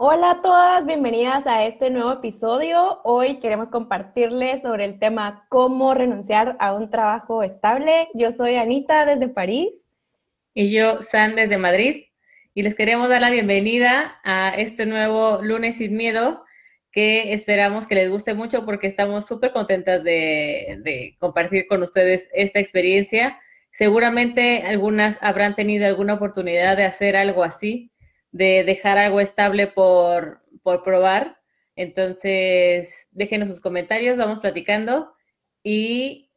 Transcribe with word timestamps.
Hola 0.00 0.30
a 0.30 0.42
todas, 0.42 0.86
bienvenidas 0.86 1.44
a 1.48 1.64
este 1.64 1.90
nuevo 1.90 2.12
episodio. 2.12 3.00
Hoy 3.02 3.40
queremos 3.40 3.68
compartirles 3.68 4.62
sobre 4.62 4.84
el 4.84 5.00
tema 5.00 5.44
cómo 5.48 5.92
renunciar 5.92 6.56
a 6.60 6.72
un 6.72 6.88
trabajo 6.88 7.42
estable. 7.42 8.06
Yo 8.14 8.30
soy 8.30 8.54
Anita 8.54 9.04
desde 9.06 9.26
París. 9.26 9.70
Y 10.54 10.70
yo, 10.70 11.02
San, 11.02 11.34
desde 11.34 11.58
Madrid. 11.58 12.04
Y 12.54 12.62
les 12.62 12.76
queremos 12.76 13.08
dar 13.08 13.22
la 13.22 13.30
bienvenida 13.30 14.20
a 14.22 14.54
este 14.56 14.86
nuevo 14.86 15.42
lunes 15.42 15.78
sin 15.78 15.96
miedo 15.96 16.44
que 16.92 17.32
esperamos 17.32 17.88
que 17.88 17.96
les 17.96 18.08
guste 18.08 18.34
mucho 18.34 18.64
porque 18.64 18.86
estamos 18.86 19.26
súper 19.26 19.50
contentas 19.50 20.04
de, 20.04 20.78
de 20.84 21.16
compartir 21.18 21.66
con 21.66 21.82
ustedes 21.82 22.28
esta 22.32 22.60
experiencia. 22.60 23.40
Seguramente 23.72 24.62
algunas 24.62 25.18
habrán 25.20 25.56
tenido 25.56 25.88
alguna 25.88 26.14
oportunidad 26.14 26.76
de 26.76 26.84
hacer 26.84 27.16
algo 27.16 27.42
así 27.42 27.90
de 28.30 28.64
dejar 28.64 28.98
algo 28.98 29.20
estable 29.20 29.66
por, 29.66 30.42
por 30.62 30.82
probar. 30.82 31.38
Entonces, 31.76 33.08
déjenos 33.12 33.48
sus 33.48 33.60
comentarios, 33.60 34.18
vamos 34.18 34.40
platicando 34.40 35.12
y 35.62 36.28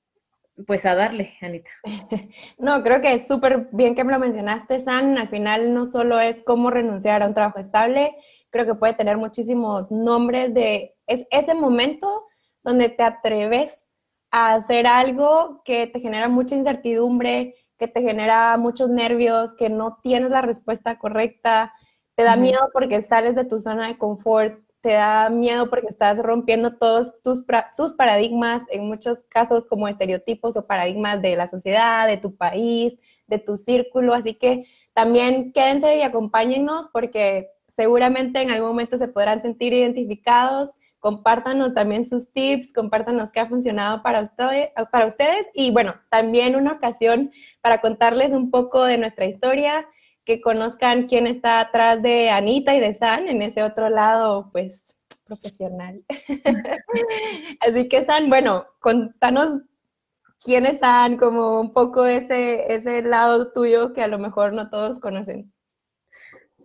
pues 0.68 0.85
a 0.85 0.96
darle, 0.96 1.34
Anita. 1.41 1.72
No, 2.58 2.84
creo 2.84 3.02
que 3.02 3.13
es 3.13 3.27
súper 3.27 3.70
bien 3.72 3.96
que 3.96 4.04
me 4.04 4.13
lo 4.13 4.20
mencionaste, 4.20 4.80
San. 4.82 5.18
Al 5.18 5.30
final 5.30 5.73
no 5.73 5.85
solo 5.85 6.20
es 6.20 6.41
cómo 6.46 6.70
renunciar 6.70 7.23
a 7.23 7.27
un 7.27 7.34
trabajo 7.34 7.59
estable, 7.59 8.16
creo 8.49 8.66
que 8.66 8.76
puede 8.76 8.94
tener 8.94 9.18
muchísimos 9.18 9.91
nombres 9.91 10.54
de 10.54 10.96
es 11.08 11.26
ese 11.32 11.54
momento 11.54 12.26
donde 12.63 12.90
te 12.90 13.04
atreves 13.04 13.82
a 14.30 14.54
hacer 14.55 14.88
algo 14.88 15.62
que 15.66 15.88
te 15.88 15.99
genera 15.99 16.30
mucha 16.30 16.55
incertidumbre, 16.55 17.55
que 17.77 17.88
te 17.88 18.02
genera 18.02 18.55
muchos 18.58 18.90
nervios, 18.90 19.54
que 19.58 19.70
no 19.70 19.98
tienes 20.04 20.30
la 20.30 20.41
respuesta 20.41 20.99
correcta, 20.99 21.73
te 22.15 22.23
da 22.23 22.35
miedo 22.35 22.70
porque 22.73 23.01
sales 23.01 23.35
de 23.35 23.45
tu 23.45 23.59
zona 23.59 23.88
de 23.88 23.97
confort, 23.97 24.59
te 24.81 24.93
da 24.93 25.29
miedo 25.29 25.70
porque 25.70 25.88
estás 25.88 26.17
rompiendo 26.17 26.76
todos 26.76 27.13
tus, 27.21 27.43
tus 27.77 27.93
paradigmas, 27.93 28.63
en 28.70 28.87
muchos 28.87 29.20
casos 29.29 29.65
como 29.65 29.87
estereotipos 29.87 30.57
o 30.57 30.65
paradigmas 30.65 31.21
de 31.21 31.35
la 31.35 31.48
sociedad, 31.48 32.07
de 32.07 32.18
tu 32.18 32.35
país, 32.35 32.98
de 33.27 33.37
tu 33.37 33.57
círculo. 33.57 34.13
Así 34.13 34.34
que 34.34 34.65
también 34.93 35.53
quédense 35.53 35.98
y 35.98 36.01
acompáñennos 36.01 36.87
porque 36.91 37.49
seguramente 37.68 38.41
en 38.41 38.51
algún 38.51 38.70
momento 38.70 38.98
se 38.98 39.07
podrán 39.07 39.41
sentir 39.41 39.73
identificados. 39.73 40.71
Compártanos 40.99 41.73
también 41.73 42.05
sus 42.05 42.31
tips, 42.31 42.73
compártanos 42.73 43.31
qué 43.31 43.40
ha 43.40 43.48
funcionado 43.48 44.03
para, 44.03 44.23
para 44.91 45.05
ustedes 45.07 45.48
y 45.53 45.71
bueno, 45.71 45.96
también 46.09 46.55
una 46.55 46.73
ocasión 46.73 47.31
para 47.62 47.81
contarles 47.81 48.34
un 48.34 48.51
poco 48.51 48.84
de 48.84 48.99
nuestra 48.99 49.25
historia 49.25 49.87
que 50.26 50.41
conozcan 50.41 51.08
quién 51.08 51.27
está 51.27 51.60
atrás 51.60 52.02
de 52.02 52.30
Anita 52.30 52.76
y 52.76 52.80
de 52.80 52.94
San 52.94 53.27
en 53.27 53.41
ese 53.41 53.64
otro 53.64 53.90
lado, 53.90 54.50
pues, 54.52 54.96
profesional. 55.26 56.04
Así 57.60 57.88
que 57.88 58.04
San, 58.04 58.30
bueno, 58.30 58.66
contanos 58.80 59.62
quiénes 60.44 60.74
están, 60.74 61.18
como 61.18 61.62
un 61.62 61.74
poco 61.74 62.05
ese, 62.05 62.74
ese 62.74 63.02
lado 63.02 63.52
tuyo 63.54 63.94
que 63.94 64.02
a 64.02 64.08
lo 64.08 64.19
mejor 64.19 64.53
no 64.53 64.69
todos 64.69 65.00
conocen. 65.00 65.52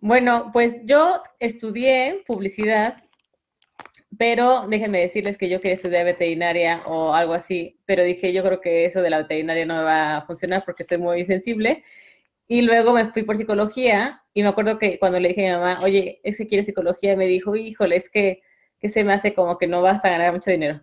Bueno, 0.01 0.51
pues 0.53 0.79
yo 0.85 1.23
estudié 1.39 2.23
publicidad, 2.27 3.03
pero 4.19 4.67
déjenme 4.67 5.01
decirles 5.01 5.37
que 5.37 5.49
yo 5.49 5.61
quería 5.61 5.77
estudiar 5.77 6.05
veterinaria 6.05 6.83
o 6.87 7.13
algo 7.15 7.35
así, 7.35 7.81
pero 7.87 8.05
dije, 8.05 8.33
yo 8.33 8.43
creo 8.43 8.61
que 8.61 8.85
eso 8.85 9.03
de 9.03 9.11
la 9.11 9.19
veterinaria 9.19 9.67
no 9.67 9.83
va 9.83 10.19
a 10.19 10.27
funcionar 10.27 10.65
porque 10.65 10.85
soy 10.85 10.99
muy 10.99 11.25
sensible 11.25 11.85
y 12.49 12.63
luego 12.63 12.93
me 12.93 13.13
fui 13.13 13.23
por 13.23 13.37
psicología 13.37 14.23
y 14.33 14.43
me 14.43 14.49
acuerdo 14.49 14.79
que 14.79 14.99
cuando 14.99 15.19
le 15.19 15.29
dije 15.29 15.49
a 15.49 15.57
mi 15.57 15.63
mamá, 15.65 15.81
oye, 15.83 16.21
es 16.23 16.39
que 16.39 16.47
quiere 16.47 16.63
psicología, 16.63 17.17
me 17.17 17.27
dijo, 17.27 17.57
híjole, 17.57 17.97
es 17.97 18.09
que, 18.11 18.43
que 18.79 18.89
se 18.89 19.03
me 19.05 19.13
hace 19.13 19.35
como 19.35 19.59
que 19.59 19.67
no 19.67 19.83
vas 19.83 20.05
a 20.05 20.11
ganar 20.11 20.33
mucho 20.33 20.51
dinero. 20.51 20.83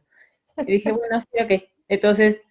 Y 0.57 0.73
dije, 0.73 0.91
bueno, 0.91 1.19
sí, 1.19 1.27
ok. 1.41 1.63
Entonces, 1.87 2.41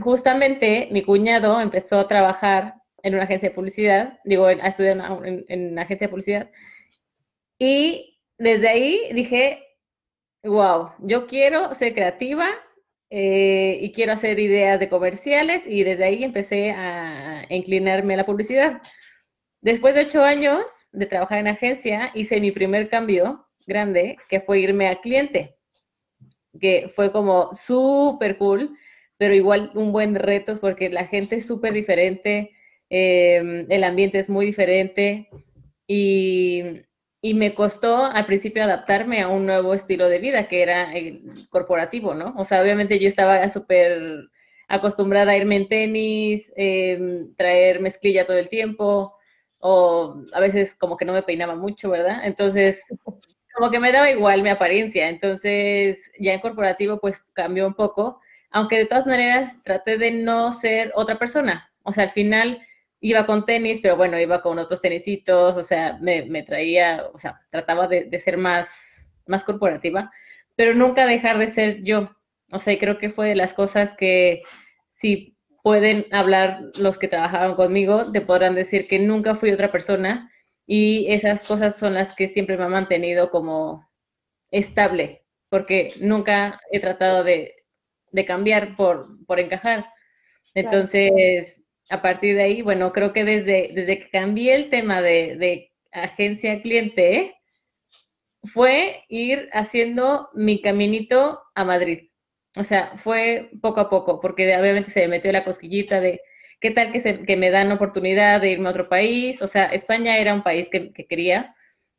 justamente 0.00 0.88
mi 0.90 1.02
cuñado 1.02 1.60
empezó 1.60 1.98
a 1.98 2.08
trabajar 2.08 2.74
en 3.02 3.14
una 3.14 3.24
agencia 3.24 3.50
de 3.50 3.54
publicidad, 3.54 4.20
digo, 4.24 4.46
a 4.46 4.52
estudiar 4.52 4.98
en, 5.24 5.44
en 5.48 5.72
una 5.72 5.82
agencia 5.82 6.06
de 6.06 6.10
publicidad. 6.10 6.50
Y 7.58 8.20
desde 8.38 8.68
ahí 8.68 9.12
dije, 9.12 9.62
wow, 10.44 10.90
yo 11.00 11.26
quiero 11.26 11.74
ser 11.74 11.94
creativa 11.94 12.48
eh, 13.14 13.76
y 13.82 13.92
quiero 13.92 14.12
hacer 14.12 14.40
ideas 14.40 14.80
de 14.80 14.88
comerciales 14.88 15.62
y 15.66 15.84
desde 15.84 16.04
ahí 16.04 16.24
empecé 16.24 16.70
a 16.70 17.44
inclinarme 17.50 18.14
a 18.14 18.16
la 18.16 18.24
publicidad. 18.24 18.80
Después 19.60 19.94
de 19.94 20.00
ocho 20.00 20.24
años 20.24 20.88
de 20.92 21.04
trabajar 21.04 21.40
en 21.40 21.48
agencia, 21.48 22.10
hice 22.14 22.40
mi 22.40 22.52
primer 22.52 22.88
cambio 22.88 23.46
grande, 23.66 24.16
que 24.30 24.40
fue 24.40 24.60
irme 24.60 24.88
a 24.88 25.02
cliente, 25.02 25.58
que 26.58 26.90
fue 26.96 27.12
como 27.12 27.54
súper 27.54 28.38
cool, 28.38 28.78
pero 29.18 29.34
igual 29.34 29.72
un 29.74 29.92
buen 29.92 30.14
reto 30.14 30.58
porque 30.58 30.88
la 30.88 31.04
gente 31.04 31.36
es 31.36 31.46
súper 31.46 31.74
diferente, 31.74 32.56
eh, 32.88 33.66
el 33.68 33.84
ambiente 33.84 34.20
es 34.20 34.30
muy 34.30 34.46
diferente 34.46 35.28
y 35.86 36.80
y 37.24 37.34
me 37.34 37.54
costó 37.54 38.04
al 38.04 38.26
principio 38.26 38.64
adaptarme 38.64 39.22
a 39.22 39.28
un 39.28 39.46
nuevo 39.46 39.74
estilo 39.74 40.08
de 40.08 40.18
vida 40.18 40.48
que 40.48 40.62
era 40.62 40.92
el 40.92 41.22
corporativo, 41.50 42.14
¿no? 42.14 42.34
O 42.36 42.44
sea, 42.44 42.60
obviamente 42.60 42.98
yo 42.98 43.06
estaba 43.06 43.48
súper 43.48 44.28
acostumbrada 44.68 45.32
a 45.32 45.36
irme 45.36 45.56
en 45.56 45.68
tenis, 45.68 46.52
em, 46.56 47.32
traer 47.36 47.80
mezclilla 47.80 48.26
todo 48.26 48.38
el 48.38 48.48
tiempo, 48.48 49.16
o 49.60 50.16
a 50.32 50.40
veces 50.40 50.74
como 50.74 50.96
que 50.96 51.04
no 51.04 51.12
me 51.12 51.22
peinaba 51.22 51.54
mucho, 51.54 51.90
¿verdad? 51.90 52.22
Entonces, 52.24 52.82
como 53.54 53.70
que 53.70 53.78
me 53.78 53.92
daba 53.92 54.10
igual 54.10 54.42
mi 54.42 54.48
apariencia. 54.50 55.08
Entonces, 55.08 56.10
ya 56.18 56.32
en 56.34 56.40
corporativo, 56.40 56.98
pues 57.00 57.22
cambió 57.34 57.66
un 57.68 57.74
poco, 57.74 58.20
aunque 58.50 58.78
de 58.78 58.86
todas 58.86 59.06
maneras 59.06 59.62
traté 59.62 59.96
de 59.98 60.10
no 60.10 60.52
ser 60.52 60.92
otra 60.96 61.18
persona. 61.18 61.70
O 61.84 61.92
sea, 61.92 62.04
al 62.04 62.10
final 62.10 62.60
iba 63.02 63.26
con 63.26 63.44
tenis, 63.44 63.80
pero 63.82 63.96
bueno, 63.96 64.18
iba 64.18 64.40
con 64.40 64.58
otros 64.58 64.80
tenisitos, 64.80 65.56
o 65.56 65.62
sea, 65.62 65.98
me, 66.00 66.24
me 66.24 66.44
traía, 66.44 67.04
o 67.12 67.18
sea, 67.18 67.40
trataba 67.50 67.88
de, 67.88 68.04
de, 68.04 68.18
ser 68.18 68.38
más, 68.38 69.10
más 69.26 69.42
corporativa, 69.44 70.10
pero 70.54 70.72
nunca 70.72 71.04
dejar 71.04 71.38
de 71.38 71.48
ser 71.48 71.82
yo. 71.82 72.10
O 72.52 72.60
sea, 72.60 72.78
creo 72.78 72.98
que 72.98 73.10
fue 73.10 73.28
de 73.28 73.34
las 73.34 73.54
cosas 73.54 73.94
que 73.96 74.42
si 74.88 75.36
pueden 75.64 76.06
hablar 76.12 76.60
los 76.78 76.96
que 76.96 77.08
trabajaban 77.08 77.54
conmigo, 77.56 78.12
te 78.12 78.20
podrán 78.20 78.54
decir 78.54 78.86
que 78.86 79.00
nunca 79.00 79.34
fui 79.34 79.50
otra 79.50 79.72
persona 79.72 80.30
y 80.66 81.06
esas 81.12 81.42
cosas 81.44 81.76
son 81.76 81.94
las 81.94 82.14
que 82.14 82.28
siempre 82.28 82.56
me 82.56 82.64
han 82.64 82.70
mantenido 82.70 83.30
como 83.30 83.88
estable, 84.52 85.24
porque 85.48 85.92
nunca 86.00 86.60
he 86.70 86.78
tratado 86.78 87.24
de, 87.24 87.56
de 88.12 88.24
cambiar 88.24 88.76
por, 88.76 89.24
por 89.26 89.40
encajar. 89.40 89.86
Entonces, 90.54 91.61
a 91.92 92.00
partir 92.00 92.36
de 92.36 92.42
ahí, 92.42 92.62
bueno, 92.62 92.90
creo 92.90 93.12
que 93.12 93.22
desde, 93.22 93.70
desde 93.74 93.98
que 93.98 94.08
cambié 94.08 94.54
el 94.54 94.70
tema 94.70 95.02
de, 95.02 95.36
de 95.36 95.72
agencia 95.92 96.62
cliente, 96.62 97.34
fue 98.44 99.04
ir 99.08 99.50
haciendo 99.52 100.30
mi 100.32 100.62
caminito 100.62 101.42
a 101.54 101.64
Madrid. 101.66 102.08
O 102.56 102.64
sea, 102.64 102.96
fue 102.96 103.50
poco 103.60 103.80
a 103.80 103.90
poco, 103.90 104.20
porque 104.20 104.56
obviamente 104.56 104.90
se 104.90 105.00
me 105.02 105.08
metió 105.08 105.30
la 105.32 105.44
cosquillita 105.44 106.00
de 106.00 106.22
qué 106.60 106.70
tal 106.70 106.92
que, 106.92 107.00
se, 107.00 107.24
que 107.24 107.36
me 107.36 107.50
dan 107.50 107.70
oportunidad 107.72 108.40
de 108.40 108.52
irme 108.52 108.68
a 108.68 108.70
otro 108.70 108.88
país. 108.88 109.42
O 109.42 109.46
sea, 109.46 109.66
España 109.66 110.16
era 110.16 110.32
un 110.32 110.42
país 110.42 110.70
que, 110.70 110.94
que 110.94 111.06
quería, 111.06 111.54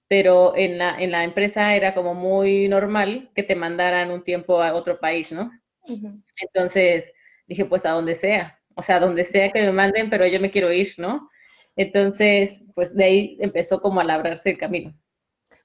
pero 0.07 0.55
en 0.55 0.79
la, 0.79 0.99
en 0.99 1.11
la, 1.11 1.23
empresa 1.23 1.75
era 1.75 1.93
como 1.93 2.15
muy 2.15 2.67
normal 2.67 3.29
que 3.35 3.43
te 3.43 3.55
mandaran 3.55 4.09
un 4.09 4.23
tiempo 4.23 4.63
a 4.63 4.73
otro 4.73 4.99
país, 4.99 5.31
¿no? 5.31 5.51
Uh 5.83 5.97
-huh. 5.97 6.23
Entonces 6.37 7.13
dije, 7.45 7.65
pues 7.65 7.85
a 7.85 7.91
donde 7.91 8.15
sea 8.15 8.59
o 8.75 8.81
sea, 8.81 8.99
donde 8.99 9.25
sea 9.25 9.51
que 9.51 9.61
me 9.61 9.71
manden, 9.71 10.09
pero 10.09 10.27
yo 10.27 10.39
me 10.39 10.51
quiero 10.51 10.71
ir, 10.71 10.93
¿no? 10.97 11.29
Entonces, 11.75 12.63
pues 12.75 12.95
de 12.95 13.03
ahí 13.03 13.37
empezó 13.39 13.81
como 13.81 13.99
a 13.99 14.03
labrarse 14.03 14.51
el 14.51 14.57
camino. 14.57 14.93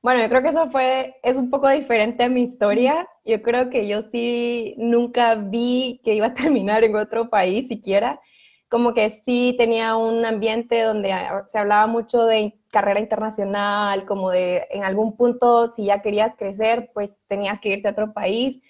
Bueno, 0.01 0.23
yo 0.23 0.29
creo 0.29 0.43
que 0.43 0.49
eso 0.49 0.71
fue, 0.71 1.17
es 1.23 1.37
un 1.37 1.51
poco 1.51 1.69
diferente 1.69 2.23
a 2.25 2.29
mi 2.29 2.43
historia. 2.45 3.09
Yo 3.25 3.43
creo 3.43 3.69
que 3.69 3.89
yo 3.89 4.03
sí 4.03 4.75
nunca 4.79 5.35
vi 5.35 6.01
que 6.05 6.15
iba 6.15 6.27
a 6.27 6.35
terminar 6.35 6.85
en 6.85 6.97
otro 6.97 7.29
país 7.31 7.69
siquiera. 7.69 8.21
Como 8.69 8.95
que 8.95 9.11
sí 9.11 9.55
tenía 9.59 9.97
un 9.97 10.25
ambiente 10.25 10.83
donde 10.83 11.15
se 11.47 11.59
hablaba 11.59 11.87
mucho 11.87 12.27
de 12.27 12.55
carrera 12.71 13.01
internacional, 13.01 14.05
como 14.05 14.31
de 14.31 14.67
en 14.71 14.85
algún 14.85 15.17
punto 15.17 15.71
si 15.71 15.87
ya 15.87 16.03
querías 16.03 16.35
crecer, 16.37 16.91
pues 16.93 17.17
tenías 17.29 17.61
que 17.61 17.71
irte 17.71 17.89
a 17.89 17.93
otro 17.93 18.13
país 18.13 18.61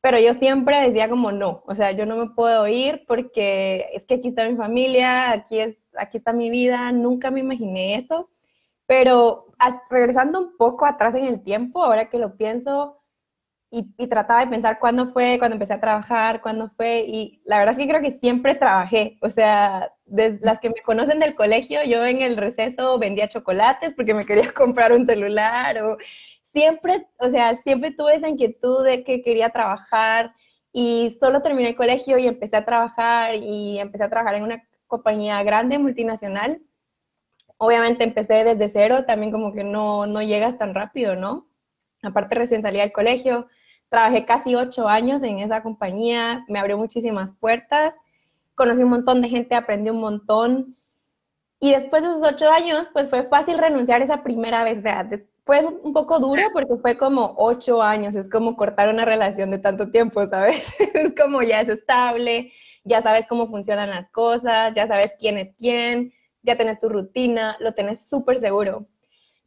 pero 0.00 0.18
yo 0.18 0.32
siempre 0.34 0.80
decía 0.80 1.08
como 1.08 1.32
no, 1.32 1.62
o 1.66 1.74
sea, 1.74 1.92
yo 1.92 2.06
no 2.06 2.16
me 2.16 2.30
puedo 2.30 2.66
ir 2.68 3.04
porque 3.06 3.86
es 3.92 4.04
que 4.04 4.14
aquí 4.14 4.28
está 4.28 4.48
mi 4.48 4.56
familia, 4.56 5.32
aquí, 5.32 5.58
es, 5.58 5.78
aquí 5.96 6.18
está 6.18 6.32
mi 6.32 6.50
vida, 6.50 6.92
nunca 6.92 7.30
me 7.30 7.40
imaginé 7.40 7.96
eso, 7.96 8.30
pero 8.86 9.46
regresando 9.90 10.40
un 10.40 10.56
poco 10.56 10.86
atrás 10.86 11.14
en 11.14 11.24
el 11.24 11.42
tiempo, 11.42 11.82
ahora 11.84 12.08
que 12.08 12.18
lo 12.18 12.36
pienso, 12.36 12.98
y, 13.70 13.94
y, 13.98 14.06
trataba 14.06 14.40
de 14.40 14.46
pensar 14.46 14.78
cuándo 14.78 15.12
fue, 15.12 15.38
cuando 15.38 15.54
empecé 15.56 15.74
a 15.74 15.80
trabajar, 15.80 16.40
cuándo 16.40 16.70
fue, 16.76 17.04
y 17.06 17.42
la 17.44 17.58
verdad 17.58 17.72
es 17.72 17.78
que 17.78 17.88
creo 17.88 18.00
que 18.00 18.18
siempre 18.18 18.54
trabajé, 18.54 19.18
o 19.20 19.28
sea, 19.28 19.92
desde 20.06 20.38
las 20.40 20.58
que 20.58 20.70
me 20.70 20.80
conocen 20.82 21.20
del 21.20 21.34
colegio, 21.34 21.84
yo 21.84 22.04
en 22.06 22.22
el 22.22 22.38
receso 22.38 22.98
vendía 22.98 23.28
chocolates 23.28 23.92
porque 23.94 24.14
me 24.14 24.24
quería 24.24 24.52
comprar 24.54 24.92
un 24.92 25.04
celular, 25.04 25.82
o 25.82 25.98
siempre, 26.52 27.06
o 27.18 27.28
sea, 27.30 27.54
siempre 27.54 27.92
tuve 27.92 28.16
esa 28.16 28.28
inquietud 28.28 28.84
de 28.84 29.04
que 29.04 29.22
quería 29.22 29.50
trabajar, 29.50 30.34
y 30.72 31.16
solo 31.18 31.42
terminé 31.42 31.70
el 31.70 31.76
colegio 31.76 32.18
y 32.18 32.26
empecé 32.26 32.56
a 32.56 32.64
trabajar, 32.64 33.34
y 33.34 33.78
empecé 33.78 34.04
a 34.04 34.10
trabajar 34.10 34.34
en 34.34 34.44
una 34.44 34.62
compañía 34.86 35.42
grande, 35.42 35.78
multinacional. 35.78 36.62
Obviamente 37.58 38.04
empecé 38.04 38.44
desde 38.44 38.68
cero, 38.68 39.04
también 39.04 39.32
como 39.32 39.52
que 39.52 39.64
no, 39.64 40.06
no 40.06 40.22
llegas 40.22 40.58
tan 40.58 40.74
rápido, 40.74 41.16
¿no? 41.16 41.48
Aparte 42.02 42.34
recién 42.36 42.62
salí 42.62 42.78
del 42.78 42.92
colegio, 42.92 43.48
Trabajé 43.88 44.26
casi 44.26 44.54
ocho 44.54 44.86
años 44.86 45.22
en 45.22 45.38
esa 45.38 45.62
compañía, 45.62 46.44
me 46.48 46.58
abrió 46.58 46.76
muchísimas 46.76 47.32
puertas, 47.32 47.96
conocí 48.54 48.82
un 48.82 48.90
montón 48.90 49.22
de 49.22 49.28
gente, 49.28 49.54
aprendí 49.54 49.88
un 49.90 50.00
montón. 50.00 50.76
Y 51.58 51.72
después 51.72 52.02
de 52.02 52.10
esos 52.10 52.22
ocho 52.22 52.50
años, 52.50 52.90
pues 52.92 53.08
fue 53.08 53.24
fácil 53.24 53.56
renunciar 53.56 54.02
esa 54.02 54.22
primera 54.22 54.62
vez. 54.62 54.78
O 54.78 54.82
sea, 54.82 55.08
fue 55.48 55.64
un 55.64 55.94
poco 55.94 56.20
duro 56.20 56.42
porque 56.52 56.76
fue 56.76 56.98
como 56.98 57.32
ocho 57.38 57.82
años, 57.82 58.14
es 58.14 58.28
como 58.28 58.54
cortar 58.54 58.90
una 58.90 59.06
relación 59.06 59.50
de 59.50 59.58
tanto 59.58 59.90
tiempo, 59.90 60.26
¿sabes? 60.26 60.76
es 60.94 61.14
como 61.18 61.40
ya 61.40 61.62
es 61.62 61.70
estable, 61.70 62.52
ya 62.84 63.00
sabes 63.00 63.24
cómo 63.26 63.48
funcionan 63.48 63.88
las 63.88 64.10
cosas, 64.10 64.74
ya 64.76 64.86
sabes 64.86 65.12
quién 65.18 65.38
es 65.38 65.54
quién, 65.56 66.12
ya 66.42 66.58
tenés 66.58 66.78
tu 66.80 66.90
rutina, 66.90 67.56
lo 67.60 67.72
tenés 67.72 68.10
súper 68.10 68.38
seguro. 68.38 68.88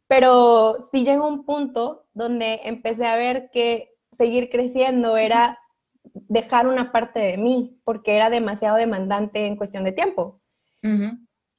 Pero 0.08 0.78
sí 0.90 1.04
llegó 1.04 1.28
un 1.28 1.44
punto 1.44 2.08
donde 2.14 2.62
empecé 2.64 3.06
a 3.06 3.14
ver 3.14 3.50
que 3.52 3.94
seguir 4.10 4.50
creciendo 4.50 5.16
era 5.16 5.60
dejar 6.02 6.66
una 6.66 6.90
parte 6.90 7.20
de 7.20 7.36
mí, 7.36 7.80
porque 7.84 8.16
era 8.16 8.28
demasiado 8.28 8.76
demandante 8.76 9.46
en 9.46 9.54
cuestión 9.54 9.84
de 9.84 9.92
tiempo. 9.92 10.40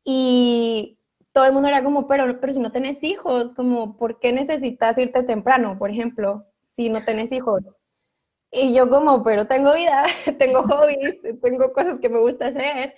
Y 0.03 0.99
todo 1.33 1.45
el 1.45 1.53
mundo 1.53 1.68
era 1.68 1.83
como, 1.83 2.07
pero, 2.07 2.39
pero 2.39 2.53
si 2.53 2.59
no 2.59 2.71
tenés 2.71 3.03
hijos, 3.03 3.53
como, 3.56 3.97
¿por 3.97 4.19
qué 4.19 4.31
necesitas 4.31 4.97
irte 4.97 5.24
temprano, 5.24 5.77
por 5.80 5.89
ejemplo, 5.89 6.45
si 6.75 6.89
no 6.89 7.03
tenés 7.03 7.31
hijos? 7.31 7.63
Y 8.51 8.74
yo 8.75 8.88
como, 8.88 9.24
pero 9.24 9.47
tengo 9.47 9.74
vida, 9.74 10.06
tengo 10.39 10.62
hobbies, 10.63 11.19
tengo 11.41 11.74
cosas 11.74 12.00
que 12.00 12.09
me 12.09 12.19
gusta 12.19 12.47
hacer. 12.47 12.95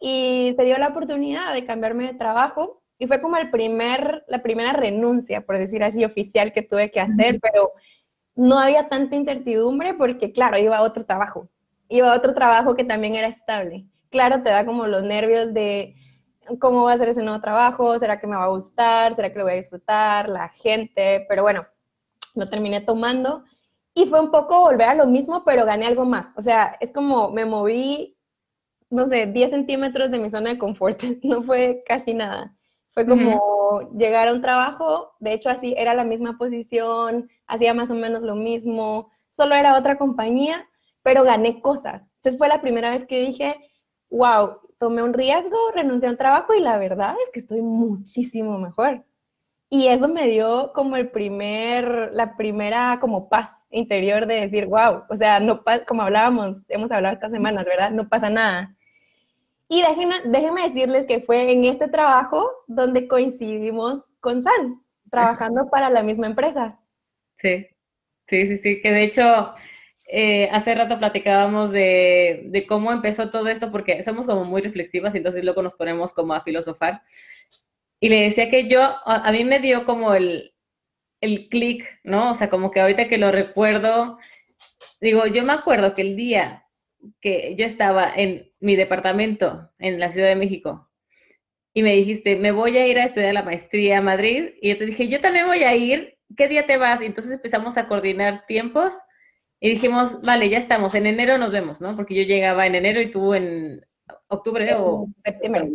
Y 0.00 0.52
se 0.56 0.64
dio 0.64 0.76
la 0.78 0.88
oportunidad 0.88 1.54
de 1.54 1.64
cambiarme 1.64 2.08
de 2.08 2.14
trabajo 2.14 2.82
y 2.98 3.06
fue 3.06 3.20
como 3.20 3.36
el 3.36 3.50
primer, 3.50 4.24
la 4.26 4.42
primera 4.42 4.72
renuncia, 4.72 5.46
por 5.46 5.58
decir 5.58 5.84
así, 5.84 6.04
oficial 6.04 6.52
que 6.52 6.62
tuve 6.62 6.90
que 6.90 7.00
hacer, 7.00 7.38
pero 7.40 7.72
no 8.34 8.58
había 8.58 8.88
tanta 8.88 9.16
incertidumbre 9.16 9.94
porque, 9.94 10.32
claro, 10.32 10.58
iba 10.58 10.76
a 10.76 10.82
otro 10.82 11.04
trabajo, 11.06 11.48
iba 11.88 12.12
a 12.12 12.16
otro 12.16 12.34
trabajo 12.34 12.74
que 12.74 12.84
también 12.84 13.14
era 13.14 13.28
estable. 13.28 13.86
Claro, 14.10 14.42
te 14.42 14.50
da 14.50 14.66
como 14.66 14.86
los 14.86 15.04
nervios 15.04 15.54
de 15.54 15.94
cómo 16.58 16.84
va 16.84 16.92
a 16.92 16.98
ser 16.98 17.08
ese 17.08 17.22
nuevo 17.22 17.40
trabajo, 17.40 17.98
será 17.98 18.18
que 18.18 18.26
me 18.26 18.36
va 18.36 18.44
a 18.44 18.48
gustar, 18.48 19.14
será 19.14 19.32
que 19.32 19.38
lo 19.38 19.44
voy 19.44 19.54
a 19.54 19.56
disfrutar, 19.56 20.28
la 20.28 20.48
gente, 20.48 21.24
pero 21.28 21.42
bueno, 21.42 21.66
lo 22.34 22.48
terminé 22.48 22.80
tomando 22.80 23.44
y 23.94 24.06
fue 24.06 24.20
un 24.20 24.30
poco 24.30 24.60
volver 24.60 24.88
a 24.90 24.94
lo 24.94 25.06
mismo, 25.06 25.42
pero 25.44 25.64
gané 25.64 25.86
algo 25.86 26.04
más. 26.04 26.28
O 26.36 26.42
sea, 26.42 26.76
es 26.80 26.90
como 26.92 27.30
me 27.30 27.46
moví, 27.46 28.18
no 28.90 29.06
sé, 29.06 29.26
10 29.26 29.50
centímetros 29.50 30.10
de 30.10 30.18
mi 30.18 30.30
zona 30.30 30.50
de 30.50 30.58
confort, 30.58 31.02
no 31.22 31.42
fue 31.42 31.82
casi 31.86 32.14
nada. 32.14 32.54
Fue 32.92 33.06
como 33.06 33.90
llegar 33.94 34.28
a 34.28 34.32
un 34.32 34.40
trabajo, 34.40 35.12
de 35.20 35.34
hecho 35.34 35.50
así 35.50 35.74
era 35.76 35.92
la 35.92 36.04
misma 36.04 36.38
posición, 36.38 37.28
hacía 37.46 37.74
más 37.74 37.90
o 37.90 37.94
menos 37.94 38.22
lo 38.22 38.34
mismo, 38.34 39.10
solo 39.30 39.54
era 39.54 39.78
otra 39.78 39.98
compañía, 39.98 40.66
pero 41.02 41.22
gané 41.22 41.60
cosas. 41.60 42.06
Entonces 42.16 42.38
fue 42.38 42.48
la 42.48 42.62
primera 42.62 42.90
vez 42.90 43.04
que 43.06 43.20
dije, 43.20 43.54
wow, 44.08 44.60
tomé 44.78 45.02
un 45.02 45.14
riesgo, 45.14 45.56
renuncié 45.74 46.08
a 46.08 46.12
un 46.12 46.16
trabajo 46.16 46.54
y 46.54 46.60
la 46.60 46.78
verdad 46.78 47.16
es 47.22 47.30
que 47.30 47.40
estoy 47.40 47.62
muchísimo 47.62 48.58
mejor. 48.58 49.04
Y 49.68 49.88
eso 49.88 50.06
me 50.08 50.28
dio 50.28 50.72
como 50.74 50.96
el 50.96 51.10
primer, 51.10 52.10
la 52.12 52.36
primera 52.36 52.98
como 53.00 53.28
paz 53.28 53.66
interior 53.70 54.26
de 54.26 54.42
decir, 54.42 54.66
wow, 54.66 55.02
o 55.08 55.16
sea, 55.16 55.40
no 55.40 55.64
como 55.86 56.02
hablábamos, 56.02 56.62
hemos 56.68 56.90
hablado 56.90 57.14
estas 57.14 57.32
semanas, 57.32 57.64
¿verdad? 57.64 57.90
No 57.90 58.08
pasa 58.08 58.30
nada. 58.30 58.76
Y 59.68 59.82
déjenme, 59.82 60.14
déjenme 60.26 60.68
decirles 60.68 61.06
que 61.06 61.20
fue 61.20 61.50
en 61.50 61.64
este 61.64 61.88
trabajo 61.88 62.48
donde 62.68 63.08
coincidimos 63.08 64.04
con 64.20 64.42
San, 64.42 64.80
trabajando 65.10 65.68
para 65.68 65.90
la 65.90 66.04
misma 66.04 66.28
empresa. 66.28 66.78
Sí, 67.36 67.66
sí, 68.28 68.46
sí, 68.46 68.56
sí, 68.58 68.80
que 68.80 68.92
de 68.92 69.02
hecho 69.02 69.52
eh, 70.08 70.48
hace 70.52 70.74
rato 70.74 70.98
platicábamos 70.98 71.72
de, 71.72 72.44
de, 72.46 72.66
cómo 72.66 72.92
empezó 72.92 73.30
todo 73.30 73.48
esto, 73.48 73.72
porque 73.72 74.02
somos 74.02 74.26
como 74.26 74.44
muy 74.44 74.62
reflexivas 74.62 75.14
y 75.14 75.18
entonces 75.18 75.44
luego 75.44 75.62
nos 75.62 75.74
ponemos 75.74 76.12
como 76.12 76.34
a 76.34 76.40
filosofar. 76.42 77.02
Y 78.00 78.08
le 78.08 78.22
decía 78.22 78.50
que 78.50 78.68
yo, 78.68 78.82
a, 78.82 79.28
a 79.28 79.32
mí 79.32 79.44
me 79.44 79.58
dio 79.58 79.84
como 79.84 80.14
el, 80.14 80.54
el 81.20 81.48
clic, 81.48 81.84
¿no? 82.04 82.30
O 82.30 82.34
sea, 82.34 82.48
como 82.48 82.70
que 82.70 82.80
ahorita 82.80 83.08
que 83.08 83.18
lo 83.18 83.32
recuerdo, 83.32 84.18
digo, 85.00 85.26
yo 85.26 85.44
me 85.44 85.54
acuerdo 85.54 85.94
que 85.94 86.02
el 86.02 86.16
día 86.16 86.66
que 87.20 87.54
yo 87.56 87.64
estaba 87.64 88.12
en 88.14 88.52
mi 88.60 88.76
departamento 88.76 89.70
en 89.78 90.00
la 90.00 90.10
Ciudad 90.10 90.28
de 90.28 90.36
México 90.36 90.90
y 91.72 91.82
me 91.82 91.94
dijiste, 91.94 92.36
me 92.36 92.52
voy 92.52 92.78
a 92.78 92.86
ir 92.86 92.98
a 92.98 93.04
estudiar 93.04 93.34
la 93.34 93.42
maestría 93.42 93.98
a 93.98 94.02
Madrid 94.02 94.54
y 94.60 94.70
yo 94.70 94.78
te 94.78 94.86
dije, 94.86 95.08
yo 95.08 95.20
también 95.20 95.46
voy 95.46 95.62
a 95.62 95.74
ir, 95.74 96.18
¿qué 96.36 96.48
día 96.48 96.66
te 96.66 96.78
vas? 96.78 97.02
Y 97.02 97.06
entonces 97.06 97.32
empezamos 97.32 97.76
a 97.76 97.86
coordinar 97.86 98.46
tiempos 98.46 98.94
y 99.60 99.70
dijimos, 99.70 100.20
vale, 100.22 100.48
ya 100.48 100.58
estamos, 100.58 100.94
en 100.94 101.06
enero 101.06 101.38
nos 101.38 101.50
vemos, 101.50 101.80
¿no? 101.80 101.96
Porque 101.96 102.14
yo 102.14 102.22
llegaba 102.22 102.66
en 102.66 102.74
enero 102.74 103.00
y 103.00 103.10
tú 103.10 103.34
en 103.34 103.84
octubre 104.28 104.74
o 104.74 105.06
septiembre. 105.24 105.70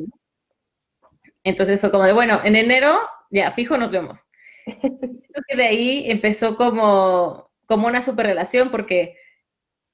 Entonces 1.44 1.80
fue 1.80 1.92
como 1.92 2.04
de, 2.04 2.13
bueno, 2.13 2.42
en 2.44 2.56
enero 2.56 3.00
ya, 3.31 3.50
fijo, 3.51 3.78
nos 3.78 3.92
vemos. 3.92 4.19
Creo 4.66 5.44
que 5.48 5.56
de 5.56 5.63
ahí 5.63 6.12
empezó 6.12 6.56
como, 6.56 7.50
como 7.66 7.88
una 7.88 8.01
super 8.01 8.28
relación 8.28 8.69
porque 8.69 9.18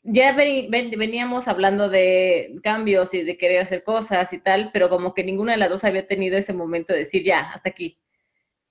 ya 0.03 0.33
veníamos 0.33 1.47
hablando 1.47 1.89
de 1.89 2.55
cambios 2.63 3.13
y 3.13 3.23
de 3.23 3.37
querer 3.37 3.61
hacer 3.61 3.83
cosas 3.83 4.31
y 4.33 4.39
tal, 4.39 4.71
pero 4.73 4.89
como 4.89 5.13
que 5.13 5.23
ninguna 5.23 5.53
de 5.53 5.57
las 5.59 5.69
dos 5.69 5.83
había 5.83 6.07
tenido 6.07 6.37
ese 6.37 6.53
momento 6.53 6.93
de 6.93 6.99
decir 6.99 7.23
ya, 7.23 7.51
hasta 7.51 7.69
aquí. 7.69 7.99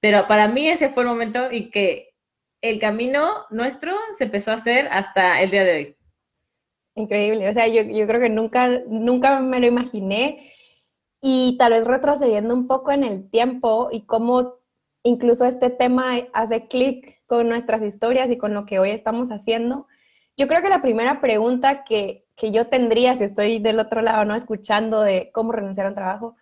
Pero 0.00 0.26
para 0.28 0.48
mí 0.48 0.68
ese 0.68 0.90
fue 0.90 1.02
el 1.02 1.08
momento 1.08 1.50
y 1.52 1.70
que 1.70 2.15
el 2.60 2.78
camino 2.78 3.28
nuestro 3.50 3.92
se 4.14 4.24
empezó 4.24 4.50
a 4.50 4.54
hacer 4.54 4.88
hasta 4.88 5.40
el 5.40 5.50
día 5.50 5.64
de 5.64 5.74
hoy. 5.74 5.96
Increíble, 6.94 7.48
o 7.48 7.52
sea, 7.52 7.66
yo, 7.68 7.82
yo 7.82 8.06
creo 8.06 8.20
que 8.20 8.30
nunca, 8.30 8.68
nunca 8.86 9.40
me 9.40 9.60
lo 9.60 9.66
imaginé 9.66 10.52
y 11.20 11.56
tal 11.58 11.72
vez 11.72 11.86
retrocediendo 11.86 12.54
un 12.54 12.66
poco 12.66 12.92
en 12.92 13.04
el 13.04 13.28
tiempo 13.28 13.88
y 13.92 14.06
cómo 14.06 14.54
incluso 15.02 15.44
este 15.44 15.70
tema 15.70 16.14
hace 16.32 16.66
clic 16.68 17.22
con 17.26 17.48
nuestras 17.48 17.82
historias 17.82 18.30
y 18.30 18.38
con 18.38 18.54
lo 18.54 18.64
que 18.66 18.78
hoy 18.78 18.90
estamos 18.90 19.30
haciendo 19.30 19.86
yo 20.36 20.48
creo 20.48 20.62
que 20.62 20.68
la 20.68 20.82
primera 20.82 21.20
pregunta 21.20 21.84
que, 21.84 22.26
que 22.36 22.52
yo 22.52 22.68
tendría 22.68 23.16
si 23.16 23.24
estoy 23.24 23.58
del 23.58 23.80
otro 23.80 24.02
lado, 24.02 24.24
¿no? 24.24 24.34
Escuchando 24.34 25.00
de 25.00 25.30
cómo 25.32 25.52
renunciar 25.52 25.86
a 25.86 25.90
un 25.90 25.94
trabajo, 25.94 26.36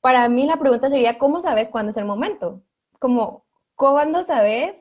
para 0.00 0.28
mí 0.28 0.46
la 0.46 0.58
pregunta 0.58 0.88
sería, 0.88 1.18
¿cómo 1.18 1.40
sabes 1.40 1.68
cuándo 1.68 1.90
es 1.90 1.96
el 1.96 2.04
momento? 2.06 2.62
Como, 2.98 3.44
¿cuándo 3.74 4.22
sabes 4.22 4.80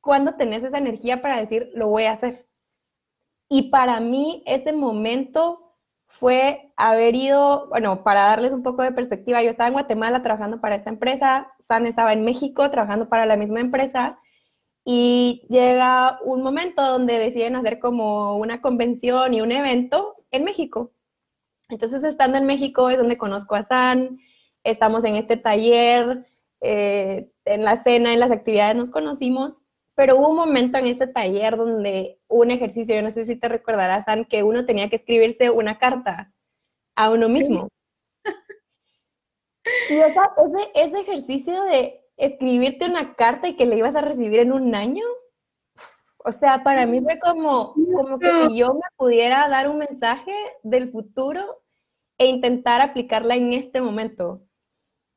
cuándo 0.00 0.34
tenés 0.34 0.64
esa 0.64 0.78
energía 0.78 1.22
para 1.22 1.38
decir, 1.38 1.70
lo 1.74 1.88
voy 1.88 2.04
a 2.04 2.12
hacer? 2.12 2.48
Y 3.48 3.70
para 3.70 4.00
mí 4.00 4.42
ese 4.46 4.72
momento 4.72 5.68
fue 6.06 6.72
haber 6.76 7.14
ido, 7.14 7.68
bueno, 7.68 8.02
para 8.02 8.22
darles 8.22 8.52
un 8.52 8.62
poco 8.62 8.82
de 8.82 8.92
perspectiva, 8.92 9.42
yo 9.42 9.50
estaba 9.50 9.68
en 9.68 9.74
Guatemala 9.74 10.22
trabajando 10.22 10.60
para 10.60 10.76
esta 10.76 10.90
empresa, 10.90 11.52
San 11.60 11.86
estaba 11.86 12.12
en 12.12 12.24
México 12.24 12.70
trabajando 12.70 13.08
para 13.08 13.26
la 13.26 13.36
misma 13.36 13.60
empresa 13.60 14.18
y 14.84 15.46
llega 15.48 16.18
un 16.24 16.42
momento 16.42 16.82
donde 16.82 17.18
deciden 17.18 17.56
hacer 17.56 17.78
como 17.78 18.38
una 18.38 18.62
convención 18.62 19.34
y 19.34 19.42
un 19.42 19.52
evento 19.52 20.16
en 20.30 20.44
México. 20.44 20.92
Entonces, 21.68 22.02
estando 22.04 22.38
en 22.38 22.46
México 22.46 22.88
es 22.88 22.96
donde 22.96 23.18
conozco 23.18 23.54
a 23.54 23.62
San, 23.62 24.18
estamos 24.64 25.04
en 25.04 25.16
este 25.16 25.36
taller, 25.36 26.26
eh, 26.60 27.30
en 27.44 27.64
la 27.64 27.82
cena, 27.82 28.12
en 28.12 28.20
las 28.20 28.30
actividades 28.30 28.76
nos 28.76 28.90
conocimos, 28.90 29.62
pero 29.98 30.16
hubo 30.16 30.28
un 30.28 30.36
momento 30.36 30.78
en 30.78 30.86
ese 30.86 31.08
taller 31.08 31.56
donde 31.56 32.20
hubo 32.28 32.42
un 32.42 32.52
ejercicio, 32.52 32.94
yo 32.94 33.02
no 33.02 33.10
sé 33.10 33.24
si 33.24 33.34
te 33.34 33.48
recordarás, 33.48 34.04
San, 34.04 34.26
que 34.26 34.44
uno 34.44 34.64
tenía 34.64 34.88
que 34.88 34.94
escribirse 34.94 35.50
una 35.50 35.76
carta 35.76 36.32
a 36.94 37.10
uno 37.10 37.28
mismo. 37.28 37.66
Y 39.90 39.94
ese, 39.94 40.20
ese 40.76 41.00
ejercicio 41.00 41.64
de 41.64 42.00
escribirte 42.16 42.86
una 42.86 43.16
carta 43.16 43.48
y 43.48 43.56
que 43.56 43.66
le 43.66 43.76
ibas 43.76 43.96
a 43.96 44.00
recibir 44.00 44.38
en 44.38 44.52
un 44.52 44.72
año. 44.76 45.04
O 46.18 46.30
sea, 46.30 46.62
para 46.62 46.86
mí 46.86 47.00
fue 47.00 47.18
como, 47.18 47.74
como 47.74 48.20
que 48.20 48.54
yo 48.54 48.74
me 48.74 48.88
pudiera 48.96 49.48
dar 49.48 49.68
un 49.68 49.78
mensaje 49.78 50.32
del 50.62 50.92
futuro 50.92 51.60
e 52.18 52.26
intentar 52.26 52.80
aplicarla 52.80 53.34
en 53.34 53.52
este 53.52 53.80
momento. 53.80 54.42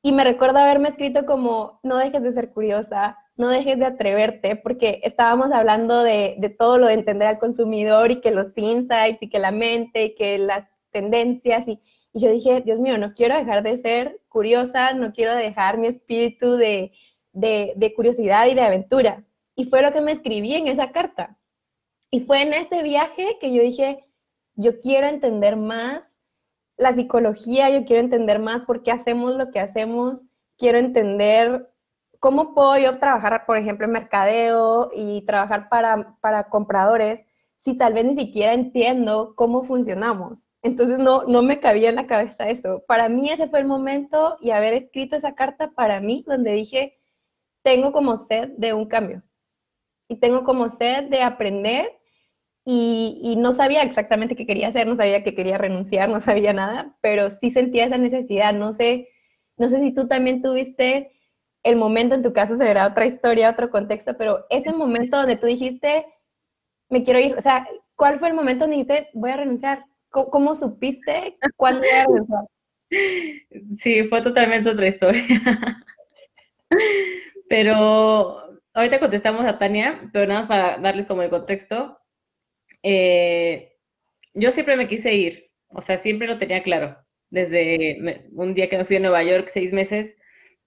Y 0.02 0.12
me 0.12 0.24
recuerdo 0.24 0.58
haberme 0.58 0.90
escrito 0.90 1.28
como, 1.28 1.80
no 1.84 1.98
dejes 1.98 2.24
de 2.24 2.34
ser 2.34 2.50
curiosa, 2.50 3.21
no 3.42 3.50
dejes 3.50 3.80
de 3.80 3.88
atreverte, 3.88 4.56
porque 4.56 5.02
estábamos 5.04 5.52
hablando 5.52 6.04
de, 6.04 6.56
todo 6.60 6.78
lo 6.78 6.86
de 6.86 6.94
entender 6.94 7.28
al 7.28 7.40
consumidor 7.40 8.12
y 8.12 8.22
que 8.22 8.30
los 8.30 8.56
insights 8.56 9.18
y 9.20 9.30
que 9.30 9.40
la 9.40 9.50
mente 9.50 10.06
y 10.06 10.16
que 10.16 10.38
las 10.38 10.70
tendencias 10.92 11.68
y, 11.68 11.82
yo 12.14 12.30
dije, 12.30 12.62
Dios 12.62 12.80
mío, 12.80 13.00
no 13.00 13.16
quiero 13.16 13.36
dejar 13.36 13.64
de 13.64 13.78
ser 13.78 14.22
curiosa, 14.28 14.94
no 14.94 15.12
quiero 15.12 15.34
dejar 15.34 15.80
mi 15.80 15.88
espíritu 15.88 16.56
de, 16.56 16.92
de, 17.34 17.74
de, 17.78 17.94
curiosidad 17.96 18.46
y 18.46 18.54
de 18.54 18.62
aventura. 18.62 19.24
Y 19.56 19.66
fue 19.66 19.82
lo 19.82 19.92
que 19.92 20.02
me 20.02 20.12
escribí 20.12 20.54
en 20.54 20.68
esa 20.68 20.92
carta. 20.92 21.40
Y 22.12 22.20
fue 22.20 22.44
en 22.44 22.54
ese 22.54 22.84
viaje 22.84 23.38
que 23.40 23.52
yo 23.54 23.64
dije, 23.64 24.06
yo 24.54 24.80
quiero 24.80 25.08
entender 25.08 25.56
más 25.56 26.04
la 26.78 26.94
psicología, 26.94 27.72
yo 27.72 27.86
quiero 27.86 28.02
entender 28.02 28.38
más 28.38 28.66
por 28.66 28.84
qué 28.84 28.92
hacemos 28.92 29.36
lo 29.36 29.50
que 29.50 29.62
hacemos, 29.62 30.22
quiero 30.58 30.78
entender 30.78 31.71
cómo 32.22 32.54
puedo 32.54 32.78
yo 32.78 33.00
trabajar, 33.00 33.46
por 33.48 33.58
ejemplo, 33.58 33.86
en 33.86 33.94
mercadeo 33.94 34.92
y 34.96 35.24
trabajar 35.26 35.70
para, 35.70 36.16
para 36.22 36.50
compradores 36.50 37.26
si 37.58 37.76
tal 37.78 37.94
vez 37.94 38.06
ni 38.06 38.16
siquiera 38.16 38.54
entiendo 38.54 39.34
cómo 39.36 39.64
funcionamos. 39.64 40.48
Entonces 40.62 41.00
no, 41.00 41.24
no 41.24 41.42
me 41.42 41.60
cabía 41.60 41.90
en 41.90 41.96
la 41.96 42.06
cabeza 42.08 42.48
eso. 42.48 42.84
Para 42.88 43.10
mí 43.10 43.30
ese 43.30 43.50
fue 43.50 43.60
el 43.60 43.66
momento 43.66 44.38
y 44.40 44.52
haber 44.52 44.76
escrito 44.76 45.16
esa 45.16 45.34
carta 45.34 45.72
para 45.72 46.00
mí 46.00 46.24
donde 46.28 46.54
dije, 46.54 47.00
tengo 47.64 47.92
como 47.92 48.16
sed 48.18 48.50
de 48.58 48.74
un 48.74 48.86
cambio 48.86 49.24
y 50.08 50.18
tengo 50.18 50.44
como 50.44 50.70
sed 50.70 51.06
de 51.06 51.24
aprender 51.24 52.00
y, 52.64 53.20
y, 53.24 53.36
no 53.38 53.54
sabía 53.54 53.82
exactamente 53.82 54.36
qué 54.36 54.46
quería 54.46 54.68
hacer, 54.68 54.86
no 54.86 54.96
sabía 54.96 55.24
que 55.24 55.34
quería 55.34 55.58
renunciar, 55.58 56.08
no 56.10 56.20
sabía 56.20 56.54
nada, 56.54 56.96
pero 57.02 57.32
sí 57.32 57.50
sentía 57.50 57.86
esa 57.86 57.98
necesidad. 57.98 58.54
No 58.54 58.74
sé, 58.74 59.10
no 59.58 59.70
sé 59.70 59.80
si 59.80 59.92
tú 59.92 60.08
también 60.08 60.44
tuviste 60.44 61.12
el 61.64 61.76
momento, 61.76 62.16
en 62.16 62.24
tu 62.24 62.34
caso 62.34 62.56
será 62.58 62.88
otra 62.88 63.06
historia, 63.06 63.50
otro 63.50 63.70
contexto, 63.70 64.18
pero 64.18 64.46
ese 64.50 64.74
momento 64.74 65.18
donde 65.18 65.36
tú 65.36 65.48
dijiste, 65.48 66.06
me 66.90 67.04
quiero 67.04 67.20
ir, 67.20 67.36
o 67.38 67.42
sea, 67.42 67.68
¿cuál 67.96 68.20
fue 68.20 68.30
el 68.30 68.34
momento 68.34 68.64
donde 68.66 68.78
dijiste, 68.78 69.10
voy 69.14 69.32
a 69.32 69.38
renunciar? 69.38 69.86
¿Cómo, 70.10 70.30
cómo 70.30 70.56
supiste 70.56 71.38
cuándo 71.56 71.86
iba 71.88 72.02
a 72.02 72.06
renunciar? 72.06 72.44
Sí, 73.78 74.04
fue 74.10 74.22
totalmente 74.22 74.70
otra 74.70 74.86
historia. 74.86 75.24
pero 77.48 78.38
ahorita 78.74 79.00
contestamos 79.00 79.46
a 79.46 79.58
Tania, 79.58 80.10
pero 80.12 80.28
nada 80.28 80.42
más 80.42 80.48
para 80.50 80.78
darles 80.78 81.08
como 81.08 81.22
el 81.22 81.30
contexto 81.30 82.02
eh, 82.84 83.78
yo 84.34 84.52
siempre 84.52 84.76
me 84.76 84.88
quise 84.88 85.14
ir, 85.14 85.52
o 85.68 85.82
sea, 85.82 85.98
siempre 85.98 86.28
lo 86.28 86.38
tenía 86.38 86.64
claro. 86.64 86.98
Desde 87.30 87.98
un 88.34 88.54
día 88.54 88.70
que 88.70 88.78
me 88.78 88.86
fui 88.86 88.98
a 88.98 89.00
Nueva 89.00 89.24
York, 89.24 89.48
seis 89.48 89.72
meses, 89.72 90.18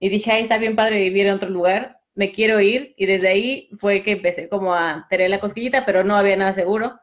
y 0.04 0.10
dije, 0.10 0.32
ay, 0.32 0.42
está 0.42 0.58
bien 0.58 0.76
padre 0.76 1.00
vivir 1.00 1.24
en 1.24 1.32
otro 1.32 1.48
lugar, 1.48 1.98
me 2.14 2.30
quiero 2.30 2.60
ir, 2.60 2.92
y 2.98 3.06
desde 3.06 3.28
ahí 3.28 3.70
fue 3.78 4.02
que 4.02 4.10
empecé 4.10 4.50
como 4.50 4.74
a 4.74 5.06
tener 5.08 5.30
la 5.30 5.40
cosquillita, 5.40 5.86
pero 5.86 6.04
no 6.04 6.14
había 6.14 6.36
nada 6.36 6.52
seguro. 6.52 7.00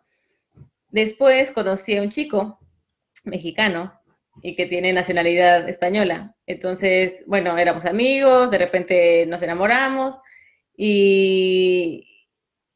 Después 0.90 1.52
conocí 1.52 1.98
a 1.98 2.04
un 2.04 2.12
chico 2.12 2.60
mexicano 3.24 3.92
y 4.44 4.56
que 4.56 4.68
tiene 4.68 4.94
nacionalidad 4.94 5.68
española. 5.68 6.36
Entonces, 6.46 7.24
bueno, 7.26 7.58
éramos 7.58 7.86
amigos, 7.86 8.52
de 8.52 8.60
repente 8.60 9.26
nos 9.26 9.42
enamoramos 9.42 10.20
y, 10.78 12.28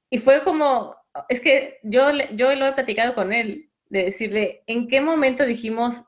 y 0.09 0.17
fue 0.17 0.43
como, 0.43 0.95
es 1.29 1.39
que 1.39 1.77
yo, 1.83 2.09
yo 2.33 2.55
lo 2.55 2.65
he 2.65 2.73
platicado 2.73 3.13
con 3.13 3.31
él, 3.31 3.69
de 3.89 4.05
decirle, 4.05 4.63
¿en 4.65 4.87
qué 4.87 5.01
momento 5.01 5.45
dijimos, 5.45 6.03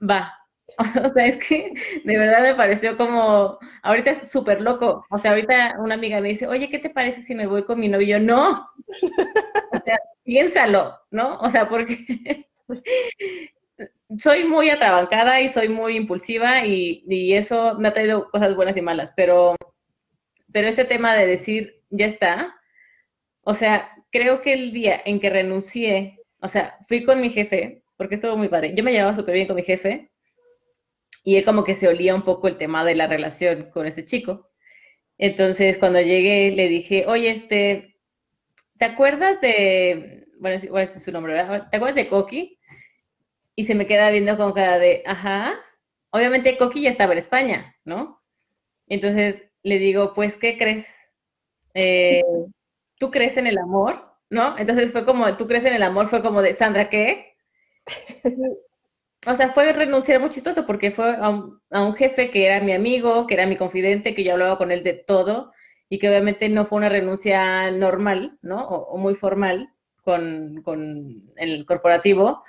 va? 0.00 0.37
O 1.10 1.12
sea, 1.12 1.26
es 1.26 1.36
que 1.38 1.72
de 2.04 2.18
verdad 2.18 2.42
me 2.42 2.54
pareció 2.54 2.96
como, 2.96 3.58
ahorita 3.82 4.10
es 4.10 4.30
súper 4.30 4.60
loco. 4.60 5.04
O 5.10 5.18
sea, 5.18 5.32
ahorita 5.32 5.76
una 5.78 5.94
amiga 5.94 6.20
me 6.20 6.28
dice, 6.28 6.46
oye, 6.46 6.68
¿qué 6.68 6.78
te 6.78 6.90
parece 6.90 7.22
si 7.22 7.34
me 7.34 7.46
voy 7.46 7.64
con 7.64 7.80
mi 7.80 7.88
novio? 7.88 8.20
no. 8.20 8.68
O 9.72 9.78
sea, 9.84 9.98
piénsalo, 10.24 10.94
¿no? 11.10 11.38
O 11.38 11.50
sea, 11.50 11.68
porque 11.68 12.46
soy 14.18 14.44
muy 14.44 14.70
atrabancada 14.70 15.40
y 15.40 15.48
soy 15.48 15.68
muy 15.68 15.96
impulsiva 15.96 16.64
y, 16.64 17.04
y, 17.08 17.34
eso 17.34 17.76
me 17.78 17.88
ha 17.88 17.92
traído 17.92 18.30
cosas 18.30 18.54
buenas 18.54 18.76
y 18.76 18.82
malas, 18.82 19.12
pero, 19.16 19.56
pero 20.52 20.68
este 20.68 20.84
tema 20.84 21.14
de 21.16 21.26
decir, 21.26 21.82
ya 21.90 22.06
está, 22.06 22.54
o 23.42 23.54
sea, 23.54 23.90
creo 24.10 24.42
que 24.42 24.52
el 24.52 24.72
día 24.72 25.00
en 25.04 25.20
que 25.20 25.30
renuncié, 25.30 26.18
o 26.40 26.48
sea, 26.48 26.78
fui 26.88 27.04
con 27.04 27.20
mi 27.20 27.30
jefe, 27.30 27.82
porque 27.96 28.14
estuvo 28.16 28.36
muy 28.36 28.48
padre. 28.48 28.74
Yo 28.74 28.84
me 28.84 28.92
llevaba 28.92 29.14
súper 29.14 29.34
bien 29.34 29.46
con 29.46 29.56
mi 29.56 29.62
jefe 29.62 30.10
y 31.28 31.36
él 31.36 31.44
como 31.44 31.62
que 31.62 31.74
se 31.74 31.88
olía 31.88 32.14
un 32.14 32.22
poco 32.22 32.48
el 32.48 32.56
tema 32.56 32.86
de 32.86 32.94
la 32.94 33.06
relación 33.06 33.68
con 33.70 33.86
ese 33.86 34.02
chico. 34.02 34.48
Entonces, 35.18 35.76
cuando 35.76 36.00
llegué, 36.00 36.52
le 36.52 36.68
dije, 36.68 37.04
oye, 37.06 37.28
este, 37.28 37.98
¿te 38.78 38.86
acuerdas 38.86 39.38
de, 39.42 40.26
bueno, 40.40 40.56
ese 40.56 40.96
es 40.96 41.04
su 41.04 41.12
nombre, 41.12 41.34
¿verdad? 41.34 41.68
¿Te 41.70 41.76
acuerdas 41.76 41.96
de 41.96 42.08
Coqui? 42.08 42.58
Y 43.56 43.64
se 43.64 43.74
me 43.74 43.86
queda 43.86 44.10
viendo 44.10 44.38
con 44.38 44.54
cara 44.54 44.78
de, 44.78 45.02
ajá. 45.04 45.52
Obviamente 46.12 46.56
Coqui 46.56 46.80
ya 46.80 46.88
estaba 46.88 47.12
en 47.12 47.18
España, 47.18 47.76
¿no? 47.84 48.22
Entonces 48.86 49.42
le 49.62 49.78
digo, 49.78 50.14
pues, 50.14 50.38
¿qué 50.38 50.56
crees? 50.56 50.88
Eh, 51.74 52.22
¿tú 52.98 53.10
crees 53.10 53.36
en 53.36 53.48
el 53.48 53.58
amor? 53.58 54.16
¿No? 54.30 54.56
Entonces 54.56 54.92
fue 54.92 55.04
como, 55.04 55.36
¿tú 55.36 55.46
crees 55.46 55.66
en 55.66 55.74
el 55.74 55.82
amor? 55.82 56.08
Fue 56.08 56.22
como 56.22 56.40
de, 56.40 56.54
Sandra, 56.54 56.88
¿qué? 56.88 57.36
o 59.28 59.34
sea, 59.34 59.50
fue 59.52 59.72
renunciar 59.72 60.20
muy 60.20 60.30
chistoso 60.30 60.66
porque 60.66 60.90
fue 60.90 61.16
a 61.16 61.30
un, 61.30 61.94
jefe 61.94 62.30
que 62.30 62.46
era 62.46 62.60
mi 62.64 62.72
amigo, 62.72 63.26
que 63.26 63.34
era 63.34 63.46
mi 63.46 63.56
confidente, 63.56 64.14
que 64.14 64.24
yo 64.24 64.32
hablaba 64.32 64.58
con 64.58 64.72
él 64.72 64.82
de 64.82 64.94
todo 64.94 65.52
y 65.88 65.98
que 65.98 66.08
obviamente 66.08 66.48
no 66.48 66.66
fue 66.66 66.78
una 66.78 66.88
renuncia 66.88 67.70
normal, 67.70 68.38
¿no? 68.42 68.66
O, 68.66 68.96
muy 68.98 69.14
formal 69.14 69.70
con, 70.02 70.62
con, 70.62 71.30
el 71.36 71.66
corporativo, 71.66 72.42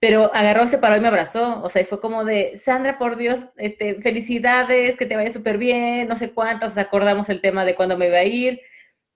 pero 0.00 0.34
agarró, 0.34 0.66
se 0.66 0.78
paró 0.78 0.96
y 0.96 1.00
me 1.00 1.08
abrazó, 1.08 1.62
o 1.62 1.68
sea, 1.68 1.82
y 1.82 1.84
fue 1.86 2.00
como 2.00 2.24
de, 2.24 2.56
Sandra, 2.56 2.98
por 2.98 3.16
Dios, 3.16 3.46
este, 3.56 4.00
felicidades, 4.02 4.96
que 4.96 5.06
te 5.06 5.16
vaya 5.16 5.30
súper 5.30 5.58
bien, 5.58 6.08
no 6.08 6.16
sé 6.16 6.32
cuántos, 6.32 6.76
acordamos 6.76 7.28
el 7.30 7.40
tema 7.40 7.64
de 7.64 7.74
cuándo 7.74 7.96
me 7.96 8.08
iba 8.08 8.18
a 8.18 8.24
ir, 8.24 8.60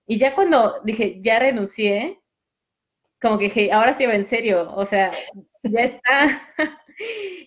y 0.07 0.17
ya 0.19 0.35
cuando 0.35 0.81
dije, 0.83 1.19
ya 1.21 1.39
renuncié, 1.39 2.19
como 3.21 3.37
que 3.37 3.45
dije, 3.45 3.71
ahora 3.71 3.93
sí 3.93 4.05
va 4.05 4.15
en 4.15 4.25
serio, 4.25 4.73
o 4.75 4.85
sea, 4.85 5.11
ya 5.63 5.81
está. 5.81 6.41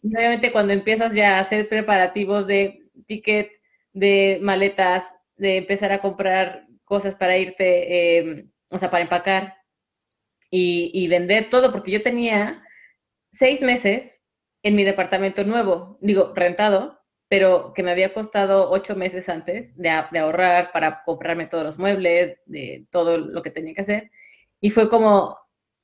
y 0.03 0.17
obviamente 0.17 0.53
cuando 0.53 0.73
empiezas 0.73 1.15
ya 1.15 1.37
a 1.37 1.41
hacer 1.41 1.69
preparativos 1.69 2.47
de 2.47 2.83
ticket, 3.07 3.51
de 3.93 4.39
maletas, 4.43 5.05
de 5.37 5.59
empezar 5.59 5.93
a 5.93 6.01
comprar 6.01 6.67
cosas 6.85 7.15
para 7.15 7.39
irte, 7.39 8.19
eh, 8.19 8.47
o 8.71 8.79
sea, 8.79 8.91
para 8.91 9.05
empacar 9.05 9.57
y, 10.51 10.91
y 10.95 11.09
vender 11.09 11.51
todo, 11.51 11.73
porque 11.73 11.91
yo 11.93 12.03
tenía 12.03 12.63
seis 13.33 13.63
meses 13.63 14.23
en 14.63 14.77
mi 14.77 14.85
departamento 14.85 15.45
nuevo, 15.45 15.99
digo, 16.01 16.33
rentado, 16.35 17.01
pero 17.29 17.73
que 17.75 17.83
me 17.83 17.91
había 17.91 18.13
costado 18.13 18.71
ocho 18.71 18.95
meses 18.95 19.29
antes 19.29 19.77
de, 19.77 19.91
de, 20.11 20.19
ahorrar 20.19 20.71
para 20.73 21.03
comprarme 21.05 21.47
todos 21.47 21.65
los 21.65 21.79
muebles, 21.79 22.39
de 22.45 22.87
todo 22.91 23.17
lo 23.19 23.43
que 23.43 23.51
tenía 23.51 23.75
que 23.75 23.81
hacer. 23.81 24.11
Y 24.61 24.71
fue 24.71 24.91
como, 24.91 25.39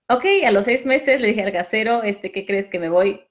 ok, 0.08 0.24
a 0.46 0.50
los 0.50 0.66
seis 0.66 0.84
meses 0.86 1.20
le 1.20 1.28
dije 1.28 1.42
al 1.42 1.52
casero, 1.52 2.02
este, 2.02 2.32
¿qué 2.32 2.44
crees 2.46 2.68
que 2.68 2.78
me 2.78 2.90
voy? 2.90 3.27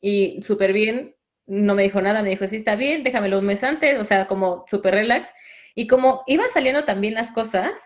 Y 0.00 0.42
súper 0.42 0.72
bien, 0.72 1.16
no 1.46 1.74
me 1.74 1.82
dijo 1.82 2.00
nada, 2.00 2.22
me 2.22 2.30
dijo, 2.30 2.46
sí, 2.46 2.56
está 2.56 2.76
bien, 2.76 3.02
déjamelo 3.04 3.38
un 3.38 3.46
mes 3.46 3.64
antes, 3.64 3.98
o 3.98 4.04
sea, 4.04 4.26
como 4.26 4.64
súper 4.70 4.94
relax. 4.94 5.32
Y 5.74 5.86
como 5.86 6.22
iban 6.26 6.50
saliendo 6.50 6.84
también 6.84 7.14
las 7.14 7.30
cosas, 7.30 7.80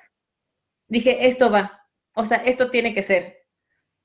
dije, 0.88 1.26
esto 1.26 1.50
va, 1.50 1.86
o 2.14 2.24
sea, 2.24 2.38
esto 2.38 2.70
tiene 2.70 2.94
que 2.94 3.02
ser, 3.02 3.38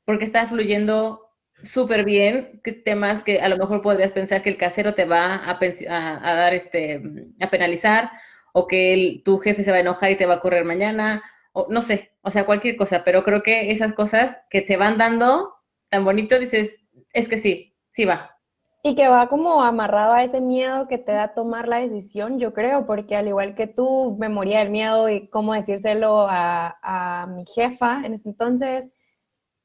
porque 0.05 0.25
está 0.25 0.47
fluyendo 0.47 1.27
súper 1.63 2.05
bien, 2.05 2.61
temas 2.85 3.23
que 3.23 3.41
a 3.41 3.49
lo 3.49 3.57
mejor 3.57 3.81
podrías 3.81 4.11
pensar 4.11 4.43
que 4.43 4.49
el 4.49 4.57
casero 4.57 4.93
te 4.93 5.05
va 5.05 5.35
a, 5.35 5.59
a, 5.59 6.35
dar 6.35 6.53
este, 6.53 7.01
a 7.41 7.49
penalizar, 7.49 8.11
o 8.53 8.67
que 8.67 9.21
tu 9.25 9.39
jefe 9.39 9.63
se 9.63 9.71
va 9.71 9.77
a 9.77 9.81
enojar 9.81 10.11
y 10.11 10.17
te 10.17 10.25
va 10.25 10.35
a 10.35 10.39
correr 10.39 10.65
mañana, 10.65 11.23
o 11.51 11.67
no 11.69 11.81
sé, 11.81 12.11
o 12.21 12.29
sea, 12.29 12.45
cualquier 12.45 12.77
cosa, 12.77 13.03
pero 13.03 13.23
creo 13.23 13.41
que 13.43 13.71
esas 13.71 13.93
cosas 13.93 14.39
que 14.49 14.61
te 14.61 14.77
van 14.77 14.97
dando 14.97 15.55
tan 15.89 16.05
bonito, 16.05 16.37
dices, 16.39 16.77
es 17.13 17.27
que 17.29 17.37
sí, 17.37 17.75
sí 17.97 18.05
va. 18.05 18.37
Y 18.83 18.93
que 18.93 19.07
va 19.07 19.27
como 19.27 19.63
amarrado 19.63 20.13
a 20.13 20.23
ese 20.23 20.39
miedo 20.39 20.87
que 20.87 20.99
te 20.99 21.11
da 21.13 21.33
tomar 21.33 21.67
la 21.67 21.79
decisión, 21.79 22.39
yo 22.39 22.53
creo, 22.53 22.85
porque 22.85 23.15
al 23.15 23.27
igual 23.27 23.55
que 23.55 23.65
tú, 23.65 24.15
me 24.19 24.29
moría 24.29 24.61
el 24.61 24.69
miedo 24.69 25.09
y 25.09 25.27
cómo 25.29 25.55
decírselo 25.55 26.27
a, 26.29 26.77
a 26.83 27.25
mi 27.25 27.43
jefa 27.47 28.05
en 28.05 28.13
ese 28.13 28.29
entonces, 28.29 28.87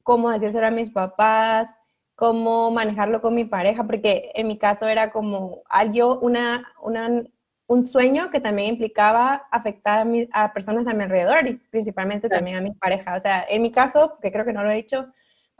cómo 0.01 0.31
decírselo 0.31 0.65
a 0.65 0.71
mis 0.71 0.89
papás, 0.89 1.67
cómo 2.15 2.71
manejarlo 2.71 3.21
con 3.21 3.35
mi 3.35 3.45
pareja, 3.45 3.83
porque 3.83 4.31
en 4.33 4.47
mi 4.47 4.57
caso 4.57 4.87
era 4.87 5.11
como 5.11 5.61
algo, 5.69 6.19
una, 6.19 6.73
una, 6.81 7.23
un 7.67 7.83
sueño 7.83 8.31
que 8.31 8.41
también 8.41 8.73
implicaba 8.73 9.47
afectar 9.51 9.99
a, 9.99 10.05
mi, 10.05 10.27
a, 10.33 10.53
personas 10.53 10.87
a 10.87 10.93
mi 10.95 11.03
alrededor 11.03 11.47
y 11.47 11.55
principalmente 11.69 12.29
también 12.29 12.57
a 12.57 12.61
mi 12.61 12.71
pareja. 12.71 13.15
O 13.15 13.19
sea, 13.19 13.45
en 13.47 13.61
mi 13.61 13.71
caso, 13.71 14.17
que 14.21 14.31
creo 14.31 14.43
que 14.43 14.53
no 14.53 14.63
lo 14.63 14.71
he 14.71 14.75
dicho, 14.75 15.13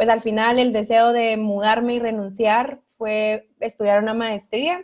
pues 0.03 0.13
al 0.13 0.21
final 0.21 0.59
el 0.59 0.73
deseo 0.73 1.13
de 1.13 1.37
mudarme 1.37 1.93
y 1.93 1.99
renunciar 1.99 2.81
fue 2.97 3.47
estudiar 3.61 4.03
una 4.03 4.13
maestría 4.13 4.83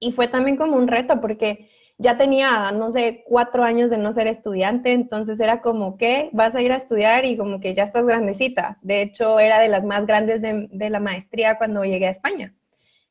y 0.00 0.12
fue 0.12 0.26
también 0.26 0.56
como 0.56 0.78
un 0.78 0.88
reto 0.88 1.20
porque 1.20 1.68
ya 1.98 2.16
tenía, 2.16 2.72
no 2.72 2.90
sé, 2.90 3.24
cuatro 3.26 3.62
años 3.62 3.90
de 3.90 3.98
no 3.98 4.10
ser 4.14 4.28
estudiante, 4.28 4.94
entonces 4.94 5.38
era 5.38 5.60
como 5.60 5.98
que 5.98 6.30
vas 6.32 6.54
a 6.54 6.62
ir 6.62 6.72
a 6.72 6.76
estudiar 6.76 7.26
y 7.26 7.36
como 7.36 7.60
que 7.60 7.74
ya 7.74 7.82
estás 7.82 8.06
grandecita. 8.06 8.78
De 8.80 9.02
hecho, 9.02 9.38
era 9.38 9.60
de 9.60 9.68
las 9.68 9.84
más 9.84 10.06
grandes 10.06 10.40
de, 10.40 10.66
de 10.72 10.88
la 10.88 10.98
maestría 10.98 11.58
cuando 11.58 11.84
llegué 11.84 12.06
a 12.06 12.10
España. 12.10 12.54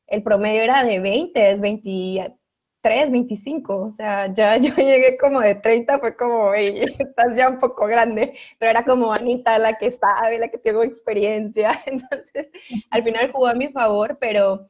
El 0.08 0.24
promedio 0.24 0.62
era 0.62 0.82
de 0.82 0.98
20, 0.98 1.52
es 1.52 1.60
20, 1.60 2.36
3, 2.82 3.10
25, 3.10 3.76
o 3.78 3.92
sea, 3.92 4.32
ya 4.34 4.56
yo 4.58 4.74
llegué 4.76 5.16
como 5.18 5.40
de 5.40 5.54
30, 5.56 5.98
fue 6.00 6.16
como, 6.16 6.54
estás 6.56 7.36
ya 7.36 7.48
un 7.48 7.60
poco 7.60 7.86
grande, 7.86 8.34
pero 8.58 8.70
era 8.70 8.84
como 8.84 9.12
Anita 9.12 9.58
la 9.58 9.78
que 9.78 9.90
sabe, 9.92 10.38
la 10.38 10.48
que 10.48 10.58
tengo 10.58 10.82
experiencia, 10.82 11.82
entonces 11.86 12.50
al 12.90 13.04
final 13.04 13.32
jugó 13.32 13.48
a 13.48 13.54
mi 13.54 13.68
favor, 13.68 14.18
pero 14.20 14.68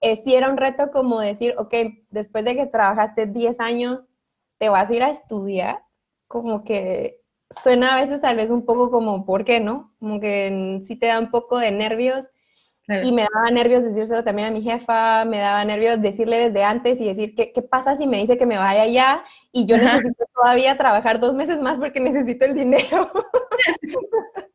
eh, 0.00 0.16
sí 0.16 0.34
era 0.34 0.50
un 0.50 0.56
reto 0.56 0.90
como 0.90 1.20
decir, 1.20 1.54
ok, 1.58 1.74
después 2.10 2.44
de 2.44 2.56
que 2.56 2.66
trabajaste 2.66 3.26
10 3.26 3.60
años, 3.60 4.08
te 4.58 4.68
vas 4.68 4.90
a 4.90 4.94
ir 4.94 5.02
a 5.02 5.10
estudiar, 5.10 5.84
como 6.28 6.64
que 6.64 7.20
suena 7.50 7.94
a 7.96 8.00
veces 8.00 8.20
tal 8.20 8.36
vez 8.36 8.50
un 8.50 8.64
poco 8.64 8.90
como, 8.90 9.24
¿por 9.26 9.44
qué 9.44 9.60
no? 9.60 9.94
Como 10.00 10.20
que 10.20 10.78
sí 10.82 10.96
te 10.96 11.06
da 11.08 11.18
un 11.20 11.30
poco 11.30 11.58
de 11.58 11.70
nervios 11.72 12.30
y 13.02 13.12
me 13.12 13.26
daba 13.32 13.50
nervios 13.50 13.84
decírselo 13.84 14.24
también 14.24 14.48
a 14.48 14.50
mi 14.50 14.62
jefa, 14.62 15.24
me 15.24 15.38
daba 15.38 15.64
nervios 15.64 16.00
decirle 16.00 16.38
desde 16.38 16.64
antes 16.64 17.00
y 17.00 17.06
decir, 17.06 17.34
¿qué, 17.34 17.52
qué 17.52 17.62
pasa 17.62 17.96
si 17.96 18.06
me 18.06 18.18
dice 18.18 18.36
que 18.36 18.46
me 18.46 18.58
vaya 18.58 18.82
allá 18.82 19.24
y 19.52 19.66
yo 19.66 19.76
necesito 19.76 20.24
todavía 20.34 20.76
trabajar 20.76 21.20
dos 21.20 21.34
meses 21.34 21.60
más 21.60 21.78
porque 21.78 22.00
necesito 22.00 22.44
el 22.44 22.54
dinero? 22.54 23.10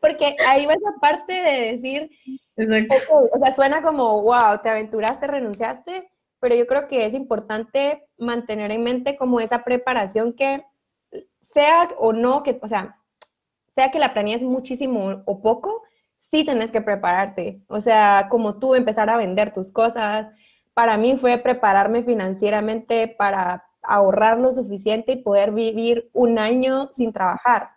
porque 0.00 0.36
ahí 0.46 0.66
va 0.66 0.74
esa 0.74 0.94
parte 1.00 1.32
de 1.32 1.70
decir, 1.72 2.10
o 2.56 3.38
sea, 3.38 3.52
suena 3.52 3.82
como, 3.82 4.22
wow, 4.22 4.60
te 4.62 4.68
aventuraste, 4.68 5.26
renunciaste, 5.26 6.10
pero 6.40 6.54
yo 6.54 6.66
creo 6.66 6.88
que 6.88 7.06
es 7.06 7.14
importante 7.14 8.06
mantener 8.18 8.72
en 8.72 8.82
mente 8.82 9.16
como 9.16 9.40
esa 9.40 9.62
preparación 9.64 10.32
que 10.32 10.64
sea 11.40 11.88
o 11.98 12.12
no, 12.12 12.42
que, 12.42 12.58
o 12.60 12.68
sea, 12.68 13.00
sea 13.74 13.90
que 13.90 13.98
la 13.98 14.12
planees 14.12 14.42
muchísimo 14.42 15.22
o 15.24 15.40
poco, 15.40 15.82
sí 16.30 16.44
tenés 16.44 16.70
que 16.70 16.80
prepararte. 16.80 17.62
O 17.68 17.80
sea, 17.80 18.28
como 18.30 18.58
tú 18.58 18.74
empezar 18.74 19.10
a 19.10 19.16
vender 19.16 19.52
tus 19.52 19.72
cosas. 19.72 20.28
Para 20.74 20.96
mí 20.96 21.16
fue 21.18 21.38
prepararme 21.38 22.02
financieramente 22.04 23.08
para 23.08 23.66
ahorrar 23.82 24.38
lo 24.38 24.52
suficiente 24.52 25.12
y 25.12 25.22
poder 25.22 25.52
vivir 25.52 26.10
un 26.12 26.38
año 26.38 26.90
sin 26.92 27.12
trabajar. 27.12 27.70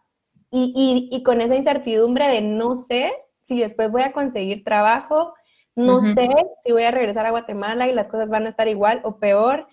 Y, 0.51 1.21
con 1.25 1.41
esa 1.41 1.55
incertidumbre 1.55 2.27
de 2.27 2.41
no 2.41 2.75
sé 2.75 3.11
si 3.41 3.59
después 3.59 3.91
voy 3.91 4.03
a 4.03 4.11
conseguir 4.11 4.63
trabajo, 4.63 5.33
no 5.75 6.01
sé 6.01 6.29
si 6.63 6.71
voy 6.71 6.83
a 6.83 6.91
regresar 6.91 7.25
a 7.25 7.31
Guatemala 7.31 7.87
y 7.87 7.93
las 7.93 8.07
cosas 8.07 8.29
van 8.29 8.45
a 8.45 8.49
estar 8.49 8.67
igual 8.67 9.01
o 9.03 9.17
peor, 9.17 9.67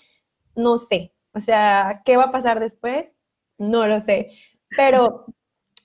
no 0.55 0.79
sé. 0.79 1.13
O 1.35 1.41
sea, 1.41 2.01
¿qué 2.07 2.17
va 2.17 2.25
a 2.25 2.33
pasar 2.33 2.61
después? 2.61 3.13
No 3.59 3.87
lo 3.87 4.01
sé. 4.01 4.31
Pero 4.75 5.27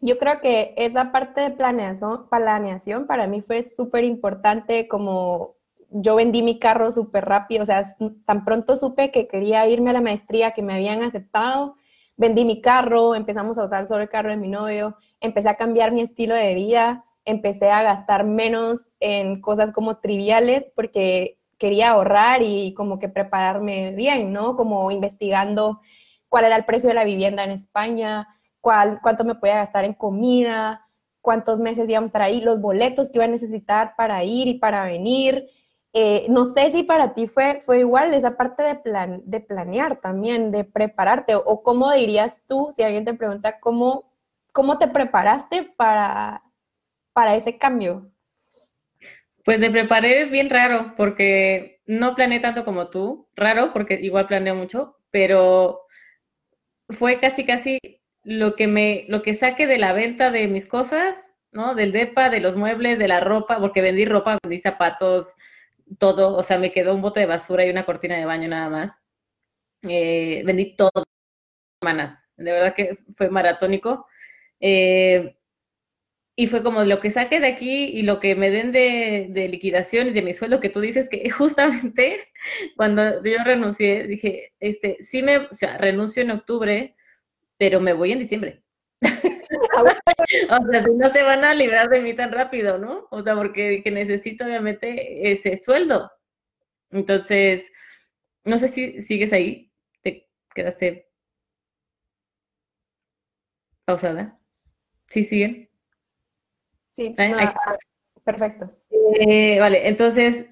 yo 0.01 0.17
creo 0.17 0.41
que 0.41 0.73
esa 0.77 1.11
parte 1.11 1.41
de 1.41 1.51
planeación, 1.51 3.07
para 3.07 3.27
mí 3.27 3.41
fue 3.41 3.63
súper 3.63 4.03
importante, 4.03 4.87
como 4.87 5.55
yo 5.89 6.15
vendí 6.15 6.43
mi 6.43 6.59
carro 6.59 6.91
súper 6.91 7.25
rápido, 7.25 7.63
o 7.63 7.65
sea, 7.65 7.83
tan 8.25 8.43
pronto 8.43 8.75
supe 8.75 9.11
que 9.11 9.27
quería 9.27 9.67
irme 9.67 9.91
a 9.91 9.93
la 9.93 10.01
maestría, 10.01 10.51
que 10.51 10.61
me 10.61 10.73
habían 10.73 11.03
aceptado, 11.03 11.75
vendí 12.17 12.45
mi 12.45 12.61
carro, 12.61 13.15
empezamos 13.15 13.57
a 13.57 13.65
usar 13.65 13.87
solo 13.87 14.03
el 14.03 14.09
carro 14.09 14.29
de 14.29 14.37
mi 14.37 14.47
novio, 14.47 14.97
empecé 15.19 15.49
a 15.49 15.55
cambiar 15.55 15.91
mi 15.91 16.01
estilo 16.01 16.35
de 16.35 16.53
vida, 16.55 17.05
empecé 17.23 17.69
a 17.69 17.83
gastar 17.83 18.25
menos 18.25 18.87
en 18.99 19.41
cosas 19.41 19.71
como 19.71 19.97
triviales 19.97 20.65
porque 20.75 21.39
quería 21.57 21.89
ahorrar 21.89 22.41
y 22.43 22.73
como 22.73 22.99
que 22.99 23.09
prepararme 23.09 23.91
bien, 23.91 24.31
¿no? 24.31 24.55
Como 24.55 24.91
investigando 24.91 25.81
cuál 26.29 26.45
era 26.45 26.55
el 26.55 26.65
precio 26.65 26.89
de 26.89 26.95
la 26.95 27.03
vivienda 27.03 27.43
en 27.43 27.51
España, 27.51 28.27
cuánto 29.01 29.23
me 29.23 29.35
podía 29.35 29.57
gastar 29.57 29.85
en 29.85 29.93
comida, 29.93 30.87
cuántos 31.21 31.59
meses 31.59 31.87
íbamos 31.87 32.07
a 32.07 32.09
estar 32.09 32.21
ahí, 32.23 32.41
los 32.41 32.59
boletos 32.59 33.09
que 33.09 33.17
iba 33.17 33.25
a 33.25 33.29
necesitar 33.29 33.95
para 33.95 34.23
ir 34.23 34.47
y 34.47 34.55
para 34.55 34.85
venir. 34.85 35.47
Eh, 35.93 36.25
no 36.29 36.45
sé 36.45 36.71
si 36.71 36.83
para 36.83 37.13
ti 37.13 37.27
fue, 37.27 37.63
fue 37.65 37.79
igual 37.79 38.13
esa 38.13 38.35
parte 38.35 38.63
de, 38.63 38.75
plan, 38.75 39.21
de 39.25 39.39
planear 39.39 40.01
también, 40.01 40.51
de 40.51 40.65
prepararte, 40.65 41.35
o, 41.35 41.63
cómo 41.63 41.91
dirías 41.91 42.41
tú, 42.47 42.73
si 42.75 42.83
alguien 42.83 43.05
te 43.05 43.13
pregunta, 43.13 43.59
cómo, 43.59 44.11
cómo 44.51 44.77
te 44.77 44.87
preparaste 44.87 45.63
para, 45.77 46.43
para 47.13 47.35
ese 47.35 47.57
cambio. 47.57 48.11
Pues 49.45 49.61
de 49.61 49.69
preparé 49.69 50.25
bien 50.25 50.49
raro, 50.49 50.95
porque 50.97 51.81
no 51.85 52.15
planeé 52.15 52.39
tanto 52.39 52.65
como 52.65 52.89
tú, 52.89 53.29
raro, 53.35 53.71
porque 53.71 53.99
igual 54.01 54.27
planeé 54.27 54.53
mucho, 54.53 54.97
pero 55.11 55.81
fue 56.89 57.19
casi, 57.19 57.45
casi 57.45 57.79
lo 58.25 58.55
que 58.55 58.67
me, 58.67 59.05
lo 59.07 59.21
que 59.21 59.35
saque 59.35 59.67
de 59.67 59.77
la 59.77 59.93
venta 59.93 60.31
de 60.31 60.47
mis 60.47 60.65
cosas, 60.65 61.25
¿no? 61.51 61.75
Del 61.75 61.91
DEPA, 61.93 62.29
de 62.29 62.41
los 62.41 62.57
muebles, 62.57 62.99
de 62.99 63.07
la 63.07 63.21
ropa, 63.21 63.59
porque 63.59 63.81
vendí 63.81 64.05
ropa, 64.05 64.37
vendí 64.43 64.59
zapatos, 64.59 65.35
todo, 65.99 66.35
o 66.35 66.43
sea, 66.43 66.57
me 66.57 66.71
quedó 66.71 66.95
un 66.95 67.01
bote 67.01 67.21
de 67.21 67.27
basura 67.27 67.65
y 67.65 67.69
una 67.69 67.85
cortina 67.85 68.17
de 68.17 68.25
baño 68.25 68.49
nada 68.49 68.69
más. 68.69 68.99
Eh, 69.83 70.41
vendí 70.45 70.75
todo 70.75 70.91
semanas, 71.81 72.23
de 72.37 72.51
verdad 72.51 72.75
que 72.75 72.97
fue 73.15 73.29
maratónico. 73.29 74.07
Eh, 74.59 75.35
y 76.37 76.47
fue 76.47 76.63
como 76.63 76.83
lo 76.83 76.99
que 76.99 77.11
saque 77.11 77.39
de 77.39 77.47
aquí 77.47 77.85
y 77.85 78.01
lo 78.01 78.19
que 78.19 78.35
me 78.35 78.49
den 78.49 78.71
de, 78.71 79.47
liquidación 79.49 80.07
y 80.07 80.11
de 80.11 80.21
mi 80.21 80.33
sueldo, 80.33 80.59
que 80.59 80.69
tú 80.69 80.81
dices 80.81 81.07
que 81.09 81.29
justamente 81.29 82.17
cuando 82.75 83.23
yo 83.23 83.43
renuncié, 83.45 84.07
dije, 84.07 84.53
este, 84.59 84.97
sí 85.01 85.23
me, 85.23 85.47
renuncio 85.79 86.23
en 86.23 86.31
octubre, 86.31 86.95
pero 87.57 87.79
me 87.79 87.93
voy 87.93 88.11
en 88.11 88.19
diciembre. 88.19 88.63
o 89.01 90.67
sea, 90.71 90.83
si 90.83 90.91
no 90.91 91.09
se 91.09 91.23
van 91.23 91.43
a 91.43 91.53
librar 91.53 91.89
de 91.89 92.01
mí 92.01 92.15
tan 92.15 92.31
rápido, 92.31 92.77
¿no? 92.77 93.07
O 93.11 93.23
sea, 93.23 93.35
porque 93.35 93.69
dije, 93.69 93.91
necesito 93.91 94.45
obviamente 94.45 95.31
ese 95.31 95.57
sueldo. 95.57 96.11
Entonces, 96.91 97.71
no 98.43 98.57
sé 98.57 98.67
si 98.67 99.01
sigues 99.01 99.33
ahí, 99.33 99.71
te 100.01 100.27
quedaste 100.53 101.09
pausada. 103.85 104.39
¿Sí 105.09 105.23
siguen? 105.23 105.69
Sí, 106.91 107.13
ah, 107.19 107.77
perfecto. 108.23 108.71
Eh, 109.19 109.59
vale, 109.59 109.87
entonces, 109.87 110.47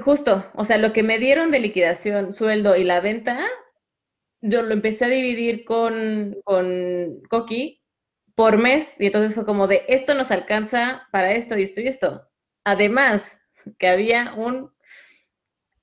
justo, 0.00 0.50
o 0.54 0.64
sea, 0.64 0.78
lo 0.78 0.92
que 0.92 1.02
me 1.02 1.18
dieron 1.18 1.50
de 1.50 1.60
liquidación, 1.60 2.32
sueldo 2.32 2.76
y 2.76 2.84
la 2.84 3.00
venta, 3.00 3.46
yo 4.40 4.62
lo 4.62 4.72
empecé 4.72 5.06
a 5.06 5.08
dividir 5.08 5.64
con, 5.64 6.36
con 6.44 7.20
Coqui 7.28 7.82
por 8.34 8.56
mes 8.58 8.94
y 8.98 9.06
entonces 9.06 9.34
fue 9.34 9.44
como 9.44 9.66
de 9.66 9.84
esto 9.88 10.14
nos 10.14 10.30
alcanza 10.30 11.08
para 11.12 11.32
esto 11.32 11.58
y 11.58 11.64
esto 11.64 11.80
y 11.80 11.88
esto. 11.88 12.28
Además, 12.64 13.36
que 13.78 13.88
había 13.88 14.34
un, 14.34 14.72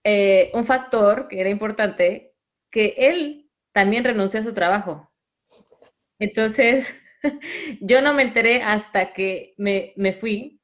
eh, 0.03 0.51
un 0.53 0.65
factor 0.65 1.27
que 1.27 1.41
era 1.41 1.49
importante, 1.49 2.33
que 2.71 2.93
él 2.97 3.49
también 3.73 4.03
renunció 4.03 4.39
a 4.39 4.43
su 4.43 4.53
trabajo. 4.53 5.11
Entonces, 6.19 6.95
yo 7.81 8.01
no 8.01 8.13
me 8.13 8.23
enteré 8.23 8.61
hasta 8.63 9.13
que 9.13 9.53
me, 9.57 9.93
me 9.97 10.13
fui, 10.13 10.61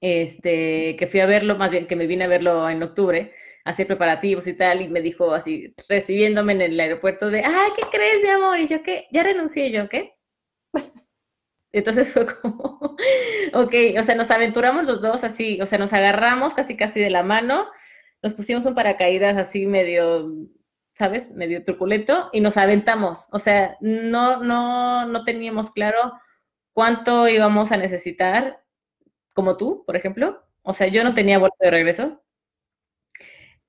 este, 0.00 0.96
que 0.96 1.06
fui 1.06 1.20
a 1.20 1.26
verlo, 1.26 1.56
más 1.56 1.70
bien 1.70 1.86
que 1.86 1.96
me 1.96 2.06
vine 2.06 2.24
a 2.24 2.28
verlo 2.28 2.68
en 2.70 2.82
octubre, 2.82 3.32
hacer 3.68 3.86
preparativos 3.86 4.46
y 4.46 4.54
tal, 4.54 4.80
y 4.80 4.88
me 4.88 5.00
dijo 5.00 5.32
así, 5.34 5.74
recibiéndome 5.88 6.54
en 6.54 6.62
el 6.62 6.80
aeropuerto 6.80 7.30
de, 7.30 7.44
ay, 7.44 7.70
¿qué 7.76 7.82
crees, 7.90 8.22
de 8.22 8.30
amor? 8.30 8.58
Y 8.58 8.66
yo, 8.66 8.82
¿qué? 8.82 9.06
Ya 9.12 9.22
renuncié 9.22 9.70
yo, 9.70 9.88
¿qué? 9.88 10.14
Entonces 11.72 12.12
fue 12.12 12.26
como, 12.26 12.96
ok, 13.54 13.74
o 13.98 14.02
sea, 14.02 14.14
nos 14.14 14.30
aventuramos 14.30 14.84
los 14.84 15.02
dos 15.02 15.22
así, 15.22 15.60
o 15.60 15.66
sea, 15.66 15.78
nos 15.78 15.92
agarramos 15.92 16.54
casi 16.54 16.76
casi 16.76 17.00
de 17.00 17.10
la 17.10 17.22
mano, 17.22 17.66
nos 18.22 18.34
pusimos 18.34 18.64
un 18.66 18.74
paracaídas 18.74 19.36
así 19.36 19.66
medio, 19.66 20.32
¿sabes? 20.94 21.30
Medio 21.32 21.62
truculento 21.64 22.30
y 22.32 22.40
nos 22.40 22.56
aventamos. 22.56 23.28
O 23.32 23.38
sea, 23.38 23.76
no, 23.80 24.42
no, 24.42 25.06
no 25.06 25.24
teníamos 25.24 25.70
claro 25.70 26.14
cuánto 26.72 27.28
íbamos 27.28 27.70
a 27.70 27.76
necesitar, 27.76 28.62
como 29.34 29.56
tú, 29.56 29.84
por 29.86 29.94
ejemplo. 29.96 30.42
O 30.62 30.72
sea, 30.72 30.88
yo 30.88 31.04
no 31.04 31.14
tenía 31.14 31.38
vuelta 31.38 31.56
de 31.60 31.70
regreso. 31.70 32.22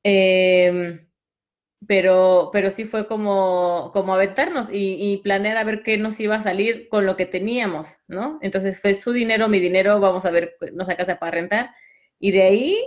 Em, 0.03 1.07
pero, 1.87 2.49
pero 2.53 2.71
sí 2.71 2.85
fue 2.85 3.07
como, 3.07 3.91
como 3.93 4.13
aventarnos 4.13 4.69
y, 4.71 5.17
planear 5.23 5.57
a 5.57 5.63
ver 5.63 5.83
qué 5.83 5.97
nos 5.97 6.19
iba 6.19 6.35
a 6.35 6.43
salir 6.43 6.89
con 6.89 7.05
lo 7.05 7.15
que 7.17 7.25
teníamos, 7.25 7.99
¿no? 8.07 8.39
Entonces 8.41 8.81
fue 8.81 8.95
su 8.95 9.13
dinero, 9.13 9.47
mi 9.49 9.59
dinero, 9.59 9.99
vamos 9.99 10.25
a 10.25 10.31
ver, 10.31 10.57
nos 10.73 10.87
casa 10.87 11.19
para 11.19 11.31
rentar. 11.31 11.71
Y 12.19 12.31
de 12.31 12.43
ahí, 12.43 12.77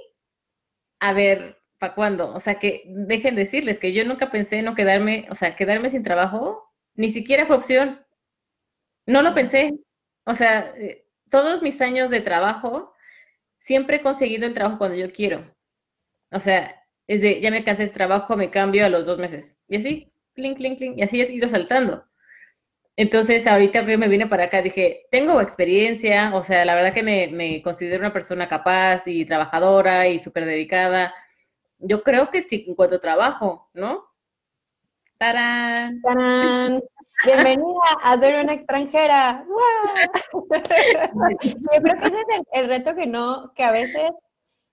a 1.01 1.13
ver, 1.13 1.59
¿para 1.79 1.95
cuándo? 1.95 2.33
O 2.35 2.41
sea, 2.41 2.59
que 2.59 2.83
dejen 2.87 3.35
decirles 3.37 3.79
que 3.79 3.93
yo 3.93 4.05
nunca 4.05 4.31
pensé 4.31 4.59
en 4.59 4.67
no 4.67 4.75
quedarme, 4.75 5.27
o 5.31 5.35
sea, 5.35 5.57
quedarme 5.57 5.91
sin 5.91 6.03
trabajo, 6.03 6.71
ni 6.95 7.09
siquiera 7.09 7.47
fue 7.47 7.57
opción. 7.57 8.05
No 9.07 9.23
lo 9.23 9.35
pensé. 9.35 9.73
O 10.25 10.35
sea, 10.35 10.73
eh, 10.77 11.07
todos 11.31 11.63
mis 11.63 11.81
años 11.81 12.11
de 12.11 12.21
trabajo, 12.21 12.95
siempre 13.59 13.97
he 13.99 14.03
conseguido 14.03 14.47
el 14.47 14.55
trabajo 14.55 14.79
cuando 14.79 14.97
yo 14.97 15.13
quiero. 15.13 15.55
O 16.33 16.39
sea, 16.41 16.82
es 17.15 17.21
de, 17.21 17.41
ya 17.41 17.51
me 17.51 17.65
cansé 17.65 17.85
de 17.85 17.91
trabajo, 17.91 18.37
me 18.37 18.51
cambio 18.51 18.85
a 18.87 18.89
los 18.89 19.07
dos 19.07 19.19
meses. 19.19 19.59
Y 19.69 19.77
así, 19.77 20.13
clink, 20.35 20.59
clink, 20.59 20.79
clink, 20.79 20.99
y 20.99 21.03
así 21.03 21.21
he 21.21 21.33
ido 21.33 21.49
saltando. 21.49 22.05
Entonces, 22.97 23.47
ahorita 23.47 23.87
que 23.87 23.97
me 23.97 24.09
vine 24.09 24.27
para 24.27 24.45
acá, 24.45 24.63
dije, 24.63 25.07
tengo 25.11 25.41
experiencia, 25.41 26.35
o 26.35 26.43
sea, 26.43 26.65
la 26.65 26.75
verdad 26.75 26.93
que 26.93 27.03
me, 27.03 27.29
me 27.29 27.63
considero 27.63 28.01
una 28.01 28.13
persona 28.13 28.49
capaz 28.49 29.07
y 29.07 29.25
trabajadora 29.25 30.09
y 30.09 30.19
súper 30.19 30.45
dedicada. 30.45 31.15
Yo 31.79 32.03
creo 32.03 32.31
que 32.31 32.43
sí 32.43 32.65
encuentro 32.69 33.01
trabajo, 33.01 33.71
¿no? 33.73 34.05
¡Tarán! 35.19 36.01
¡Tarán! 36.03 36.83
Bienvenida 37.25 37.81
a 38.03 38.19
ser 38.19 38.43
una 38.43 38.53
extranjera. 38.53 39.45
Yo 40.33 40.47
creo 41.83 42.01
que 42.01 42.07
ese 42.09 42.17
es 42.19 42.43
el, 42.53 42.69
reto 42.69 42.97
que 42.97 43.07
no, 43.07 43.53
que 43.55 43.63
a 43.63 43.71
veces, 43.71 44.11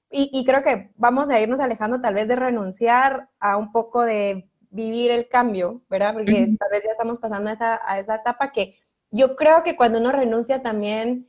y, 0.10 0.30
y, 0.34 0.44
creo 0.44 0.62
que 0.64 0.92
vamos 0.96 1.30
a 1.30 1.40
irnos 1.40 1.60
alejando 1.60 2.02
tal 2.02 2.16
vez 2.16 2.28
de 2.28 2.36
renunciar 2.36 3.30
a 3.40 3.58
un 3.58 3.72
poco 3.72 4.04
de 4.04 4.50
vivir 4.72 5.12
el 5.12 5.28
cambio, 5.28 5.82
¿verdad? 5.90 6.14
Porque 6.14 6.56
tal 6.60 6.70
vez 6.72 6.84
ya 6.84 6.92
estamos 6.92 7.20
pasando 7.20 7.50
a 7.50 7.54
esa, 7.54 7.82
a 7.86 8.00
esa 8.00 8.16
etapa 8.16 8.52
que 8.52 8.78
yo 9.12 9.36
creo 9.36 9.64
que 9.64 9.76
cuando 9.76 10.00
uno 10.00 10.12
renuncia 10.12 10.62
también 10.62 11.28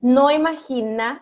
no 0.00 0.30
imaginas 0.30 1.20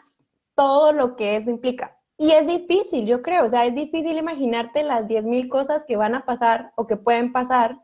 todo 0.55 0.93
lo 0.93 1.17
que 1.17 1.37
eso 1.37 1.51
implica. 1.51 1.99
Y 2.17 2.31
es 2.33 2.47
difícil, 2.47 3.07
yo 3.07 3.23
creo, 3.23 3.45
o 3.45 3.49
sea, 3.49 3.65
es 3.67 3.75
difícil 3.75 4.17
imaginarte 4.17 4.85
las 4.85 5.07
10.000 5.07 5.49
cosas 5.49 5.85
que 5.85 5.97
van 5.97 6.15
a 6.15 6.25
pasar 6.25 6.73
o 6.77 6.87
que 6.87 6.97
pueden 6.97 7.33
pasar 7.33 7.81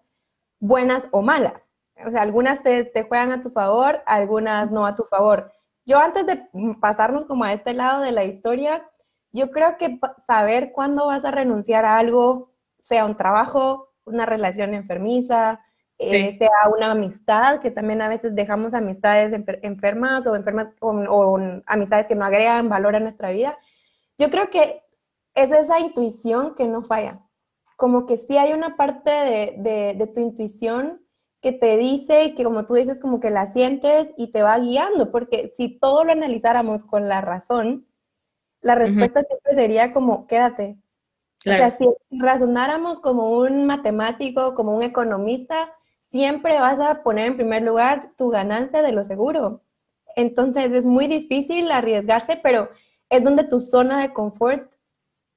buenas 0.61 1.09
o 1.11 1.23
malas. 1.23 1.73
O 2.07 2.11
sea, 2.11 2.23
algunas 2.23 2.63
te, 2.63 2.91
juegan 3.09 3.33
a 3.33 3.43
tu 3.43 3.51
favor, 3.51 4.03
algunas 4.07 4.71
no 4.71 4.87
a 4.87 4.95
tu 4.95 5.05
favor. 5.05 5.53
Yo 5.91 5.99
antes 5.99 6.25
de 6.25 6.41
pasarnos 6.81 7.25
como 7.25 7.43
a 7.43 7.53
este 7.53 7.75
lado 7.75 8.01
de 8.01 8.13
la 8.13 8.23
historia, 8.23 8.89
yo 9.33 9.51
creo 9.51 9.77
que 9.77 9.99
saber 10.25 10.71
cuándo 10.71 11.07
vas 11.07 11.25
a 11.25 11.33
renunciar 11.33 11.85
a 11.85 11.99
algo, 11.99 12.53
sea 12.81 13.05
un 13.05 13.17
trabajo, 13.17 13.93
una 14.05 14.25
relación 14.25 14.73
enfermiza, 14.75 15.65
eh, 15.99 16.31
sea 16.31 16.49
una 16.73 16.93
amistad, 16.93 17.59
que 17.59 17.73
también 17.73 18.03
a 18.03 18.09
veces 18.09 18.37
dejamos 18.37 18.73
amistades 18.73 19.33
enfermas 19.63 20.29
o 20.29 20.37
enfermas 20.37 20.69
o, 20.79 21.41
amistades 21.67 22.07
que 22.07 22.15
no 22.15 22.25
agregan 22.25 22.69
valor 22.69 22.95
a 22.95 23.01
nuestra 23.01 23.33
vida. 23.33 23.59
Yo 24.17 24.31
creo 24.31 24.49
que 24.49 24.85
es 25.35 25.51
esa 25.51 25.81
intuición 25.81 26.55
que 26.55 26.69
no 26.69 26.83
falla 26.83 27.21
como 27.75 28.07
que 28.07 28.17
sí 28.17 28.37
hay 28.37 28.53
una 28.53 28.77
parte 28.77 29.11
de, 29.11 30.11
tu 30.15 30.21
intuición 30.21 31.00
que 31.41 31.53
te 31.53 31.77
dice 31.77 32.35
que 32.35 32.45
como 32.45 32.67
tú 32.67 32.75
dices, 32.75 33.01
como 33.01 33.21
que 33.21 33.31
la 33.31 33.47
sientes 33.47 34.13
y 34.17 34.29
te 34.29 34.43
va 34.43 34.59
guiando, 34.59 35.11
porque 35.11 35.53
si 35.57 35.79
todo 35.79 36.05
lo 36.05 36.13
analizáramos 36.13 36.85
con 36.85 37.09
la 37.09 37.21
razón, 37.21 37.87
la 38.61 38.75
respuesta 38.75 39.23
siempre 39.23 39.55
sería 39.55 39.93
como, 39.93 40.27
quédate. 40.27 40.77
O 41.47 41.51
sea, 41.51 41.71
si 41.71 41.89
razonáramos 42.11 43.01
como 43.01 43.39
un 43.39 43.65
matemático, 43.65 44.55
como 44.55 44.77
un 44.77 44.83
economista, 44.83 45.73
siempre 46.11 46.61
vas 46.61 46.79
a 46.81 47.03
poner 47.03 47.29
en 47.29 47.37
primer 47.37 47.63
lugar 47.63 48.13
tu 48.19 48.29
ganancia 48.29 48.83
de 48.83 48.93
lo 48.93 49.05
seguro. 49.05 49.63
Entonces 50.17 50.73
es 50.73 50.85
muy 50.85 51.07
difícil 51.07 51.71
arriesgarse, 51.71 52.39
pero 52.43 52.69
es 53.09 53.25
donde 53.25 53.45
tu 53.45 53.61
zona 53.61 54.01
de 54.01 54.13
confort 54.13 54.71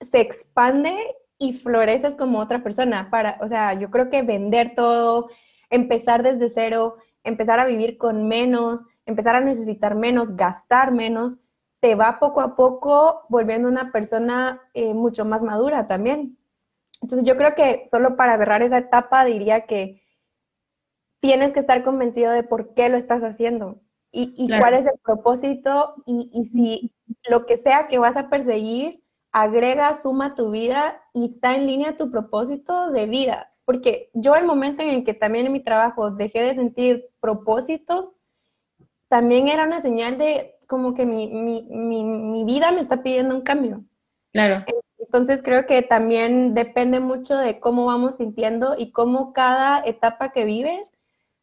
se 0.02 0.20
expande 0.20 0.94
y 1.38 1.54
floreces 1.54 2.16
como 2.16 2.40
otra 2.40 2.62
persona. 2.64 3.10
Para, 3.10 3.38
o 3.42 3.48
sea, 3.48 3.74
yo 3.74 3.90
creo 3.90 4.10
que 4.10 4.24
vender 4.24 4.74
todo, 4.76 5.30
empezar 5.74 6.24
desde 6.24 6.50
cero, 6.50 6.98
empezar 7.24 7.60
a 7.60 7.66
vivir 7.66 7.98
con 7.98 8.28
menos, 8.28 8.82
empezar 9.06 9.36
a 9.36 9.42
necesitar 9.42 9.96
menos, 9.96 10.36
gastar 10.36 10.92
menos, 10.92 11.40
te 11.80 11.96
va 11.96 12.20
poco 12.20 12.42
a 12.42 12.56
poco 12.56 13.26
volviendo 13.28 13.68
una 13.68 13.92
persona 13.92 14.62
eh, 14.74 14.94
mucho 14.94 15.26
más 15.26 15.44
madura 15.44 15.88
también. 15.88 16.38
Entonces 17.02 17.28
yo 17.28 17.36
creo 17.36 17.56
que 17.56 17.86
solo 17.88 18.16
para 18.16 18.38
cerrar 18.38 18.62
esa 18.62 18.78
etapa 18.78 19.26
diría 19.26 19.66
que 19.66 20.02
tienes 21.20 21.52
que 21.54 21.60
estar 21.60 21.84
convencido 21.84 22.32
de 22.32 22.44
por 22.44 22.74
qué 22.74 22.88
lo 22.90 22.98
estás 22.98 23.24
haciendo 23.24 23.82
y, 24.12 24.48
cuál 24.60 24.76
es 24.76 24.86
el 24.86 25.00
propósito 25.04 25.96
y, 26.06 26.30
y 26.32 26.46
si 26.46 26.94
lo 27.28 27.48
que 27.48 27.58
sea 27.58 27.88
que 27.88 27.98
vas 27.98 28.16
a 28.16 28.30
perseguir 28.30 29.04
agrega, 29.32 30.00
suma 30.00 30.36
tu 30.36 30.52
vida 30.52 31.02
y 31.14 31.26
está 31.26 31.56
en 31.56 31.66
línea 31.66 31.98
tu 31.98 32.12
propósito 32.12 32.92
de 32.92 33.08
vida. 33.08 33.53
Porque 33.66 34.10
yo 34.14 34.36
el 34.36 34.46
momento 34.46 34.84
en 34.84 34.90
el 34.90 35.04
que 35.04 35.14
también 35.14 35.46
en 35.46 35.54
mi 35.54 35.60
trabajo 35.62 36.12
dejé 36.12 36.42
de 36.42 36.56
sentir 36.56 37.10
propósito, 37.20 38.16
también 39.08 39.48
era 39.48 39.66
una 39.66 39.82
señal 39.82 40.18
de 40.18 40.56
como 40.68 40.94
que 40.94 41.06
mi, 41.06 41.28
mi 41.28 42.44
vida 42.46 42.72
me 42.72 42.82
está 42.82 43.04
pidiendo 43.04 43.36
un 43.36 43.42
cambio. 43.42 43.84
Claro. 44.32 44.66
Entonces 44.98 45.44
creo 45.44 45.66
que 45.66 45.82
también 45.84 46.54
depende 46.54 47.00
mucho 47.00 47.38
de 47.38 47.60
cómo 47.60 47.86
vamos 47.86 48.16
sintiendo 48.16 48.76
y 48.78 48.92
cómo 48.92 49.32
cada 49.34 49.84
etapa 49.86 50.32
que 50.32 50.46
vives 50.46 50.92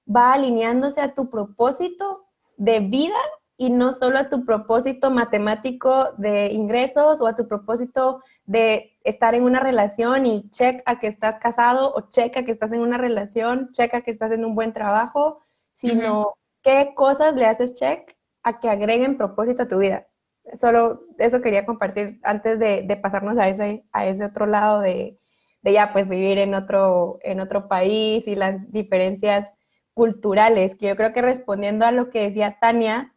va 0.09 0.33
alineándose 0.33 1.01
a 1.01 1.15
tu 1.15 1.31
propósito 1.31 2.25
de 2.57 2.81
vida 2.81 3.19
y 3.61 3.68
no 3.68 3.92
solo 3.92 4.18
a 4.18 4.31
tu 4.31 4.46
propósito 4.46 5.11
matemático 5.11 6.14
de 6.16 6.46
ingresos 6.46 7.20
o 7.20 7.27
a 7.27 7.37
tu 7.37 7.46
propósito 7.46 8.23
de 8.46 8.96
estar 9.05 9.35
en 9.35 9.42
una 9.42 9.61
relación 9.61 10.25
y 10.25 10.49
check 10.49 10.81
a 10.87 10.99
que 10.99 11.09
estás 11.09 11.35
casado 11.40 11.92
o 11.94 12.09
check 12.09 12.35
a 12.38 12.42
que 12.42 12.53
estás 12.53 12.73
en 12.73 12.81
una 12.81 12.96
relación, 12.96 13.68
check 13.73 13.92
a 13.92 14.01
que 14.01 14.12
estás 14.12 14.33
en 14.33 14.46
un 14.46 14.55
buen 14.55 14.73
trabajo, 14.73 15.40
sino 15.75 16.38
qué 16.62 16.94
cosas 16.96 17.35
le 17.35 17.44
haces 17.44 17.75
check 17.75 18.16
a 18.42 18.61
que 18.61 18.70
agreguen 18.70 19.18
propósito 19.18 19.64
a 19.64 19.68
tu 19.68 19.77
vida. 19.77 20.07
Solo 20.55 21.03
eso 21.18 21.42
quería 21.42 21.66
compartir 21.66 22.18
antes 22.23 22.59
de, 22.59 22.99
pasarnos 23.03 23.37
a 23.37 23.51
ese, 23.51 23.85
a 23.92 24.07
ese 24.07 24.25
otro 24.25 24.46
lado 24.46 24.81
de, 24.81 25.18
de 25.61 25.73
ya 25.75 25.92
pues 25.92 26.09
vivir 26.09 26.38
en 26.38 26.55
otro, 26.55 27.18
en 27.23 27.40
otro 27.40 27.68
país 27.68 28.27
y 28.27 28.37
las 28.37 28.73
diferencias 28.73 29.53
culturales, 29.92 30.77
que 30.77 30.88
yo 30.88 30.96
creo 30.96 31.12
que 31.12 31.20
respondiendo 31.20 31.85
a 31.85 31.92
lo 31.92 32.09
que 32.09 32.23
decía 32.23 32.57
Tania, 32.59 33.12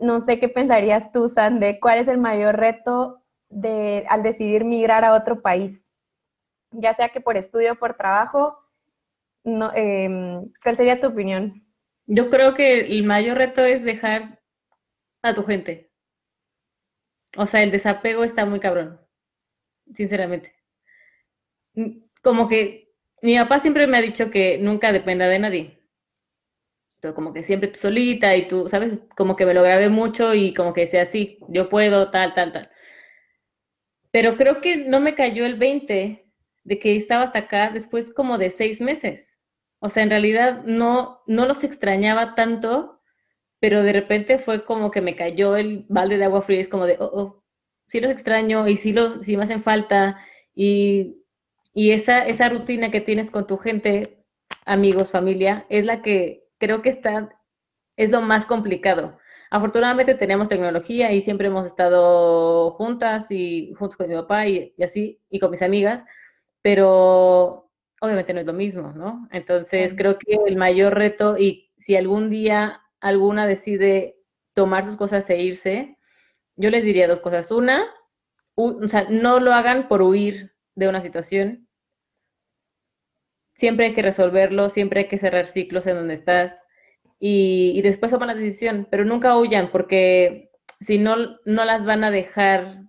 no 0.00 0.20
sé 0.20 0.38
qué 0.38 0.48
pensarías 0.48 1.12
tú, 1.12 1.28
San, 1.28 1.60
de 1.60 1.78
cuál 1.78 1.98
es 1.98 2.08
el 2.08 2.18
mayor 2.18 2.56
reto 2.56 3.22
de, 3.48 4.04
al 4.08 4.22
decidir 4.22 4.64
migrar 4.64 5.04
a 5.04 5.14
otro 5.14 5.42
país, 5.42 5.84
ya 6.70 6.94
sea 6.94 7.10
que 7.10 7.20
por 7.20 7.36
estudio 7.36 7.72
o 7.72 7.76
por 7.76 7.96
trabajo. 7.96 8.58
No, 9.44 9.72
em, 9.74 10.52
¿Cuál 10.62 10.76
sería 10.76 11.00
tu 11.00 11.08
opinión? 11.08 11.64
Yo 12.06 12.30
creo 12.30 12.54
que 12.54 12.80
el 12.80 13.04
mayor 13.04 13.38
reto 13.38 13.64
es 13.64 13.82
dejar 13.82 14.40
a 15.22 15.34
tu 15.34 15.44
gente. 15.44 15.90
O 17.36 17.46
sea, 17.46 17.62
el 17.62 17.70
desapego 17.70 18.24
está 18.24 18.44
muy 18.44 18.60
cabrón, 18.60 19.00
sinceramente. 19.94 20.52
Como 22.22 22.48
que 22.48 22.92
mi 23.22 23.36
papá 23.38 23.60
siempre 23.60 23.86
me 23.86 23.98
ha 23.98 24.02
dicho 24.02 24.30
que 24.30 24.58
nunca 24.58 24.92
dependa 24.92 25.28
de 25.28 25.38
nadie 25.38 25.79
como 27.14 27.32
que 27.32 27.42
siempre 27.42 27.68
tú 27.68 27.78
solita 27.80 28.36
y 28.36 28.46
tú, 28.46 28.68
¿sabes? 28.68 29.02
Como 29.16 29.36
que 29.36 29.46
me 29.46 29.54
lo 29.54 29.62
grabé 29.62 29.88
mucho 29.88 30.34
y 30.34 30.54
como 30.54 30.74
que 30.74 30.82
decía, 30.82 31.06
sí, 31.06 31.38
yo 31.48 31.68
puedo, 31.68 32.10
tal, 32.10 32.34
tal, 32.34 32.52
tal. 32.52 32.70
Pero 34.10 34.36
creo 34.36 34.60
que 34.60 34.76
no 34.76 35.00
me 35.00 35.14
cayó 35.14 35.46
el 35.46 35.56
20 35.56 36.26
de 36.64 36.78
que 36.78 36.96
estaba 36.96 37.24
hasta 37.24 37.40
acá 37.40 37.70
después 37.70 38.12
como 38.12 38.38
de 38.38 38.50
seis 38.50 38.80
meses. 38.80 39.38
O 39.80 39.88
sea, 39.88 40.02
en 40.02 40.10
realidad 40.10 40.62
no, 40.64 41.22
no 41.26 41.46
los 41.46 41.64
extrañaba 41.64 42.34
tanto, 42.34 43.00
pero 43.60 43.82
de 43.82 43.92
repente 43.92 44.38
fue 44.38 44.64
como 44.64 44.90
que 44.90 45.00
me 45.00 45.16
cayó 45.16 45.56
el 45.56 45.86
balde 45.88 46.18
de 46.18 46.24
agua 46.24 46.42
fría. 46.42 46.60
Es 46.60 46.68
como 46.68 46.86
de, 46.86 46.96
oh, 47.00 47.10
oh, 47.12 47.44
sí 47.88 48.00
los 48.00 48.10
extraño 48.10 48.68
y 48.68 48.76
sí, 48.76 48.92
los, 48.92 49.24
sí 49.24 49.36
me 49.36 49.44
hacen 49.44 49.62
falta. 49.62 50.18
Y, 50.54 51.24
y 51.72 51.92
esa, 51.92 52.26
esa 52.26 52.48
rutina 52.48 52.90
que 52.90 53.00
tienes 53.00 53.30
con 53.30 53.46
tu 53.46 53.56
gente, 53.58 54.24
amigos, 54.66 55.10
familia, 55.10 55.66
es 55.70 55.86
la 55.86 56.02
que 56.02 56.49
creo 56.60 56.82
que 56.82 56.90
está, 56.90 57.30
es 57.96 58.10
lo 58.10 58.20
más 58.20 58.46
complicado. 58.46 59.18
Afortunadamente 59.50 60.14
tenemos 60.14 60.46
tecnología 60.46 61.10
y 61.10 61.20
siempre 61.22 61.48
hemos 61.48 61.66
estado 61.66 62.70
juntas 62.72 63.30
y 63.30 63.74
juntos 63.76 63.96
con 63.96 64.08
mi 64.08 64.14
papá 64.14 64.46
y, 64.46 64.74
así, 64.80 65.20
y 65.28 65.40
con 65.40 65.50
mis 65.50 65.62
amigas, 65.62 66.04
pero 66.62 67.68
obviamente 68.00 68.32
no 68.32 68.40
es 68.40 68.46
lo 68.46 68.52
mismo, 68.52 68.92
¿no? 68.92 69.28
Entonces 69.32 69.94
creo 69.96 70.18
que 70.18 70.38
el 70.46 70.56
mayor 70.56 70.94
reto, 70.94 71.36
y 71.36 71.72
si 71.78 71.96
algún 71.96 72.30
día 72.30 72.80
alguna 73.00 73.46
decide 73.46 74.18
tomar 74.54 74.84
sus 74.84 74.96
cosas 74.96 75.28
e 75.30 75.42
irse, 75.42 75.98
yo 76.56 76.70
les 76.70 76.84
diría 76.84 77.08
dos 77.08 77.20
cosas. 77.20 77.50
Una, 77.50 77.86
o 78.54 78.86
sea, 78.88 79.06
no 79.10 79.40
lo 79.40 79.52
hagan 79.52 79.88
por 79.88 80.02
huir 80.02 80.54
de 80.76 80.88
una 80.88 81.00
situación, 81.00 81.68
siempre 83.60 83.86
hay 83.86 83.92
que 83.92 84.00
resolverlo, 84.00 84.70
siempre 84.70 85.00
hay 85.00 85.08
que 85.08 85.18
cerrar 85.18 85.44
ciclos 85.44 85.86
en 85.86 85.96
donde 85.96 86.14
estás 86.14 86.62
y, 87.18 87.82
después 87.82 88.10
toman 88.10 88.28
la 88.28 88.34
decisión, 88.34 88.88
pero 88.90 89.04
nunca 89.04 89.36
huyan 89.36 89.70
porque 89.70 90.50
si 90.80 90.98
no, 90.98 91.36
no 91.44 91.64
las 91.66 91.84
van 91.84 92.02
a 92.02 92.10
dejar 92.10 92.84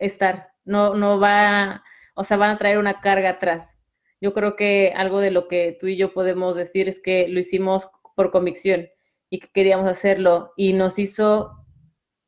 estar, 0.00 0.48
no, 0.64 0.94
no 0.94 1.20
va, 1.20 1.84
o 2.16 2.24
sea, 2.24 2.36
van 2.36 2.50
a 2.50 2.58
traer 2.58 2.78
una 2.78 3.00
carga 3.00 3.30
atrás. 3.30 3.78
Yo 4.20 4.34
creo 4.34 4.56
que 4.56 4.92
algo 4.96 5.20
de 5.20 5.30
lo 5.30 5.46
que 5.46 5.76
tú 5.78 5.86
y 5.86 5.96
yo 5.96 6.12
podemos 6.12 6.56
decir 6.56 6.88
es 6.88 6.98
que 7.00 7.28
lo 7.28 7.38
hicimos 7.38 7.88
por 8.16 8.32
convicción 8.32 8.88
y 9.30 9.38
que 9.38 9.48
queríamos 9.54 9.86
hacerlo 9.88 10.52
y 10.56 10.72
nos 10.72 10.98
hizo, 10.98 11.64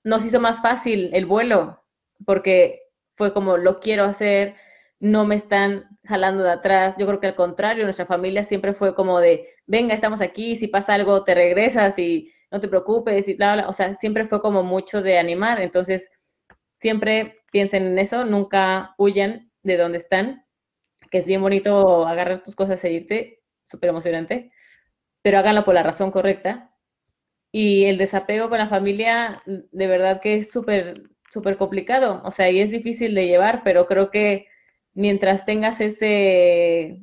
nos 0.04 0.24
hizo 0.24 0.38
más 0.38 0.62
fácil 0.62 1.10
el 1.12 1.26
vuelo 1.26 1.82
porque 2.24 2.82
fue 3.16 3.32
como, 3.34 3.56
lo 3.56 3.80
quiero 3.80 4.04
hacer, 4.04 4.54
no 5.00 5.24
me 5.24 5.34
están 5.34 5.88
jalando 6.04 6.44
de 6.44 6.52
atrás. 6.52 6.94
Yo 6.98 7.06
creo 7.06 7.20
que 7.20 7.26
al 7.26 7.34
contrario, 7.34 7.84
nuestra 7.84 8.06
familia 8.06 8.44
siempre 8.44 8.74
fue 8.74 8.94
como 8.94 9.18
de, 9.18 9.48
venga, 9.66 9.94
estamos 9.94 10.20
aquí, 10.20 10.56
si 10.56 10.68
pasa 10.68 10.94
algo, 10.94 11.24
te 11.24 11.34
regresas 11.34 11.98
y 11.98 12.30
no 12.50 12.60
te 12.60 12.68
preocupes 12.68 13.26
y 13.28 13.34
bla, 13.34 13.54
bla. 13.54 13.68
O 13.68 13.72
sea, 13.72 13.94
siempre 13.94 14.26
fue 14.26 14.40
como 14.42 14.62
mucho 14.62 15.02
de 15.02 15.18
animar. 15.18 15.60
Entonces, 15.60 16.10
siempre 16.78 17.36
piensen 17.50 17.86
en 17.86 17.98
eso, 17.98 18.24
nunca 18.24 18.94
huyan 18.98 19.50
de 19.62 19.76
donde 19.76 19.98
están, 19.98 20.44
que 21.10 21.18
es 21.18 21.26
bien 21.26 21.42
bonito 21.42 22.06
agarrar 22.06 22.42
tus 22.42 22.56
cosas 22.56 22.82
e 22.84 22.92
irte, 22.92 23.42
súper 23.64 23.90
emocionante, 23.90 24.52
pero 25.22 25.38
háganlo 25.38 25.64
por 25.64 25.74
la 25.74 25.82
razón 25.82 26.10
correcta. 26.10 26.74
Y 27.52 27.86
el 27.86 27.98
desapego 27.98 28.48
con 28.48 28.58
la 28.58 28.68
familia, 28.68 29.38
de 29.46 29.86
verdad 29.86 30.20
que 30.20 30.36
es 30.36 30.50
súper, 30.50 30.94
súper 31.32 31.56
complicado, 31.56 32.22
o 32.24 32.30
sea, 32.30 32.50
y 32.50 32.60
es 32.60 32.70
difícil 32.70 33.14
de 33.14 33.26
llevar, 33.26 33.62
pero 33.64 33.86
creo 33.86 34.10
que 34.10 34.46
mientras 35.00 35.44
tengas 35.46 35.80
ese, 35.80 37.00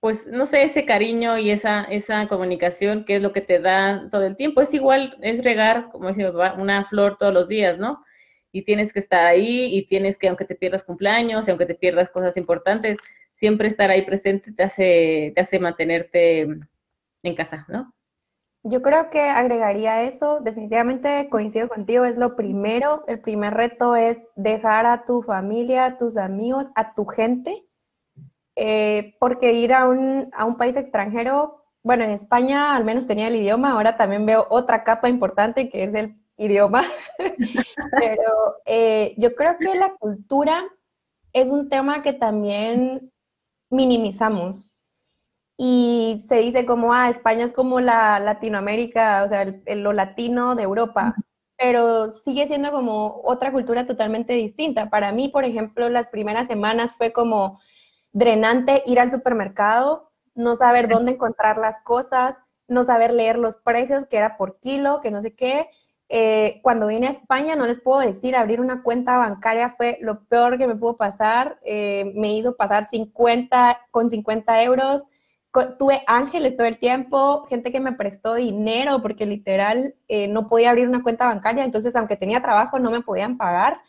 pues, 0.00 0.26
no 0.26 0.46
sé, 0.46 0.64
ese 0.64 0.84
cariño 0.84 1.38
y 1.38 1.50
esa, 1.50 1.84
esa 1.84 2.26
comunicación 2.28 3.04
que 3.04 3.16
es 3.16 3.22
lo 3.22 3.32
que 3.32 3.40
te 3.40 3.60
da 3.60 4.08
todo 4.10 4.24
el 4.26 4.36
tiempo, 4.36 4.60
es 4.60 4.74
igual, 4.74 5.16
es 5.22 5.44
regar, 5.44 5.90
como 5.90 6.08
dice 6.08 6.24
mi 6.24 6.32
papá, 6.32 6.54
una 6.60 6.84
flor 6.84 7.16
todos 7.18 7.32
los 7.32 7.48
días, 7.48 7.78
¿no? 7.78 8.04
Y 8.52 8.62
tienes 8.62 8.92
que 8.92 8.98
estar 8.98 9.26
ahí 9.26 9.76
y 9.76 9.86
tienes 9.86 10.18
que, 10.18 10.28
aunque 10.28 10.44
te 10.44 10.56
pierdas 10.56 10.84
cumpleaños 10.84 11.46
y 11.46 11.50
aunque 11.50 11.66
te 11.66 11.76
pierdas 11.76 12.10
cosas 12.10 12.36
importantes, 12.36 12.98
siempre 13.32 13.68
estar 13.68 13.90
ahí 13.90 14.02
presente 14.02 14.52
te 14.52 14.62
hace, 14.64 15.32
te 15.34 15.40
hace 15.40 15.60
mantenerte 15.60 16.48
en 17.22 17.34
casa, 17.36 17.66
¿no? 17.68 17.94
Yo 18.62 18.82
creo 18.82 19.08
que 19.08 19.20
agregaría 19.22 20.02
eso, 20.02 20.40
definitivamente 20.40 21.28
coincido 21.30 21.68
contigo, 21.68 22.04
es 22.04 22.18
lo 22.18 22.36
primero, 22.36 23.04
el 23.06 23.18
primer 23.20 23.54
reto 23.54 23.96
es 23.96 24.22
dejar 24.36 24.84
a 24.84 25.04
tu 25.04 25.22
familia, 25.22 25.86
a 25.86 25.96
tus 25.96 26.18
amigos, 26.18 26.66
a 26.74 26.94
tu 26.94 27.06
gente, 27.06 27.64
eh, 28.56 29.14
porque 29.18 29.54
ir 29.54 29.72
a 29.72 29.88
un, 29.88 30.28
a 30.34 30.44
un 30.44 30.58
país 30.58 30.76
extranjero, 30.76 31.64
bueno, 31.82 32.04
en 32.04 32.10
España 32.10 32.76
al 32.76 32.84
menos 32.84 33.06
tenía 33.06 33.28
el 33.28 33.36
idioma, 33.36 33.72
ahora 33.72 33.96
también 33.96 34.26
veo 34.26 34.46
otra 34.50 34.84
capa 34.84 35.08
importante 35.08 35.70
que 35.70 35.84
es 35.84 35.94
el 35.94 36.20
idioma, 36.36 36.82
pero 37.98 38.56
eh, 38.66 39.14
yo 39.16 39.34
creo 39.34 39.56
que 39.58 39.74
la 39.74 39.94
cultura 39.94 40.62
es 41.32 41.50
un 41.50 41.70
tema 41.70 42.02
que 42.02 42.12
también 42.12 43.10
minimizamos 43.70 44.69
y 45.62 46.24
se 46.26 46.36
dice 46.36 46.64
como, 46.64 46.94
ah, 46.94 47.10
España 47.10 47.44
es 47.44 47.52
como 47.52 47.80
la 47.80 48.18
Latinoamérica, 48.18 49.22
o 49.24 49.28
sea, 49.28 49.42
el, 49.42 49.82
lo 49.82 49.92
latino 49.92 50.54
de 50.54 50.62
Europa, 50.62 51.14
pero 51.58 52.08
sigue 52.08 52.46
siendo 52.46 52.70
como 52.72 53.20
otra 53.24 53.52
cultura 53.52 53.84
totalmente 53.84 54.32
distinta. 54.32 54.88
Para 54.88 55.12
mí, 55.12 55.28
por 55.28 55.44
ejemplo, 55.44 55.90
las 55.90 56.08
primeras 56.08 56.48
semanas 56.48 56.94
fue 56.96 57.12
como 57.12 57.60
drenante 58.12 58.82
ir 58.86 59.00
al 59.00 59.10
supermercado, 59.10 60.10
no 60.34 60.54
saber 60.54 60.88
dónde 60.88 61.12
encontrar 61.12 61.58
las 61.58 61.78
cosas, 61.80 62.38
no 62.66 62.82
saber 62.82 63.12
leer 63.12 63.36
los 63.36 63.58
precios, 63.58 64.06
que 64.06 64.16
era 64.16 64.38
por 64.38 64.60
kilo, 64.60 65.02
que 65.02 65.10
no 65.10 65.20
sé 65.20 65.34
qué. 65.34 65.68
Eh, 66.08 66.60
cuando 66.62 66.86
vine 66.86 67.08
a 67.08 67.10
España, 67.10 67.54
no 67.54 67.66
les 67.66 67.82
puedo 67.82 68.00
decir, 68.00 68.34
abrir 68.34 68.62
una 68.62 68.82
cuenta 68.82 69.18
bancaria 69.18 69.74
fue 69.76 69.98
lo 70.00 70.24
peor 70.24 70.56
que 70.56 70.66
me 70.66 70.76
pudo 70.76 70.96
pasar. 70.96 71.60
Eh, 71.64 72.12
me 72.14 72.32
hizo 72.32 72.56
pasar 72.56 72.86
50 72.88 73.78
con 73.90 74.08
50 74.08 74.62
euros 74.62 75.04
tuve 75.78 76.02
ángeles 76.06 76.56
todo 76.56 76.66
el 76.66 76.78
tiempo, 76.78 77.44
gente 77.48 77.72
que 77.72 77.80
me 77.80 77.92
prestó 77.92 78.34
dinero 78.34 79.02
porque 79.02 79.26
literal 79.26 79.94
eh, 80.08 80.28
no 80.28 80.48
podía 80.48 80.70
abrir 80.70 80.88
una 80.88 81.02
cuenta 81.02 81.26
bancaria, 81.26 81.64
entonces 81.64 81.96
aunque 81.96 82.16
tenía 82.16 82.40
trabajo 82.40 82.78
no 82.78 82.90
me 82.90 83.02
podían 83.02 83.36
pagar. 83.36 83.80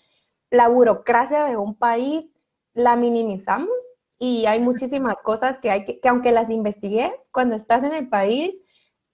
La 0.50 0.68
burocracia 0.68 1.46
de 1.46 1.58
un 1.58 1.76
país 1.76 2.28
la 2.74 2.96
minimizamos 2.96 3.70
y 4.18 4.46
hay 4.48 4.60
muchísimas 4.60 5.18
cosas 5.22 5.58
que 5.60 5.72
hay 5.72 5.86
que, 5.86 6.00
que 6.00 6.10
aunque 6.10 6.32
las 6.32 6.50
investigues, 6.50 7.12
cuando 7.32 7.56
estás 7.56 7.84
en 7.84 7.94
el 7.94 8.10
país, 8.10 8.56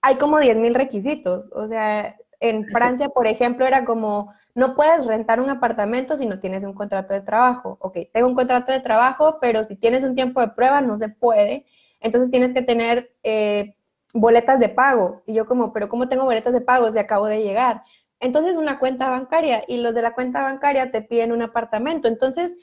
hay 0.02 0.16
como 0.16 0.38
10.000 0.38 0.74
requisitos. 0.74 1.50
O 1.52 1.66
sea, 1.66 2.16
en 2.40 2.66
Francia, 2.68 3.08
por 3.08 3.26
ejemplo, 3.26 3.66
era 3.66 3.84
como, 3.84 4.32
no 4.54 4.74
puedes 4.74 5.06
rentar 5.06 5.40
un 5.40 5.50
apartamento 5.50 6.16
si 6.16 6.26
no 6.26 6.40
tienes 6.40 6.64
un 6.64 6.74
contrato 6.74 7.14
de 7.14 7.20
trabajo. 7.20 7.78
Ok, 7.80 7.98
tengo 8.12 8.28
un 8.28 8.34
contrato 8.34 8.72
de 8.72 8.80
trabajo, 8.80 9.38
pero 9.40 9.64
si 9.64 9.76
tienes 9.76 10.04
un 10.04 10.14
tiempo 10.14 10.40
de 10.40 10.48
prueba, 10.48 10.80
no 10.80 10.96
se 10.96 11.08
puede 11.08 11.66
entonces 12.00 12.30
tienes 12.30 12.52
que 12.52 12.62
tener 12.62 13.14
eh, 13.22 13.74
boletas 14.14 14.60
de 14.60 14.68
pago. 14.68 15.22
Y 15.26 15.34
yo 15.34 15.46
como, 15.46 15.72
pero 15.72 15.88
¿cómo 15.88 16.08
tengo 16.08 16.24
boletas 16.24 16.52
de 16.52 16.60
pago 16.60 16.90
si 16.90 16.98
acabo 16.98 17.26
de 17.26 17.42
llegar? 17.42 17.82
Entonces 18.20 18.56
una 18.56 18.78
cuenta 18.78 19.10
bancaria 19.10 19.64
y 19.68 19.80
los 19.80 19.94
de 19.94 20.02
la 20.02 20.14
cuenta 20.14 20.42
bancaria 20.42 20.90
te 20.90 21.02
piden 21.02 21.32
un 21.32 21.42
apartamento. 21.42 22.08
Entonces 22.08 22.54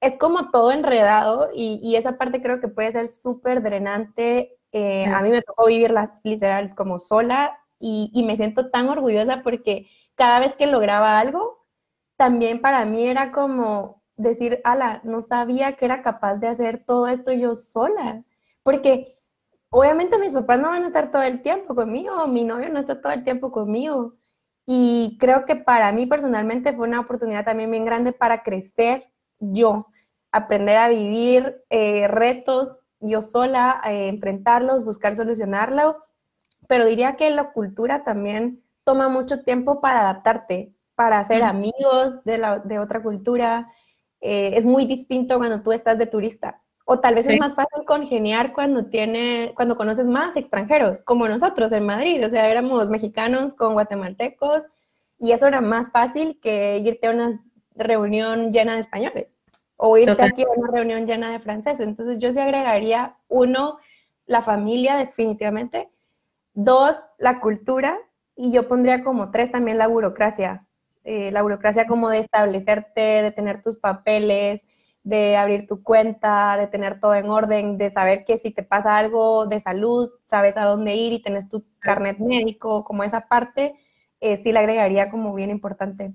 es 0.00 0.18
como 0.18 0.50
todo 0.50 0.72
enredado 0.72 1.50
y, 1.54 1.96
esa 1.96 2.18
parte 2.18 2.42
creo 2.42 2.60
que 2.60 2.68
puede 2.68 2.92
ser 2.92 3.08
súper 3.08 3.62
drenante. 3.62 4.58
Eh, 4.72 5.06
a 5.06 5.22
mí 5.22 5.30
me 5.30 5.42
tocó 5.42 5.66
vivirla 5.66 6.12
literal 6.24 6.74
como 6.74 6.98
sola 6.98 7.58
y, 7.78 8.10
y 8.12 8.22
me 8.24 8.36
siento 8.36 8.70
tan 8.70 8.88
orgullosa 8.88 9.42
porque 9.42 9.88
cada 10.14 10.40
vez 10.40 10.54
que 10.54 10.66
lograba 10.66 11.18
algo, 11.18 11.66
también 12.16 12.60
para 12.60 12.84
mí 12.84 13.06
era 13.06 13.32
como 13.32 14.02
decir, 14.16 14.60
ala, 14.64 15.00
no 15.04 15.22
sabía 15.22 15.76
que 15.76 15.84
era 15.86 16.02
capaz 16.02 16.36
de 16.36 16.48
hacer 16.48 16.84
todo 16.84 17.08
esto 17.08 17.32
yo 17.32 17.54
sola 17.54 18.24
porque 18.64 19.20
obviamente 19.70 20.18
mis 20.18 20.32
papás 20.32 20.58
no 20.58 20.70
van 20.70 20.82
a 20.82 20.86
estar 20.88 21.12
todo 21.12 21.22
el 21.22 21.42
tiempo 21.42 21.76
conmigo, 21.76 22.26
mi 22.26 22.44
novio 22.44 22.70
no 22.70 22.80
está 22.80 23.00
todo 23.00 23.12
el 23.12 23.22
tiempo 23.22 23.52
conmigo. 23.52 24.14
Y 24.66 25.18
creo 25.20 25.44
que 25.44 25.56
para 25.56 25.92
mí 25.92 26.06
personalmente 26.06 26.72
fue 26.72 26.88
una 26.88 27.00
oportunidad 27.00 27.44
también 27.44 27.70
bien 27.70 27.84
grande 27.84 28.12
para 28.12 28.42
crecer 28.42 29.04
yo, 29.38 29.88
aprender 30.32 30.78
a 30.78 30.88
vivir 30.88 31.62
eh, 31.70 32.08
retos 32.08 32.76
yo 33.00 33.20
sola, 33.20 33.82
eh, 33.84 34.08
enfrentarlos, 34.08 34.84
buscar 34.84 35.14
solucionarlo. 35.14 35.98
Pero 36.66 36.86
diría 36.86 37.16
que 37.16 37.30
la 37.30 37.52
cultura 37.52 38.04
también 38.04 38.64
toma 38.84 39.10
mucho 39.10 39.42
tiempo 39.44 39.82
para 39.82 40.00
adaptarte, 40.00 40.74
para 40.94 41.18
hacer 41.18 41.42
amigos 41.42 42.24
de, 42.24 42.38
la, 42.38 42.58
de 42.60 42.78
otra 42.78 43.02
cultura. 43.02 43.70
Eh, 44.22 44.52
es 44.54 44.64
muy 44.64 44.86
distinto 44.86 45.36
cuando 45.36 45.62
tú 45.62 45.72
estás 45.72 45.98
de 45.98 46.06
turista. 46.06 46.63
O 46.84 47.00
tal 47.00 47.14
vez 47.14 47.26
es 47.26 47.38
más 47.38 47.54
fácil 47.54 47.84
congeniar 47.86 48.52
cuando 48.52 48.86
tiene, 48.86 49.52
cuando 49.56 49.76
conoces 49.76 50.04
más 50.04 50.36
extranjeros, 50.36 51.02
como 51.02 51.26
nosotros 51.28 51.72
en 51.72 51.86
Madrid. 51.86 52.24
O 52.24 52.28
sea, 52.28 52.48
éramos 52.48 52.90
mexicanos 52.90 53.54
con 53.54 53.72
guatemaltecos 53.72 54.64
y 55.18 55.32
eso 55.32 55.46
era 55.46 55.62
más 55.62 55.90
fácil 55.90 56.38
que 56.42 56.76
irte 56.78 57.06
a 57.06 57.10
una 57.10 57.40
reunión 57.74 58.52
llena 58.52 58.74
de 58.74 58.80
españoles 58.80 59.38
o 59.76 59.96
irte 59.96 60.22
aquí 60.22 60.42
a 60.42 60.50
una 60.56 60.70
reunión 60.70 61.06
llena 61.06 61.30
de 61.30 61.38
franceses. 61.40 61.86
Entonces 61.86 62.18
yo 62.18 62.32
sí 62.32 62.38
agregaría, 62.38 63.16
uno, 63.28 63.78
la 64.26 64.42
familia 64.42 64.96
definitivamente, 64.96 65.90
dos, 66.54 66.96
la 67.18 67.40
cultura 67.40 67.98
y 68.36 68.52
yo 68.52 68.68
pondría 68.68 69.02
como 69.02 69.30
tres 69.30 69.50
también 69.50 69.78
la 69.78 69.86
burocracia. 69.86 70.66
Eh, 71.04 71.30
la 71.32 71.42
burocracia 71.42 71.86
como 71.86 72.08
de 72.08 72.18
establecerte, 72.18 73.00
de 73.00 73.30
tener 73.30 73.60
tus 73.60 73.76
papeles, 73.76 74.64
de 75.04 75.36
abrir 75.36 75.66
tu 75.66 75.82
cuenta, 75.82 76.56
de 76.56 76.66
tener 76.66 76.98
todo 76.98 77.14
en 77.14 77.28
orden, 77.28 77.78
de 77.78 77.90
saber 77.90 78.24
que 78.24 78.38
si 78.38 78.50
te 78.50 78.62
pasa 78.62 78.96
algo 78.96 79.46
de 79.46 79.60
salud, 79.60 80.10
sabes 80.24 80.56
a 80.56 80.64
dónde 80.64 80.94
ir 80.96 81.12
y 81.12 81.22
tenés 81.22 81.48
tu 81.48 81.64
carnet 81.78 82.18
médico, 82.18 82.84
como 82.84 83.04
esa 83.04 83.28
parte, 83.28 83.74
eh, 84.20 84.36
sí 84.38 84.50
la 84.50 84.60
agregaría 84.60 85.10
como 85.10 85.34
bien 85.34 85.50
importante. 85.50 86.14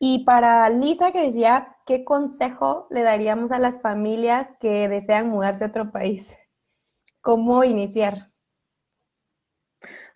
Y 0.00 0.24
para 0.24 0.68
Lisa, 0.70 1.12
que 1.12 1.22
decía, 1.22 1.76
¿qué 1.86 2.04
consejo 2.04 2.88
le 2.90 3.02
daríamos 3.04 3.52
a 3.52 3.60
las 3.60 3.80
familias 3.80 4.50
que 4.60 4.88
desean 4.88 5.28
mudarse 5.28 5.64
a 5.64 5.68
otro 5.68 5.92
país? 5.92 6.36
¿Cómo 7.20 7.62
iniciar? 7.62 8.32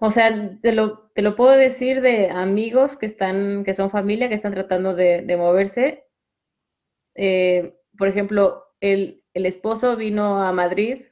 O 0.00 0.11
sea, 0.11 0.59
te 0.61 0.72
lo, 0.72 1.11
te 1.14 1.22
lo 1.22 1.37
puedo 1.37 1.52
decir 1.52 2.00
de 2.00 2.31
amigos 2.31 2.96
que 2.96 3.07
están, 3.07 3.64
que 3.64 3.72
son 3.72 3.90
familia, 3.90 4.28
que 4.28 4.35
están 4.35 4.52
tratando 4.52 4.94
de, 4.94 5.22
de 5.22 5.37
moverse 5.37 6.08
eh, 7.18 7.74
por 7.98 8.07
ejemplo, 8.07 8.64
el, 8.81 9.24
esposo 9.35 9.96
vino 9.96 10.40
a 10.40 10.52
Madrid 10.52 11.02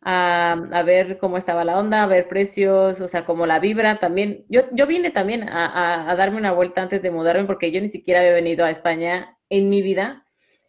a, 0.00 0.82
ver 0.86 1.18
cómo 1.18 1.36
estaba 1.36 1.64
la 1.64 1.76
onda, 1.78 2.04
a 2.04 2.06
ver 2.06 2.28
precios, 2.28 3.00
o 3.00 3.08
sea, 3.08 3.24
como 3.24 3.44
la 3.44 3.58
vibra 3.58 3.98
también. 3.98 4.46
Yo, 4.48 4.62
yo 4.72 4.86
vine 4.86 5.10
también 5.10 5.48
a, 5.48 6.14
darme 6.16 6.38
una 6.38 6.52
vuelta 6.52 6.82
antes 6.82 7.02
de 7.02 7.10
mudarme 7.10 7.46
porque 7.46 7.72
yo 7.72 7.80
ni 7.80 7.88
siquiera 7.88 8.20
había 8.20 8.32
venido 8.32 8.64
a 8.64 8.70
España 8.70 9.36
en 9.48 9.68
mi 9.68 9.82
vida. 9.82 10.24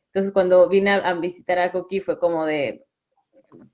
Entonces, 0.08 0.32
cuando 0.32 0.68
vine 0.68 0.92
a, 0.92 1.14
visitar 1.14 1.60
a 1.60 1.72
Coqui 1.72 2.00
fue 2.00 2.18
como 2.20 2.46
de, 2.48 2.86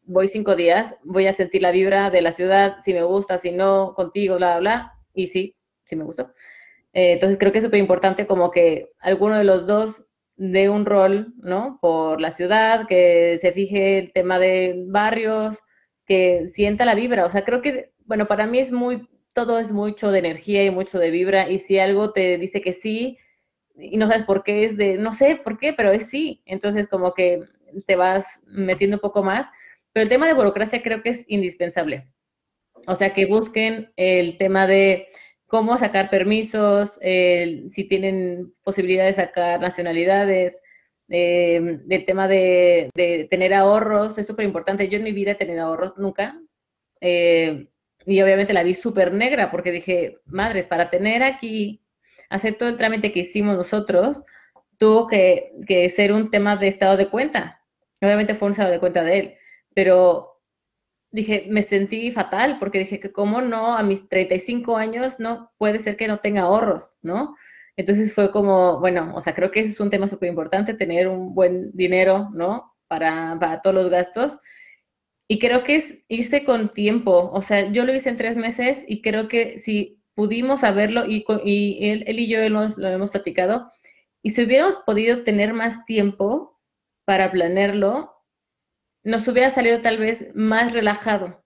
voy 0.03 0.27
cinco 0.27 0.57
días, 0.57 0.95
voy 1.03 1.27
a 1.27 1.33
sentir 1.33 1.61
la 1.61 1.71
vibra 1.71 2.09
de 2.09 2.21
la 2.21 2.33
ciudad, 2.33 2.77
si 2.81 2.93
me 2.93 3.03
gusta, 3.03 3.37
si 3.37 3.51
no, 3.51 3.93
contigo, 3.95 4.35
bla, 4.35 4.59
bla, 4.59 4.59
bla. 4.59 4.93
Y 5.13 5.27
sí, 5.27 5.55
sí 5.85 5.95
me 5.95 6.03
gustó. 6.03 6.33
Eh, 6.91 7.13
entonces, 7.13 7.37
creo 7.39 7.53
que 7.53 7.59
es 7.59 7.63
súper 7.63 7.79
importante 7.79 8.27
como 8.27 8.51
que 8.51 8.91
alguno 8.99 9.37
de 9.37 9.45
los 9.45 9.67
dos 9.67 10.05
de 10.37 10.69
un 10.69 10.85
rol, 10.85 11.33
¿no? 11.37 11.79
Por 11.81 12.21
la 12.21 12.31
ciudad, 12.31 12.87
que 12.87 13.37
se 13.39 13.51
fije 13.51 13.99
el 13.99 14.11
tema 14.11 14.39
de 14.39 14.83
barrios, 14.87 15.59
que 16.05 16.47
sienta 16.47 16.85
la 16.85 16.95
vibra. 16.95 17.25
O 17.25 17.29
sea, 17.29 17.45
creo 17.45 17.61
que, 17.61 17.91
bueno, 18.05 18.27
para 18.27 18.47
mí 18.47 18.59
es 18.59 18.71
muy, 18.71 19.07
todo 19.33 19.59
es 19.59 19.71
mucho 19.71 20.11
de 20.11 20.19
energía 20.19 20.63
y 20.63 20.71
mucho 20.71 20.99
de 20.99 21.11
vibra. 21.11 21.49
Y 21.49 21.59
si 21.59 21.79
algo 21.79 22.11
te 22.11 22.37
dice 22.37 22.61
que 22.61 22.73
sí, 22.73 23.17
y 23.77 23.97
no 23.97 24.07
sabes 24.07 24.23
por 24.23 24.43
qué 24.43 24.63
es 24.63 24.77
de, 24.77 24.97
no 24.97 25.11
sé 25.11 25.35
por 25.37 25.57
qué, 25.57 25.73
pero 25.73 25.91
es 25.91 26.09
sí. 26.09 26.41
Entonces 26.45 26.87
como 26.87 27.13
que 27.13 27.43
te 27.87 27.95
vas 27.95 28.41
metiendo 28.45 28.97
un 28.97 29.01
poco 29.01 29.23
más. 29.23 29.47
Pero 29.93 30.03
el 30.03 30.09
tema 30.09 30.27
de 30.27 30.33
burocracia 30.33 30.81
creo 30.83 31.01
que 31.01 31.09
es 31.09 31.25
indispensable. 31.27 32.07
O 32.87 32.95
sea, 32.95 33.13
que 33.13 33.25
busquen 33.25 33.91
el 33.95 34.37
tema 34.37 34.67
de 34.67 35.07
cómo 35.55 35.77
sacar 35.77 36.09
permisos, 36.09 36.99
si 37.01 37.83
tienen 37.87 38.53
posibilidad 38.61 39.05
de 39.05 39.13
sacar 39.13 39.61
nacionalidades, 39.61 40.59
eh, 41.07 41.79
el 41.89 42.05
tema 42.05 42.27
de, 42.27 42.89
tener 43.29 43.53
ahorros, 43.53 44.17
es 44.17 44.27
súper 44.27 44.43
importante. 44.43 44.89
Yo 44.89 44.97
en 44.97 45.05
mi 45.05 45.13
vida 45.13 45.31
he 45.31 45.35
tenido 45.35 45.65
ahorros 45.65 45.93
nunca. 45.95 46.37
Eh, 46.99 47.69
y 48.05 48.21
obviamente 48.21 48.51
la 48.51 48.63
vi 48.63 48.73
súper 48.73 49.13
negra 49.13 49.49
porque 49.49 49.71
dije, 49.71 50.17
madres, 50.25 50.67
para 50.67 50.89
tener 50.89 51.23
aquí, 51.23 51.81
hacer 52.29 52.55
todo 52.57 52.67
el 52.67 52.75
trámite 52.75 53.13
que 53.13 53.21
hicimos 53.21 53.55
nosotros, 53.55 54.23
tuvo 54.77 55.07
que, 55.07 55.53
que 55.65 55.87
ser 55.87 56.11
un 56.11 56.29
tema 56.31 56.57
de 56.57 56.67
estado 56.67 56.97
de 56.97 57.07
cuenta. 57.07 57.61
Obviamente 58.01 58.35
fue 58.35 58.47
un 58.47 58.51
estado 58.51 58.71
de 58.71 58.79
cuenta 58.81 59.03
de 59.03 59.19
él, 59.19 59.35
pero 59.73 60.34
dije, 61.15 61.45
me 61.49 61.61
sentí 61.61 62.11
fatal 62.11 62.57
porque 62.59 62.79
dije 62.79 62.99
que 62.99 63.11
cómo 63.11 63.41
no, 63.41 63.77
a 63.77 63.83
mis 63.83 64.07
35 64.09 64.75
años 64.77 65.19
no 65.19 65.51
puede 65.57 65.79
ser 65.79 65.95
que 65.95 66.09
no 66.09 66.17
tenga 66.17 66.41
ahorros, 66.43 66.95
¿no? 67.01 67.35
Entonces 67.77 68.13
fue 68.13 68.31
como, 68.31 68.79
bueno, 68.79 69.13
o 69.15 69.21
sea, 69.21 69.33
creo 69.33 69.49
que 69.49 69.61
ese 69.61 69.71
es 69.71 69.79
un 69.79 69.89
tema 69.89 70.07
súper 70.07 70.29
importante, 70.29 70.73
tener 70.73 71.07
un 71.07 71.33
buen 71.33 71.71
dinero, 71.73 72.29
¿no? 72.33 72.73
Para, 72.87 73.37
para 73.39 73.61
todos 73.61 73.75
los 73.75 73.89
gastos. 73.89 74.39
Y 75.27 75.39
creo 75.39 75.63
que 75.63 75.75
es 75.77 75.97
irse 76.09 76.43
con 76.43 76.73
tiempo, 76.73 77.31
o 77.33 77.41
sea, 77.41 77.71
yo 77.71 77.85
lo 77.85 77.93
hice 77.93 78.09
en 78.09 78.17
tres 78.17 78.35
meses 78.37 78.83
y 78.87 79.01
creo 79.01 79.27
que 79.27 79.57
si 79.57 80.01
pudimos 80.15 80.61
saberlo 80.61 81.05
y, 81.07 81.25
y 81.45 81.89
él, 81.89 82.03
él, 82.07 82.19
y 82.19 82.27
yo 82.27 82.47
lo, 82.49 82.67
lo 82.67 82.87
hemos 82.89 83.09
platicado, 83.09 83.71
y 84.21 84.31
si 84.31 84.43
hubiéramos 84.43 84.77
podido 84.85 85.23
tener 85.23 85.53
más 85.53 85.85
tiempo 85.85 86.59
para 87.05 87.31
planearlo, 87.31 88.14
nos 89.05 89.27
hubiera 89.27 89.51
salido 89.51 89.81
tal 89.81 89.97
vez 89.97 90.27
más 90.35 90.73
relajado, 90.73 91.41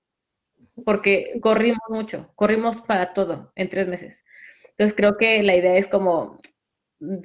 porque 0.86 1.40
corrimos 1.42 1.82
mucho, 1.90 2.32
corrimos 2.36 2.82
para 2.82 3.14
todo 3.14 3.52
en 3.56 3.70
tres 3.70 3.88
meses. 3.88 4.24
Entonces 4.70 4.96
creo 4.96 5.18
que 5.18 5.44
la 5.44 5.56
idea 5.56 5.76
es 5.76 5.88
como 5.88 6.40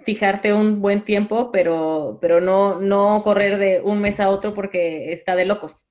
fijarte 0.05 0.53
un 0.53 0.83
buen 0.83 1.05
tiempo, 1.05 1.51
pero, 1.53 2.19
pero 2.21 2.41
no, 2.41 2.81
no 2.81 3.23
correr 3.23 3.59
de 3.59 3.81
un 3.81 4.01
mes 4.01 4.19
a 4.19 4.29
otro 4.29 4.55
porque 4.55 5.13
está 5.13 5.37
de 5.37 5.45
locos. 5.45 5.85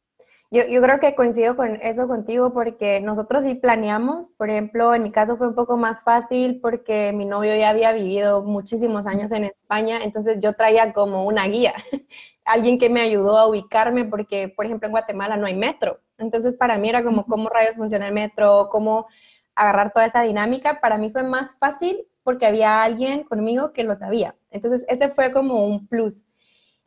Yo, 0.51 0.67
yo, 0.67 0.81
creo 0.81 0.99
que 0.99 1.15
coincido 1.15 1.55
con 1.55 1.77
eso 1.81 2.07
contigo 2.07 2.53
porque 2.53 2.99
nosotros 2.99 3.43
sí 3.43 3.55
planeamos, 3.55 4.29
por 4.37 4.49
ejemplo, 4.51 4.93
en 4.93 5.03
mi 5.03 5.11
caso 5.11 5.35
fue 5.35 5.47
un 5.47 5.55
poco 5.55 5.77
más 5.77 6.03
fácil 6.03 6.59
porque 6.61 7.11
mi 7.11 7.25
novio 7.25 7.55
ya 7.55 7.69
había 7.69 7.91
vivido 7.91 8.43
muchísimos 8.43 9.07
años 9.07 9.31
en 9.31 9.45
España, 9.45 10.01
entonces 10.03 10.37
yo 10.41 10.53
traía 10.53 10.93
como 10.93 11.25
una 11.25 11.47
guía, 11.47 11.73
alguien 12.45 12.77
que 12.77 12.89
me 12.89 13.01
ayudó 13.01 13.37
a 13.37 13.47
ubicarme 13.47 14.05
porque, 14.05 14.49
por 14.49 14.65
ejemplo, 14.65 14.87
en 14.87 14.91
Guatemala 14.91 15.37
no 15.37 15.47
hay 15.47 15.55
metro, 15.55 16.01
entonces 16.17 16.55
para 16.55 16.77
mí 16.77 16.89
era 16.89 17.03
como 17.03 17.25
cómo 17.25 17.49
rayos 17.49 17.77
funciona 17.77 18.07
el 18.07 18.13
metro, 18.13 18.69
cómo 18.71 19.07
agarrar 19.55 19.93
toda 19.93 20.05
esa 20.05 20.21
dinámica, 20.21 20.81
para 20.81 20.97
mí 20.97 21.11
fue 21.11 21.23
más 21.23 21.57
fácil 21.57 22.07
porque 22.23 22.45
había 22.45 22.83
alguien 22.83 23.23
conmigo 23.23 23.73
que 23.73 23.83
lo 23.83 23.95
sabía, 23.95 24.35
entonces 24.49 24.85
ese 24.87 25.09
fue 25.09 25.31
como 25.31 25.65
un 25.65 25.87
plus. 25.87 26.25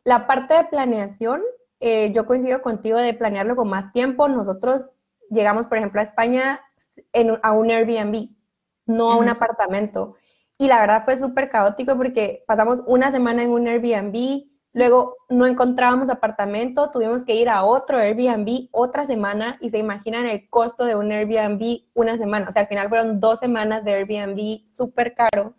La 0.07 0.25
parte 0.25 0.53
de 0.53 0.63
planeación, 0.63 1.41
eh, 1.81 2.13
yo 2.13 2.25
coincido 2.25 2.61
contigo 2.61 2.97
de 2.97 3.13
planearlo 3.13 3.57
con 3.57 3.67
más 3.67 3.91
tiempo. 3.91 4.29
Nosotros 4.29 4.87
llegamos, 5.29 5.67
por 5.67 5.79
ejemplo, 5.79 5.99
a 5.99 6.05
España 6.05 6.61
en, 7.11 7.37
a 7.43 7.51
un 7.51 7.69
Airbnb, 7.69 8.29
no 8.85 9.11
a 9.11 9.17
un 9.17 9.27
apartamento. 9.27 10.15
Y 10.57 10.67
la 10.67 10.79
verdad 10.79 11.03
fue 11.03 11.17
súper 11.17 11.49
caótico 11.49 11.97
porque 11.97 12.45
pasamos 12.47 12.83
una 12.87 13.11
semana 13.11 13.43
en 13.43 13.51
un 13.51 13.67
Airbnb, 13.67 14.45
luego 14.73 15.15
no 15.29 15.45
encontrábamos 15.45 16.09
apartamento, 16.09 16.91
tuvimos 16.91 17.23
que 17.23 17.35
ir 17.35 17.49
a 17.49 17.63
otro 17.63 17.97
Airbnb 17.97 18.69
otra 18.71 19.05
semana 19.05 19.57
y 19.61 19.69
se 19.69 19.77
imaginan 19.77 20.25
el 20.25 20.49
costo 20.49 20.85
de 20.85 20.95
un 20.95 21.11
Airbnb 21.11 21.81
una 21.93 22.17
semana. 22.17 22.47
O 22.49 22.51
sea, 22.51 22.63
al 22.63 22.67
final 22.67 22.89
fueron 22.89 23.19
dos 23.19 23.39
semanas 23.39 23.83
de 23.83 23.93
Airbnb 23.93 24.67
súper 24.67 25.15
caro. 25.15 25.55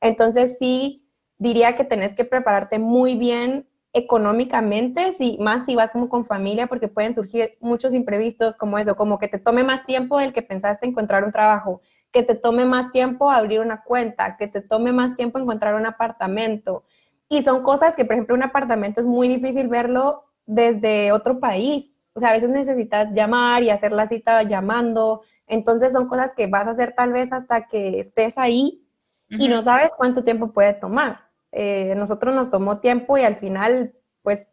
Entonces 0.00 0.56
sí, 0.58 1.06
diría 1.38 1.74
que 1.76 1.84
tenés 1.84 2.14
que 2.14 2.24
prepararte 2.24 2.78
muy 2.78 3.16
bien 3.16 3.66
económicamente, 3.92 5.12
si, 5.12 5.36
más 5.38 5.66
si 5.66 5.74
vas 5.74 5.90
como 5.90 6.08
con 6.08 6.24
familia, 6.24 6.66
porque 6.66 6.88
pueden 6.88 7.14
surgir 7.14 7.56
muchos 7.60 7.92
imprevistos 7.92 8.56
como 8.56 8.78
eso, 8.78 8.96
como 8.96 9.18
que 9.18 9.28
te 9.28 9.38
tome 9.38 9.64
más 9.64 9.84
tiempo 9.84 10.18
el 10.20 10.32
que 10.32 10.42
pensaste 10.42 10.86
encontrar 10.86 11.24
un 11.24 11.32
trabajo, 11.32 11.82
que 12.10 12.22
te 12.22 12.34
tome 12.34 12.64
más 12.64 12.90
tiempo 12.90 13.30
abrir 13.30 13.60
una 13.60 13.82
cuenta, 13.82 14.36
que 14.36 14.48
te 14.48 14.62
tome 14.62 14.92
más 14.92 15.16
tiempo 15.16 15.38
encontrar 15.38 15.74
un 15.74 15.86
apartamento. 15.86 16.84
Y 17.32 17.40
son 17.40 17.62
cosas 17.62 17.96
que, 17.96 18.04
por 18.04 18.12
ejemplo, 18.12 18.34
un 18.34 18.42
apartamento 18.42 19.00
es 19.00 19.06
muy 19.06 19.26
difícil 19.26 19.66
verlo 19.66 20.24
desde 20.44 21.12
otro 21.12 21.40
país. 21.40 21.90
O 22.12 22.20
sea, 22.20 22.28
a 22.28 22.32
veces 22.34 22.50
necesitas 22.50 23.10
llamar 23.14 23.62
y 23.62 23.70
hacer 23.70 23.90
la 23.92 24.06
cita 24.06 24.42
llamando. 24.42 25.22
Entonces 25.46 25.92
son 25.92 26.08
cosas 26.08 26.32
que 26.36 26.46
vas 26.46 26.66
a 26.66 26.72
hacer 26.72 26.92
tal 26.94 27.14
vez 27.14 27.32
hasta 27.32 27.68
que 27.68 28.00
estés 28.00 28.36
ahí 28.36 28.86
y 29.30 29.48
no 29.48 29.62
sabes 29.62 29.92
cuánto 29.96 30.24
tiempo 30.24 30.52
puede 30.52 30.74
tomar. 30.74 31.20
Eh, 31.52 31.94
nosotros 31.96 32.34
nos 32.34 32.50
tomó 32.50 32.80
tiempo 32.80 33.16
y 33.16 33.22
al 33.22 33.36
final, 33.36 33.94
pues, 34.20 34.46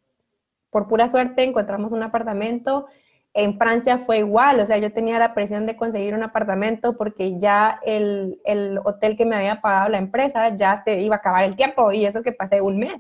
por 0.70 0.88
pura 0.88 1.10
suerte 1.10 1.44
encontramos 1.44 1.92
un 1.92 2.04
apartamento. 2.04 2.86
En 3.34 3.58
Francia 3.58 4.00
fue 4.06 4.20
igual, 4.20 4.60
o 4.60 4.66
sea, 4.66 4.78
yo 4.78 4.92
tenía 4.92 5.20
la 5.20 5.34
presión 5.34 5.66
de 5.66 5.78
conseguir 5.78 6.16
un 6.16 6.24
apartamento 6.24 6.98
porque 6.98 7.38
ya 7.40 7.80
el, 7.86 8.42
el 8.44 8.80
hotel 8.84 9.16
que 9.16 9.26
me 9.26 9.36
había 9.36 9.62
pagado 9.62 9.90
la 9.90 10.00
empresa 10.00 10.56
ya 10.56 10.82
se 10.84 11.00
iba 11.00 11.16
a 11.16 11.20
acabar 11.20 11.46
el 11.46 11.56
tiempo 11.56 11.92
y 11.92 12.06
eso 12.06 12.24
que 12.24 12.32
pasé 12.32 12.62
un 12.62 12.80
mes. 12.80 12.96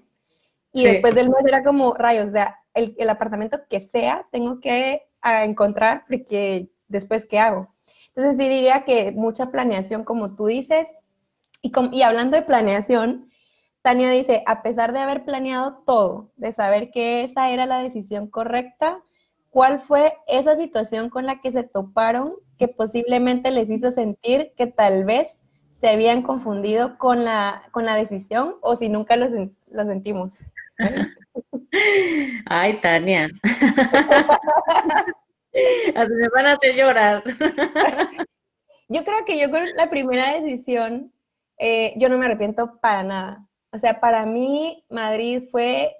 Y 0.72 0.84
después 0.84 1.16
del 1.16 1.30
mes 1.30 1.44
era 1.48 1.64
como, 1.64 1.96
rayos, 1.96 2.30
o 2.30 2.32
sea, 2.32 2.60
el, 2.76 2.96
el 3.00 3.10
apartamento 3.10 3.60
que 3.68 3.80
sea, 3.80 4.28
tengo 4.32 4.60
que 4.60 5.02
encontrar 5.24 6.04
porque 6.08 6.70
después, 6.88 7.26
¿qué 7.26 7.40
hago? 7.40 7.74
Entonces 8.10 8.38
sí 8.38 8.50
diría 8.50 8.84
que 8.84 9.12
mucha 9.12 9.50
planeación, 9.50 10.04
como 10.04 10.36
tú 10.36 10.46
dices, 10.46 10.90
y, 11.62 11.72
y 11.92 12.02
hablando 12.04 12.38
de 12.38 12.44
planeación, 12.44 13.30
Tania 13.82 14.10
dice, 14.12 14.44
a 14.46 14.62
pesar 14.62 14.94
de 14.94 15.00
haber 15.00 15.26
planeado 15.26 15.84
todo, 15.86 16.32
de 16.36 16.52
saber 16.52 16.92
que 16.92 17.24
esa 17.24 17.50
era 17.50 17.66
la 17.66 17.80
decisión 17.80 18.28
correcta, 18.28 19.04
¿cuál 19.50 19.80
fue 19.80 20.14
esa 20.28 20.56
situación 20.56 21.10
con 21.10 21.26
la 21.26 21.42
que 21.42 21.52
se 21.52 21.64
toparon 21.64 22.36
que 22.58 22.68
posiblemente 22.68 23.52
les 23.52 23.70
hizo 23.70 23.92
sentir 23.92 24.54
que 24.58 24.68
tal 24.68 25.06
vez 25.06 25.40
se 25.74 25.90
habían 25.90 26.22
confundido 26.22 26.98
con 26.98 27.24
la, 27.24 27.64
con 27.72 27.86
la 27.86 27.96
decisión 27.96 28.56
o 28.62 28.76
si 28.76 28.90
nunca 28.90 29.16
lo, 29.16 29.28
lo 29.72 29.86
sentimos? 29.86 30.34
Ay, 32.46 32.80
Tania. 32.82 33.30
Así 35.96 36.14
me 36.14 36.30
van 36.30 36.46
a 36.46 36.54
hacer 36.54 36.76
llorar. 36.76 37.24
Yo 38.92 39.04
creo 39.04 39.24
que 39.24 39.40
yo 39.40 39.52
con 39.52 39.64
la 39.76 39.88
primera 39.92 40.34
decisión, 40.34 41.14
eh, 41.60 41.94
yo 41.98 42.10
no 42.10 42.18
me 42.18 42.26
arrepiento 42.26 42.80
para 42.82 43.04
nada. 43.04 43.48
O 43.72 43.78
sea, 43.78 44.00
para 44.00 44.26
mí 44.26 44.84
Madrid 44.90 45.44
fue 45.52 45.96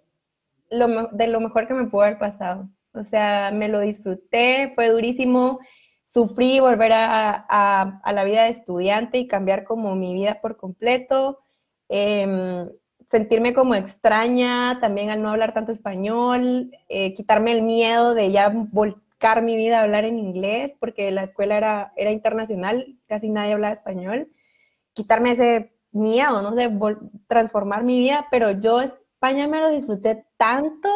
lo, 0.72 1.08
de 1.12 1.28
lo 1.28 1.40
mejor 1.40 1.68
que 1.68 1.76
me 1.76 1.86
pudo 1.86 2.02
haber 2.02 2.18
pasado. 2.18 2.68
O 3.00 3.04
sea, 3.06 3.52
me 3.54 3.70
lo 3.70 3.80
disfruté, 3.80 4.74
fue 4.76 4.90
durísimo. 4.90 5.60
Sufrí 6.06 6.60
volver 6.60 6.92
a, 6.94 8.02
la 8.14 8.24
vida 8.24 8.44
de 8.44 8.50
estudiante 8.50 9.20
y 9.20 9.28
cambiar 9.28 9.64
como 9.64 9.96
mi 9.96 10.14
vida 10.14 10.42
por 10.42 10.58
completo. 10.58 11.40
Em, 11.88 12.70
sentirme 13.08 13.54
como 13.54 13.76
extraña 13.76 14.80
también 14.82 15.10
al 15.10 15.22
no 15.22 15.30
hablar 15.30 15.54
tanto 15.54 15.72
español, 15.72 16.72
eh, 16.90 17.14
quitarme 17.14 17.52
el 17.54 17.64
miedo 17.64 18.14
de 18.14 18.32
ya 18.32 18.50
volcar 18.50 19.42
mi 19.42 19.56
vida 19.56 19.80
a 19.80 19.84
hablar 19.84 20.06
en 20.06 20.20
inglés, 20.20 20.76
porque 20.80 21.10
la 21.12 21.24
escuela 21.24 21.58
era, 21.58 21.94
era 21.96 22.12
internacional, 22.12 22.98
casi 23.08 23.30
nadie 23.30 23.54
hablaba 23.54 23.74
español. 23.74 24.30
Quitarme 24.94 25.32
ese 25.32 25.74
miedo, 25.92 26.42
no 26.42 26.56
sé, 26.56 26.70
transformar 27.28 27.84
mi 27.84 27.98
vida, 27.98 28.28
pero 28.30 28.52
yo 28.52 28.82
España 28.82 29.48
me 29.48 29.60
lo 29.60 29.70
disfruté 29.70 30.26
tanto 30.38 30.90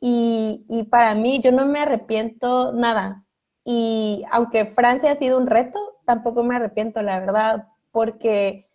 y, 0.00 0.86
para 0.90 1.14
mí 1.14 1.40
yo 1.40 1.52
no 1.52 1.66
me 1.66 1.80
arrepiento 1.80 2.72
nada. 2.72 3.24
Y 3.64 4.24
aunque 4.30 4.66
Francia 4.66 5.12
ha 5.12 5.16
sido 5.16 5.38
un 5.38 5.46
reto, 5.46 5.78
tampoco 6.06 6.42
me 6.42 6.56
arrepiento, 6.56 7.02
la 7.02 7.20
verdad, 7.20 7.68
porque 7.92 8.68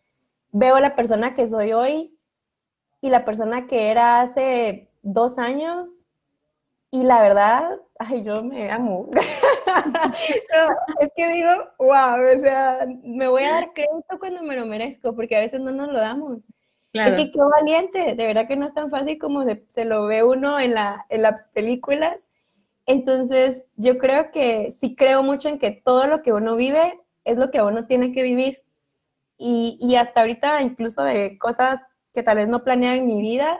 veo 0.51 0.79
la 0.79 0.95
persona 0.95 1.35
que 1.35 1.47
soy 1.47 1.73
hoy 1.73 2.17
y 3.01 3.09
la 3.09 3.25
persona 3.25 3.67
que 3.67 3.89
era 3.89 4.21
hace 4.21 4.91
dos 5.01 5.37
años 5.37 5.89
y 6.93 7.03
la 7.03 7.21
verdad, 7.21 7.79
ay, 7.97 8.23
yo 8.23 8.43
me 8.43 8.69
amo. 8.69 9.09
es 10.99 11.09
que 11.15 11.27
digo, 11.27 11.49
wow, 11.79 12.37
o 12.37 12.39
sea, 12.39 12.85
me 13.03 13.27
voy 13.27 13.43
a 13.45 13.53
dar 13.53 13.73
crédito 13.73 14.19
cuando 14.19 14.43
me 14.43 14.55
lo 14.55 14.67
merezco, 14.67 15.15
porque 15.15 15.35
a 15.35 15.39
veces 15.39 15.59
no 15.59 15.71
nos 15.71 15.87
lo 15.87 15.99
damos. 15.99 16.37
Es 16.93 17.13
que 17.13 17.31
qué 17.31 17.39
valiente, 17.39 18.13
de 18.13 18.25
verdad 18.25 18.47
que 18.47 18.55
no 18.55 18.67
es 18.67 18.73
tan 18.73 18.91
fácil 18.91 19.17
como 19.17 19.43
se, 19.43 19.85
lo 19.85 20.05
ve 20.05 20.23
uno 20.23 20.59
en, 20.59 20.75
la, 20.75 21.05
en 21.09 21.23
las 21.23 21.47
películas. 21.53 22.29
Entonces, 22.85 23.65
yo 23.75 23.97
creo 23.97 24.31
que 24.31 24.71
sí 24.71 24.95
creo 24.95 25.23
mucho 25.23 25.49
en 25.49 25.57
que 25.57 25.71
todo 25.71 26.05
lo 26.05 26.21
que 26.21 26.33
uno 26.33 26.55
vive 26.55 26.99
es 27.23 27.37
lo 27.37 27.49
que 27.49 27.61
uno 27.61 27.87
tiene 27.87 28.11
que 28.11 28.21
vivir. 28.21 28.61
Y, 29.37 29.79
y 29.81 29.95
hasta 29.95 30.21
ahorita, 30.21 30.61
incluso 30.61 31.03
de 31.03 31.37
cosas 31.39 31.81
que 32.13 32.23
tal 32.23 32.37
vez 32.37 32.47
no 32.47 32.63
planeaba 32.63 32.95
en 32.95 33.07
mi 33.07 33.19
vida. 33.21 33.59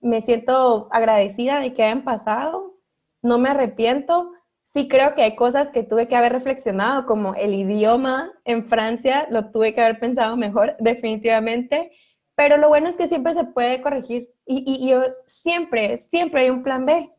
Me 0.00 0.20
siento 0.20 0.88
agradecida 0.92 1.60
de 1.60 1.72
que 1.74 1.82
hayan 1.82 2.04
pasado, 2.04 2.74
no 3.22 3.38
me 3.38 3.48
arrepiento. 3.48 4.32
Sí 4.64 4.86
creo 4.86 5.14
que 5.14 5.22
hay 5.22 5.34
cosas 5.34 5.70
que 5.70 5.82
tuve 5.82 6.06
que 6.06 6.16
haber 6.16 6.32
reflexionado, 6.32 7.06
como 7.06 7.34
el 7.34 7.54
idioma 7.54 8.32
en 8.44 8.68
Francia, 8.68 9.26
lo 9.30 9.50
tuve 9.50 9.74
que 9.74 9.80
haber 9.80 9.98
pensado 9.98 10.36
mejor, 10.36 10.76
definitivamente. 10.80 11.90
Pero 12.38 12.56
lo 12.56 12.68
bueno 12.68 12.88
es 12.88 12.94
que 12.94 13.08
siempre 13.08 13.34
se 13.34 13.42
puede 13.42 13.82
corregir. 13.82 14.32
Y, 14.46 14.62
y 14.64 14.88
yo 14.88 15.02
siempre, 15.26 15.98
siempre 15.98 16.42
hay 16.42 16.50
un 16.50 16.62
plan 16.62 16.86
B. 16.86 17.12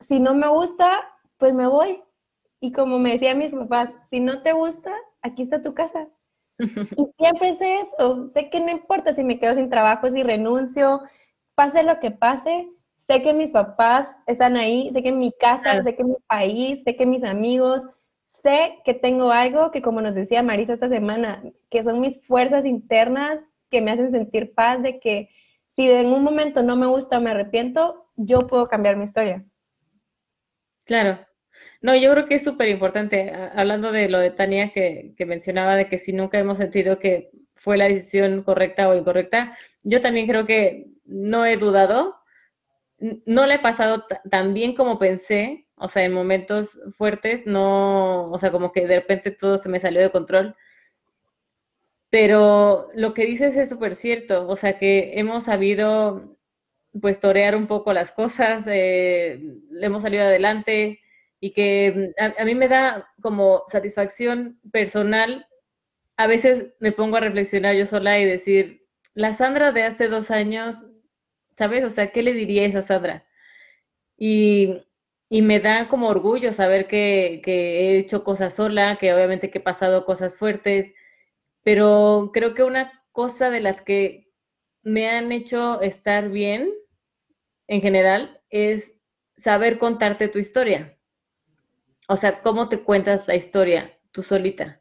Si 0.00 0.18
no 0.20 0.34
me 0.34 0.48
gusta, 0.48 1.06
pues 1.36 1.52
me 1.52 1.66
voy. 1.66 2.02
Y 2.60 2.72
como 2.72 2.98
me 2.98 3.12
decían 3.12 3.36
mis 3.36 3.54
papás, 3.54 3.90
si 4.08 4.20
no 4.20 4.42
te 4.42 4.54
gusta, 4.54 4.90
aquí 5.20 5.42
está 5.42 5.62
tu 5.62 5.74
casa. 5.74 6.08
Y 6.96 7.06
siempre 7.18 7.56
sé 7.56 7.80
eso, 7.80 8.30
sé 8.30 8.48
que 8.48 8.58
no 8.58 8.70
importa 8.70 9.14
si 9.14 9.22
me 9.22 9.38
quedo 9.38 9.52
sin 9.52 9.68
trabajo, 9.68 10.10
si 10.10 10.22
renuncio, 10.22 11.02
pase 11.54 11.82
lo 11.82 12.00
que 12.00 12.10
pase, 12.10 12.66
sé 13.06 13.20
que 13.20 13.34
mis 13.34 13.50
papás 13.50 14.16
están 14.26 14.56
ahí, 14.56 14.88
sé 14.92 15.02
que 15.02 15.12
mi 15.12 15.30
casa, 15.32 15.82
sé 15.82 15.94
que 15.94 16.04
mi 16.04 16.16
país, 16.26 16.82
sé 16.84 16.96
que 16.96 17.04
mis 17.04 17.22
amigos, 17.22 17.82
sé 18.30 18.78
que 18.86 18.94
tengo 18.94 19.30
algo 19.30 19.70
que 19.70 19.82
como 19.82 20.00
nos 20.00 20.14
decía 20.14 20.42
Marisa 20.42 20.72
esta 20.72 20.88
semana, 20.88 21.42
que 21.68 21.84
son 21.84 22.00
mis 22.00 22.18
fuerzas 22.24 22.64
internas 22.64 23.44
que 23.74 23.80
me 23.80 23.90
hacen 23.90 24.12
sentir 24.12 24.54
paz 24.54 24.80
de 24.80 25.00
que 25.00 25.30
si 25.74 25.90
en 25.90 26.06
un 26.06 26.22
momento 26.22 26.62
no 26.62 26.76
me 26.76 26.86
gusta 26.86 27.18
o 27.18 27.20
me 27.20 27.32
arrepiento, 27.32 28.06
yo 28.14 28.46
puedo 28.46 28.68
cambiar 28.68 28.94
mi 28.94 29.02
historia. 29.02 29.44
Claro, 30.84 31.18
no, 31.82 31.96
yo 31.96 32.12
creo 32.12 32.26
que 32.26 32.36
es 32.36 32.44
súper 32.44 32.68
importante, 32.68 33.32
hablando 33.52 33.90
de 33.90 34.08
lo 34.08 34.20
de 34.20 34.30
Tania 34.30 34.72
que, 34.72 35.12
que, 35.16 35.26
mencionaba, 35.26 35.74
de 35.74 35.88
que 35.88 35.98
si 35.98 36.12
nunca 36.12 36.38
hemos 36.38 36.58
sentido 36.58 37.00
que 37.00 37.30
fue 37.56 37.76
la 37.76 37.88
decisión 37.88 38.44
correcta 38.44 38.88
o 38.88 38.94
incorrecta, 38.94 39.58
yo 39.82 40.00
también 40.00 40.28
creo 40.28 40.46
que 40.46 40.86
no 41.04 41.44
he 41.44 41.56
dudado, 41.56 42.14
no 43.26 43.46
le 43.46 43.54
he 43.54 43.58
pasado 43.58 44.04
tan 44.30 44.54
bien 44.54 44.76
como 44.76 45.00
pensé, 45.00 45.66
o 45.74 45.88
sea, 45.88 46.04
en 46.04 46.12
momentos 46.12 46.78
fuertes, 46.96 47.44
no, 47.44 48.30
o 48.30 48.38
sea, 48.38 48.52
como 48.52 48.70
que 48.70 48.86
de 48.86 49.00
repente 49.00 49.32
todo 49.32 49.58
se 49.58 49.68
me 49.68 49.80
salió 49.80 50.00
de 50.00 50.12
control. 50.12 50.54
Pero 52.14 52.90
lo 52.94 53.12
que 53.12 53.26
dices 53.26 53.56
es 53.56 53.68
súper 53.70 53.96
cierto, 53.96 54.46
o 54.46 54.54
sea, 54.54 54.78
que 54.78 55.18
hemos 55.18 55.42
sabido 55.46 56.38
pues 57.00 57.18
torear 57.18 57.56
un 57.56 57.66
poco 57.66 57.92
las 57.92 58.12
cosas, 58.12 58.64
eh, 58.68 59.40
le 59.72 59.86
hemos 59.86 60.02
salido 60.04 60.22
adelante, 60.22 61.00
y 61.40 61.50
que 61.50 62.14
mm, 62.16 62.40
a, 62.40 62.44
mí 62.44 62.54
me 62.54 62.68
da 62.68 63.08
como 63.20 63.64
satisfacción 63.66 64.60
personal. 64.70 65.48
A 66.16 66.28
veces 66.28 66.66
me 66.78 66.92
pongo 66.92 67.16
a 67.16 67.20
reflexionar 67.20 67.74
yo 67.74 67.84
sola 67.84 68.20
y 68.20 68.24
decir, 68.26 68.86
la 69.14 69.32
Sandra 69.32 69.72
de 69.72 69.82
hace 69.82 70.06
dos 70.06 70.30
años, 70.30 70.84
¿sabes? 71.58 71.84
O 71.84 71.90
sea, 71.90 72.12
¿qué 72.12 72.22
le 72.22 72.32
diría 72.32 72.62
a 72.62 72.66
esa 72.66 72.82
Sandra? 72.82 73.26
Y, 74.16 74.84
y 75.28 75.42
me 75.42 75.58
da 75.58 75.88
como 75.88 76.06
orgullo 76.08 76.52
saber 76.52 76.86
que, 76.86 77.42
que, 77.44 77.96
he 77.96 77.98
hecho 77.98 78.22
cosas 78.22 78.54
sola, 78.54 78.98
que 79.00 79.12
obviamente 79.12 79.50
que 79.50 79.58
he 79.58 79.60
pasado 79.62 80.04
cosas 80.04 80.36
fuertes, 80.36 80.94
pero 81.64 82.30
creo 82.32 82.54
que 82.54 82.62
una 82.62 83.04
cosa 83.12 83.50
de 83.50 83.60
las 83.60 83.82
que 83.82 84.32
me 84.82 85.08
han 85.10 85.32
hecho 85.32 85.80
estar 85.80 86.30
bien 86.30 86.70
en 87.66 87.80
general 87.80 88.40
es 88.50 88.94
saber 89.36 89.78
contarte 89.78 90.28
tu 90.28 90.38
historia 90.38 90.94
o 92.08 92.16
sea, 92.16 92.40
¿cómo 92.42 92.68
te 92.68 92.80
cuentas 92.80 93.26
la 93.28 93.34
historia 93.36 93.98
tú 94.12 94.22
solita? 94.22 94.80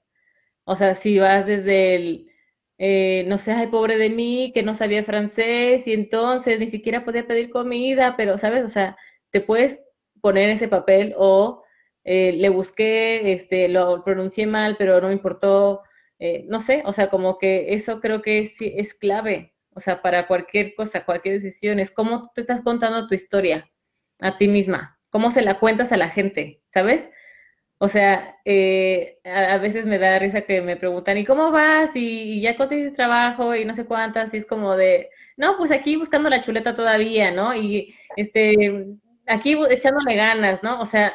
O 0.65 0.75
sea, 0.75 0.95
si 0.95 1.19
vas 1.19 1.45
desde 1.47 1.95
el, 1.95 2.29
eh, 2.77 3.25
no 3.27 3.38
sé, 3.38 3.51
ay, 3.53 3.67
pobre 3.67 3.97
de 3.97 4.09
mí, 4.09 4.51
que 4.53 4.63
no 4.63 4.73
sabía 4.73 5.03
francés 5.03 5.88
y 5.88 5.93
entonces 5.93 6.59
ni 6.59 6.67
siquiera 6.67 7.05
podía 7.05 7.27
pedir 7.27 7.49
comida, 7.49 8.15
pero, 8.17 8.38
¿sabes? 8.38 8.63
O 8.63 8.67
sea, 8.69 8.97
te 9.31 9.41
puedes 9.41 9.79
poner 10.21 10.49
ese 10.49 10.67
papel 10.67 11.13
o 11.17 11.63
eh, 12.03 12.34
le 12.34 12.49
busqué, 12.49 13.34
este, 13.34 13.69
lo 13.69 14.03
pronuncié 14.03 14.47
mal, 14.47 14.75
pero 14.77 14.99
no 15.01 15.07
me 15.07 15.13
importó, 15.13 15.81
eh, 16.24 16.45
no 16.47 16.59
sé, 16.59 16.84
o 16.86 16.93
sea, 16.93 17.09
como 17.09 17.38
que 17.38 17.74
eso 17.74 17.99
creo 17.99 18.21
que 18.21 18.39
es, 18.39 18.55
es 18.59 18.93
clave, 18.93 19.53
o 19.71 19.80
sea, 19.80 20.01
para 20.01 20.28
cualquier 20.28 20.76
cosa, 20.76 21.05
cualquier 21.05 21.36
decisión, 21.36 21.80
es 21.80 21.91
cómo 21.91 22.21
tú 22.21 22.30
te 22.36 22.41
estás 22.41 22.61
contando 22.61 23.07
tu 23.07 23.15
historia 23.15 23.69
a 24.19 24.38
ti 24.38 24.47
misma 24.47 24.99
cómo 25.13 25.30
se 25.30 25.43
la 25.43 25.59
cuentas 25.59 25.91
a 25.91 25.97
la 25.97 26.09
gente, 26.09 26.63
¿sabes? 26.69 27.11
O 27.78 27.88
sea, 27.88 28.38
eh, 28.45 29.19
a, 29.24 29.57
veces 29.59 29.86
me 29.86 29.99
da 29.99 30.17
risa 30.17 30.41
que 30.41 30.59
me 30.61 30.76
preguntan, 30.76 31.19
¿y 31.19 31.24
cómo 31.24 31.51
vas? 31.51 31.91
Y, 31.95 32.41
ya 32.41 32.57
consigues 32.57 32.95
trabajo 32.95 33.55
y 33.55 33.63
no 33.63 33.76
sé 33.76 33.86
cuántas, 33.86 34.34
y 34.34 34.38
es 34.38 34.47
como 34.47 34.76
de, 34.76 35.09
no, 35.38 35.55
pues 35.55 35.69
aquí 35.69 35.97
buscando 35.97 36.32
la 36.32 36.41
chuleta 36.41 36.74
todavía, 36.74 37.30
¿no? 37.30 37.53
Y 37.53 37.93
este, 38.17 38.88
aquí 39.28 39.55
echándole 39.69 40.15
ganas, 40.15 40.63
¿no? 40.63 40.80
O 40.82 40.86
sea, 40.86 41.13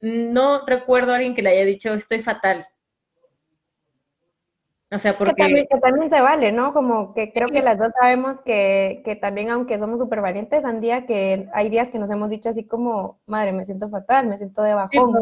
no 0.00 0.64
recuerdo 0.66 1.12
a 1.12 1.16
alguien 1.16 1.34
que 1.34 1.42
le 1.42 1.50
haya 1.50 1.66
dicho, 1.66 1.92
estoy 1.92 2.20
fatal. 2.20 2.64
O 4.94 4.98
sea, 4.98 5.18
porque... 5.18 5.34
Que 5.34 5.80
también, 5.80 6.08
se 6.08 6.20
vale, 6.20 6.52
¿no? 6.52 6.72
Como 6.72 7.14
que 7.14 7.32
creo 7.32 7.48
que 7.48 7.62
las 7.62 7.78
dos 7.78 7.88
sabemos 8.00 8.40
que, 8.40 9.02
que 9.04 9.16
también, 9.16 9.50
aunque 9.50 9.78
somos 9.78 9.98
súper 9.98 10.20
valientes, 10.20 10.62
día 10.80 11.04
que 11.04 11.48
hay 11.52 11.68
días 11.68 11.88
que 11.88 11.98
nos 11.98 12.10
hemos 12.10 12.30
dicho 12.30 12.48
así 12.48 12.64
como, 12.64 13.20
madre, 13.26 13.52
me 13.52 13.64
siento 13.64 13.88
fatal, 13.88 14.28
me 14.28 14.36
siento 14.36 14.62
de 14.62 14.74
bajón. 14.74 15.12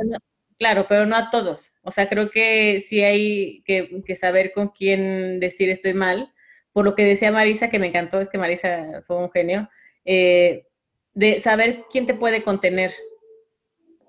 claro, 0.59 0.85
pero 0.89 1.07
no 1.07 1.17
a 1.17 1.31
todos. 1.31 1.73
O 1.83 1.91
sea, 1.91 2.09
creo 2.09 2.31
que 2.31 2.83
sí 2.83 3.03
hay 3.03 3.63
que, 3.65 4.03
que, 4.05 4.15
saber 4.15 4.53
con 4.53 4.69
quién 4.69 5.41
decir 5.41 5.71
estoy 5.71 5.95
mal. 5.95 6.31
Por 6.73 6.85
lo 6.85 6.95
que 6.95 7.05
decía 7.05 7.33
Marisa, 7.33 7.71
que 7.71 7.79
me 7.79 7.87
encantó, 7.87 8.21
es 8.21 8.29
que 8.29 8.39
Marisa 8.39 9.03
fue 9.07 9.17
un 9.17 9.31
genio, 9.31 9.71
eh, 10.05 10.67
de 11.15 11.39
saber 11.41 11.85
quién 11.91 12.05
te 12.07 12.15
puede 12.15 12.43
contener 12.43 12.93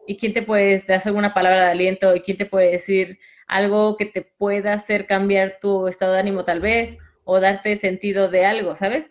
y 0.08 0.18
quién 0.18 0.34
te 0.34 0.42
puede 0.42 0.84
hacer 0.94 1.14
una 1.14 1.34
palabra 1.34 1.66
de 1.66 1.72
aliento 1.72 2.14
y 2.16 2.20
quién 2.20 2.36
te 2.36 2.46
puede 2.46 2.72
decir 2.72 3.18
algo 3.48 3.98
que 3.98 4.06
te 4.06 4.22
pueda 4.22 4.74
hacer 4.74 5.08
cambiar 5.08 5.58
tu 5.62 5.88
estado 5.88 6.14
de 6.14 6.20
ánimo 6.20 6.46
tal 6.46 6.60
vez 6.60 6.98
o 7.24 7.40
darte 7.40 7.78
sentido 7.78 8.30
de 8.30 8.46
algo, 8.46 8.76
¿sabes? 8.76 9.10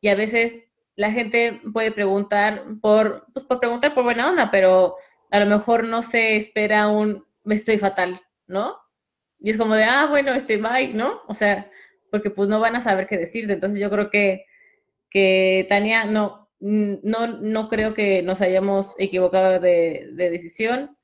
Y 0.00 0.08
a 0.08 0.14
veces 0.14 0.64
la 0.96 1.10
gente 1.10 1.60
puede 1.72 1.92
preguntar 1.92 2.64
por, 2.80 3.26
pues 3.32 3.44
por 3.44 3.60
preguntar 3.60 3.94
por 3.94 4.04
buena 4.04 4.30
onda, 4.30 4.50
pero 4.50 4.96
a 5.30 5.40
lo 5.40 5.46
mejor 5.46 5.84
no 5.84 6.02
se 6.02 6.36
espera 6.36 6.88
un 6.88 7.24
me 7.44 7.54
estoy 7.54 7.78
fatal, 7.78 8.20
¿no? 8.46 8.76
Y 9.38 9.50
es 9.50 9.58
como 9.58 9.74
de, 9.74 9.84
ah, 9.84 10.06
bueno, 10.06 10.32
este 10.32 10.56
bye, 10.56 10.88
¿no? 10.94 11.20
O 11.28 11.34
sea, 11.34 11.70
porque 12.10 12.30
pues 12.30 12.48
no 12.48 12.60
van 12.60 12.76
a 12.76 12.80
saber 12.80 13.06
qué 13.06 13.18
decirte. 13.18 13.52
Entonces 13.52 13.78
yo 13.78 13.90
creo 13.90 14.10
que, 14.10 14.46
que 15.10 15.66
Tania, 15.68 16.04
no, 16.06 16.48
no, 16.60 17.26
no 17.26 17.68
creo 17.68 17.92
que 17.94 18.22
nos 18.22 18.40
hayamos 18.40 18.94
equivocado 18.98 19.60
de, 19.60 20.08
de 20.12 20.30
decisión 20.30 20.96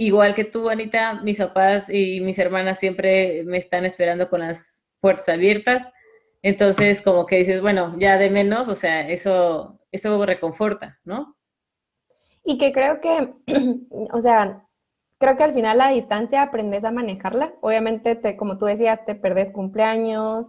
igual 0.00 0.34
que 0.34 0.44
tú, 0.44 0.70
Anita, 0.70 1.20
mis 1.22 1.38
papás 1.38 1.88
y 1.90 2.20
mis 2.22 2.38
hermanas 2.38 2.78
siempre 2.78 3.44
me 3.44 3.58
están 3.58 3.84
esperando 3.84 4.30
con 4.30 4.40
las 4.40 4.82
puertas 4.98 5.28
abiertas. 5.28 5.88
Entonces, 6.42 7.02
como 7.02 7.26
que 7.26 7.36
dices, 7.36 7.60
bueno, 7.60 7.94
ya 7.98 8.16
de 8.16 8.30
menos, 8.30 8.68
o 8.68 8.74
sea, 8.74 9.06
eso, 9.08 9.78
eso 9.92 10.24
reconforta, 10.24 10.98
¿no? 11.04 11.36
Y 12.44 12.56
que 12.56 12.72
creo 12.72 13.00
que, 13.02 13.34
o 14.12 14.20
sea, 14.22 14.66
creo 15.18 15.36
que 15.36 15.44
al 15.44 15.52
final 15.52 15.76
la 15.76 15.90
distancia 15.90 16.42
aprendes 16.42 16.84
a 16.84 16.92
manejarla. 16.92 17.54
Obviamente, 17.60 18.16
te, 18.16 18.38
como 18.38 18.56
tú 18.56 18.64
decías, 18.64 19.04
te 19.04 19.14
perdés 19.14 19.50
cumpleaños, 19.50 20.46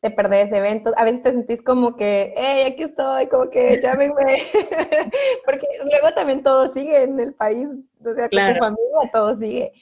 te 0.00 0.10
perdés 0.10 0.50
eventos, 0.52 0.94
a 0.96 1.04
veces 1.04 1.22
te 1.22 1.32
sentís 1.32 1.62
como 1.62 1.94
que, 1.94 2.32
hey, 2.36 2.72
aquí 2.72 2.84
estoy, 2.84 3.28
como 3.28 3.50
que 3.50 3.78
llámenme, 3.82 4.42
porque 5.44 5.66
luego 5.84 6.14
también 6.14 6.42
todo 6.42 6.66
sigue 6.68 7.02
en 7.02 7.20
el 7.20 7.34
país, 7.34 7.68
o 8.04 8.14
sea, 8.14 8.28
con 8.28 8.54
tu 8.54 8.58
familia 8.58 9.10
todo 9.12 9.34
sigue. 9.34 9.72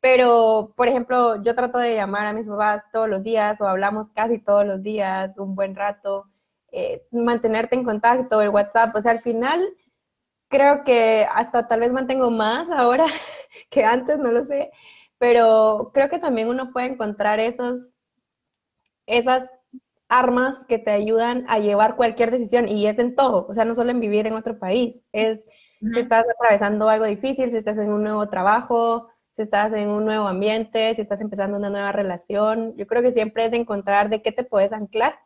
Pero, 0.00 0.74
por 0.76 0.86
ejemplo, 0.88 1.42
yo 1.42 1.54
trato 1.54 1.78
de 1.78 1.96
llamar 1.96 2.26
a 2.26 2.32
mis 2.32 2.46
papás 2.46 2.84
todos 2.92 3.08
los 3.08 3.22
días 3.22 3.60
o 3.60 3.66
hablamos 3.66 4.10
casi 4.10 4.38
todos 4.38 4.64
los 4.64 4.82
días, 4.82 5.36
un 5.38 5.54
buen 5.56 5.74
rato, 5.74 6.26
eh, 6.70 7.06
mantenerte 7.10 7.74
en 7.74 7.84
contacto, 7.84 8.42
el 8.42 8.50
WhatsApp, 8.50 8.94
o 8.94 9.00
sea, 9.00 9.12
al 9.12 9.22
final 9.22 9.60
creo 10.48 10.84
que 10.84 11.26
hasta 11.32 11.66
tal 11.66 11.80
vez 11.80 11.92
mantengo 11.92 12.30
más 12.30 12.70
ahora 12.70 13.06
que 13.70 13.84
antes, 13.84 14.18
no 14.18 14.30
lo 14.30 14.44
sé, 14.44 14.70
pero 15.18 15.90
creo 15.94 16.08
que 16.08 16.18
también 16.18 16.48
uno 16.48 16.72
puede 16.72 16.86
encontrar 16.86 17.40
esos, 17.40 17.96
esas 19.06 19.48
armas 20.18 20.60
que 20.68 20.78
te 20.78 20.90
ayudan 20.90 21.44
a 21.48 21.58
llevar 21.58 21.96
cualquier 21.96 22.30
decisión 22.30 22.68
y 22.68 22.86
es 22.86 22.98
en 22.98 23.14
todo, 23.14 23.46
o 23.48 23.54
sea, 23.54 23.64
no 23.64 23.74
solo 23.74 23.90
en 23.90 24.00
vivir 24.00 24.26
en 24.26 24.34
otro 24.34 24.58
país, 24.58 25.02
es 25.12 25.44
si 25.92 26.00
estás 26.00 26.24
atravesando 26.28 26.88
algo 26.88 27.04
difícil, 27.04 27.50
si 27.50 27.56
estás 27.56 27.76
en 27.78 27.92
un 27.92 28.02
nuevo 28.02 28.26
trabajo, 28.28 29.08
si 29.30 29.42
estás 29.42 29.72
en 29.72 29.90
un 29.90 30.04
nuevo 30.04 30.26
ambiente, 30.26 30.94
si 30.94 31.02
estás 31.02 31.20
empezando 31.20 31.58
una 31.58 31.68
nueva 31.68 31.92
relación, 31.92 32.74
yo 32.76 32.86
creo 32.86 33.02
que 33.02 33.12
siempre 33.12 33.44
es 33.44 33.50
de 33.50 33.58
encontrar 33.58 34.08
de 34.08 34.22
qué 34.22 34.32
te 34.32 34.44
puedes 34.44 34.72
anclar 34.72 35.18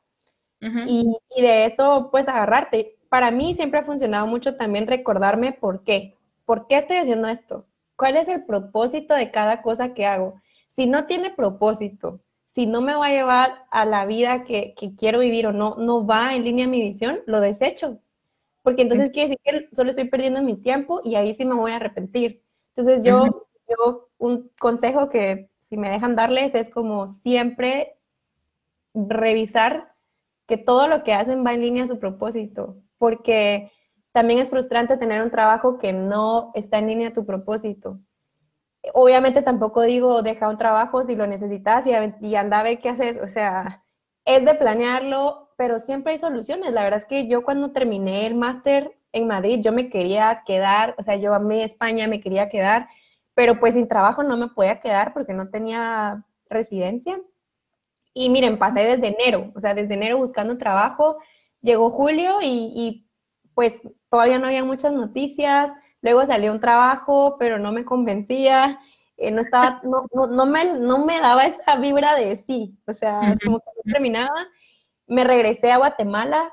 y, 0.61 1.17
y, 1.37 1.43
de 1.43 1.67
eso 1.67 2.09
pues 2.11 2.27
agarrarte. 2.27 2.99
Para 3.09 3.31
mí 3.31 3.55
siempre 3.55 3.79
ha 3.79 3.85
funcionado 3.85 4.27
mucho 4.27 4.57
también 4.57 4.87
recordarme 4.87 5.53
por 5.53 5.85
qué, 5.85 6.17
por 6.45 6.67
qué 6.67 6.79
estoy 6.79 6.97
haciendo 6.97 7.29
esto, 7.29 7.67
cuál 7.95 8.17
es 8.17 8.27
el 8.29 8.45
propósito 8.45 9.15
de 9.15 9.31
cada 9.31 9.63
cosa 9.63 9.95
que 9.95 10.07
hago. 10.07 10.41
Si 10.67 10.87
no 10.87 11.07
tiene 11.07 11.31
propósito, 11.31 12.21
si 12.59 12.67
no 12.67 12.81
me 12.81 12.97
va 12.97 13.07
a 13.07 13.13
llevar 13.13 13.67
a 13.71 13.85
la 13.85 14.05
vida 14.05 14.43
que, 14.43 14.75
quiero 14.99 15.21
vivir 15.21 15.47
o 15.47 15.53
no, 15.53 15.77
no 15.79 16.05
va 16.05 16.35
en 16.35 16.43
línea 16.43 16.65
a 16.65 16.69
mi 16.69 16.81
visión, 16.81 17.21
lo 17.25 17.41
desecho. 17.41 18.01
Porque 18.65 18.83
entonces 18.83 19.11
quiere 19.11 19.29
decir 19.29 19.69
que 19.69 19.69
solo 19.73 19.91
estoy 19.91 20.09
perdiendo 20.09 20.43
mi 20.43 20.57
tiempo 20.57 21.01
y 21.05 21.15
ahí 21.15 21.35
sí 21.35 21.45
me 21.45 21.55
voy 21.55 21.71
a 21.71 21.77
arrepentir. 21.77 22.43
Entonces 22.75 23.05
yo, 23.05 23.47
yo 23.69 24.09
un 24.19 24.51
consejo 24.59 25.09
que 25.09 25.53
si 25.61 25.77
me 25.77 25.89
dejan 25.89 26.17
darles 26.17 26.57
es 26.57 26.69
como 26.69 27.07
siempre 27.07 27.97
revisar 28.93 29.95
que 30.49 30.57
todo 30.57 30.89
lo 30.89 31.05
que 31.05 31.15
hacen 31.15 31.47
va 31.47 31.55
en 31.55 31.61
línea 31.61 31.85
a 31.85 31.87
su 31.87 32.01
propósito, 32.01 32.83
porque 32.99 33.71
también 34.11 34.41
es 34.41 34.51
frustrante 34.51 34.97
tener 34.97 35.23
un 35.23 35.31
trabajo 35.31 35.79
que 35.79 35.93
no 35.93 36.51
está 36.57 36.79
en 36.79 36.89
línea 36.89 37.11
a 37.11 37.13
tu 37.13 37.25
propósito. 37.25 38.01
Obviamente 38.95 39.43
tampoco 39.43 39.83
digo 39.83 40.23
deja 40.23 40.49
un 40.49 40.59
trabajo 40.59 41.05
si 41.05 41.17
lo 41.17 41.27
necesitas 41.27 41.87
y, 41.87 41.93
y 42.27 42.37
anda 42.37 42.61
a 42.61 42.77
qué 42.77 42.89
haces, 42.89 43.19
o 43.23 43.29
sea, 43.29 43.85
es 44.25 44.45
de 44.45 44.55
planearlo, 44.55 45.51
pero 45.57 45.79
siempre 45.79 46.13
hay 46.13 46.19
soluciones. 46.19 46.73
La 46.73 46.85
verdad 46.85 47.01
es 47.01 47.07
que 47.07 47.29
yo 47.29 47.43
cuando 47.45 47.73
terminé 47.73 48.27
el 48.27 48.35
máster 48.35 48.97
en 49.13 49.27
Madrid, 49.27 49.61
yo 49.63 49.73
me 49.73 49.89
quería 49.91 50.43
quedar, 50.47 50.95
o 50.99 51.03
sea, 51.03 51.17
yo 51.17 51.35
amé 51.35 51.65
España, 51.65 52.07
me 52.09 52.21
quería 52.21 52.49
quedar, 52.51 52.89
pero 53.35 53.59
pues 53.61 53.75
sin 53.75 53.89
trabajo 53.89 54.23
no 54.23 54.37
me 54.37 54.49
podía 54.49 54.81
quedar 54.81 55.13
porque 55.15 55.33
no 55.35 55.51
tenía 55.51 56.25
residencia. 56.51 57.21
Y 58.15 58.31
miren, 58.31 58.59
pasé 58.59 58.81
desde 58.81 59.09
enero, 59.09 59.53
o 59.55 59.61
sea, 59.61 59.75
desde 59.75 59.95
enero 59.95 60.19
buscando 60.19 60.59
trabajo, 60.59 61.19
llegó 61.61 61.91
julio 61.91 62.39
y, 62.43 62.73
y 62.75 63.09
pues 63.55 63.81
todavía 64.11 64.39
no 64.39 64.47
había 64.47 64.65
muchas 64.65 64.93
noticias, 64.93 65.71
luego 66.03 66.25
salió 66.27 66.53
un 66.53 66.61
trabajo, 66.61 67.37
pero 67.39 67.59
no 67.59 67.73
me 67.73 67.85
convencía, 67.85 68.81
eh, 69.17 69.31
no 69.31 69.41
estaba, 69.41 69.81
no, 69.83 70.07
no, 70.29 70.47
me, 70.47 70.79
no 70.79 71.05
me 71.05 71.21
daba 71.21 71.47
esa 71.47 71.77
vibra 71.77 72.15
de 72.15 72.37
sí, 72.37 72.79
o 72.87 72.93
sea, 72.93 73.37
como 73.45 73.59
que 73.59 73.71
no 73.77 73.93
terminaba. 73.93 74.47
Me 75.07 75.25
regresé 75.25 75.73
a 75.73 75.79
Guatemala, 75.79 76.53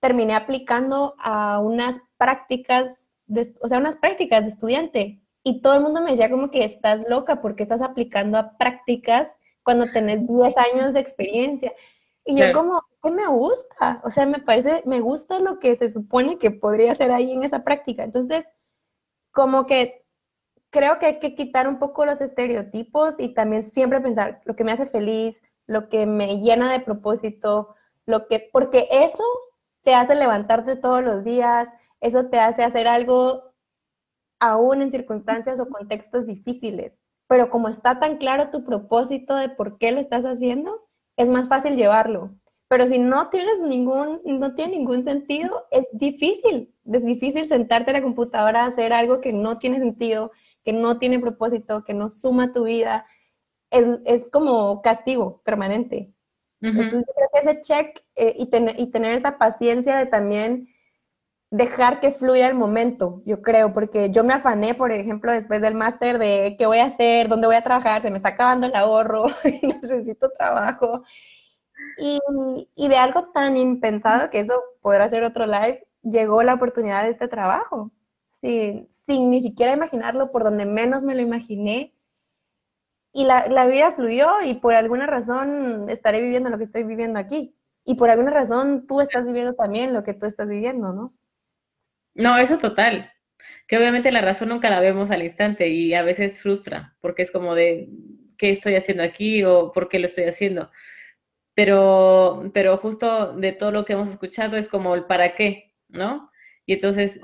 terminé 0.00 0.34
aplicando 0.34 1.14
a 1.18 1.58
unas 1.58 2.00
prácticas, 2.18 2.98
de, 3.26 3.54
o 3.62 3.68
sea, 3.68 3.78
unas 3.78 3.96
prácticas 3.96 4.42
de 4.42 4.48
estudiante, 4.48 5.22
y 5.44 5.60
todo 5.60 5.74
el 5.74 5.80
mundo 5.80 6.00
me 6.02 6.10
decía 6.10 6.30
como 6.30 6.50
que 6.50 6.64
estás 6.64 7.08
loca 7.08 7.40
porque 7.40 7.64
estás 7.64 7.82
aplicando 7.82 8.38
a 8.38 8.56
prácticas 8.58 9.34
cuando 9.62 9.90
tenés 9.90 10.26
10 10.26 10.54
años 10.56 10.92
de 10.92 11.00
experiencia. 11.00 11.72
Y 12.24 12.36
yo 12.36 12.52
como, 12.52 12.80
¿qué 13.02 13.10
me 13.10 13.26
gusta? 13.26 14.00
O 14.04 14.10
sea, 14.10 14.26
me 14.26 14.38
parece, 14.38 14.82
me 14.86 15.00
gusta 15.00 15.40
lo 15.40 15.58
que 15.58 15.74
se 15.74 15.90
supone 15.90 16.38
que 16.38 16.52
podría 16.52 16.92
hacer 16.92 17.10
ahí 17.10 17.32
en 17.32 17.42
esa 17.42 17.64
práctica. 17.64 18.04
Entonces, 18.04 18.46
como 19.32 19.66
que 19.66 20.04
creo 20.70 20.98
que 20.98 21.06
hay 21.06 21.18
que 21.18 21.34
quitar 21.34 21.68
un 21.68 21.78
poco 21.78 22.06
los 22.06 22.20
estereotipos 22.20 23.20
y 23.20 23.34
también 23.34 23.62
siempre 23.62 24.00
pensar 24.00 24.40
lo 24.44 24.56
que 24.56 24.64
me 24.64 24.72
hace 24.72 24.86
feliz, 24.86 25.42
lo 25.66 25.88
que 25.88 26.06
me 26.06 26.40
llena 26.40 26.70
de 26.72 26.80
propósito, 26.80 27.74
lo 28.06 28.26
que, 28.26 28.48
porque 28.52 28.88
eso 28.90 29.24
te 29.82 29.94
hace 29.94 30.14
levantarte 30.14 30.76
todos 30.76 31.02
los 31.02 31.24
días, 31.24 31.68
eso 32.00 32.26
te 32.26 32.38
hace 32.38 32.62
hacer 32.64 32.88
algo 32.88 33.52
aún 34.40 34.82
en 34.82 34.90
circunstancias 34.90 35.60
o 35.60 35.68
contextos 35.68 36.26
difíciles. 36.26 37.00
Pero 37.28 37.50
como 37.50 37.68
está 37.68 38.00
tan 38.00 38.18
claro 38.18 38.50
tu 38.50 38.64
propósito 38.64 39.36
de 39.36 39.48
por 39.48 39.78
qué 39.78 39.92
lo 39.92 40.00
estás 40.00 40.24
haciendo, 40.24 40.88
es 41.16 41.28
más 41.28 41.48
fácil 41.48 41.76
llevarlo. 41.76 42.34
Pero 42.68 42.86
si 42.86 42.98
no 42.98 43.28
tienes 43.30 43.62
ningún, 43.62 44.20
no 44.24 44.54
tiene 44.54 44.78
ningún 44.78 45.04
sentido, 45.04 45.66
es 45.70 45.86
difícil. 45.92 46.71
Es 46.90 47.04
difícil 47.04 47.46
sentarte 47.46 47.90
en 47.90 47.96
la 47.96 48.02
computadora 48.02 48.64
a 48.64 48.66
hacer 48.66 48.92
algo 48.92 49.20
que 49.20 49.32
no 49.32 49.58
tiene 49.58 49.78
sentido, 49.78 50.32
que 50.64 50.72
no 50.72 50.98
tiene 50.98 51.18
propósito, 51.18 51.84
que 51.84 51.94
no 51.94 52.10
suma 52.10 52.44
a 52.44 52.52
tu 52.52 52.64
vida. 52.64 53.06
Es, 53.70 53.86
es 54.04 54.28
como 54.30 54.82
castigo 54.82 55.42
permanente. 55.44 56.14
Entonces, 56.60 57.04
creo 57.16 57.28
que 57.32 57.50
ese 57.50 57.60
check 57.60 58.00
eh, 58.14 58.36
y, 58.38 58.82
y 58.82 58.86
tener 58.92 59.14
esa 59.14 59.36
paciencia 59.36 59.96
de 59.96 60.06
también 60.06 60.68
dejar 61.52 62.00
que 62.00 62.12
fluya 62.12 62.48
el 62.48 62.54
momento, 62.54 63.22
yo 63.26 63.42
creo, 63.42 63.74
porque 63.74 64.10
yo 64.10 64.24
me 64.24 64.32
afané, 64.32 64.74
por 64.74 64.90
ejemplo, 64.90 65.30
después 65.32 65.60
del 65.60 65.74
máster 65.74 66.18
de 66.18 66.56
qué 66.58 66.64
voy 66.64 66.78
a 66.78 66.86
hacer, 66.86 67.28
dónde 67.28 67.46
voy 67.46 67.56
a 67.56 67.62
trabajar, 67.62 68.00
se 68.00 68.10
me 68.10 68.16
está 68.16 68.30
acabando 68.30 68.66
el 68.66 68.74
ahorro, 68.74 69.26
necesito 69.62 70.30
trabajo. 70.30 71.04
Y, 71.98 72.18
y, 72.74 72.88
de 72.88 72.96
algo 72.96 73.28
tan 73.34 73.56
impensado 73.58 74.30
que 74.30 74.40
eso 74.40 74.54
podrá 74.80 75.08
ser 75.10 75.24
otro 75.24 75.46
live, 75.46 75.86
llegó 76.02 76.42
la 76.42 76.54
oportunidad 76.54 77.04
de 77.04 77.10
este 77.10 77.28
trabajo, 77.28 77.92
sin, 78.32 78.88
sin 78.90 79.30
ni 79.30 79.42
siquiera 79.42 79.72
imaginarlo, 79.72 80.30
por 80.30 80.44
donde 80.44 80.64
menos 80.66 81.04
me 81.04 81.14
lo 81.14 81.22
imaginé. 81.22 81.94
Y 83.12 83.24
la, 83.24 83.46
la 83.48 83.66
vida 83.66 83.92
fluyó 83.92 84.28
y 84.44 84.54
por 84.54 84.74
alguna 84.74 85.06
razón 85.06 85.88
estaré 85.88 86.20
viviendo 86.20 86.50
lo 86.50 86.58
que 86.58 86.64
estoy 86.64 86.82
viviendo 86.82 87.18
aquí. 87.18 87.54
Y 87.84 87.94
por 87.94 88.10
alguna 88.10 88.30
razón 88.30 88.86
tú 88.86 89.00
estás 89.00 89.26
viviendo 89.26 89.54
también 89.54 89.92
lo 89.92 90.04
que 90.04 90.14
tú 90.14 90.26
estás 90.26 90.48
viviendo, 90.48 90.92
¿no? 90.92 91.14
No, 92.14 92.36
eso 92.38 92.58
total. 92.58 93.12
Que 93.66 93.76
obviamente 93.76 94.12
la 94.12 94.20
razón 94.20 94.50
nunca 94.50 94.70
la 94.70 94.80
vemos 94.80 95.10
al 95.10 95.22
instante 95.22 95.68
y 95.68 95.94
a 95.94 96.02
veces 96.02 96.40
frustra, 96.40 96.96
porque 97.00 97.22
es 97.22 97.30
como 97.30 97.54
de, 97.54 97.88
¿qué 98.38 98.50
estoy 98.50 98.76
haciendo 98.76 99.02
aquí 99.02 99.44
o 99.44 99.72
por 99.72 99.88
qué 99.88 99.98
lo 99.98 100.06
estoy 100.06 100.24
haciendo? 100.24 100.70
Pero, 101.54 102.50
pero 102.54 102.76
justo 102.78 103.34
de 103.34 103.52
todo 103.52 103.72
lo 103.72 103.84
que 103.84 103.94
hemos 103.94 104.08
escuchado 104.08 104.56
es 104.56 104.68
como 104.68 104.94
el 104.94 105.04
para 105.04 105.34
qué, 105.34 105.71
¿no? 105.92 106.30
Y 106.66 106.74
entonces 106.74 107.20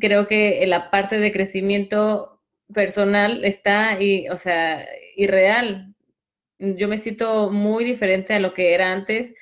creo 0.00 0.26
que 0.26 0.64
la 0.66 0.90
parte 0.90 1.18
de 1.18 1.32
crecimiento 1.32 2.40
personal 2.72 3.44
está, 3.44 4.00
y, 4.00 4.28
o 4.28 4.36
sea, 4.36 4.86
irreal. 5.16 5.94
Yo 6.58 6.88
me 6.88 6.98
siento 6.98 7.50
muy 7.50 7.84
diferente 7.84 8.34
a 8.34 8.40
lo 8.40 8.54
que 8.54 8.74
era 8.74 8.92
antes, 8.92 9.34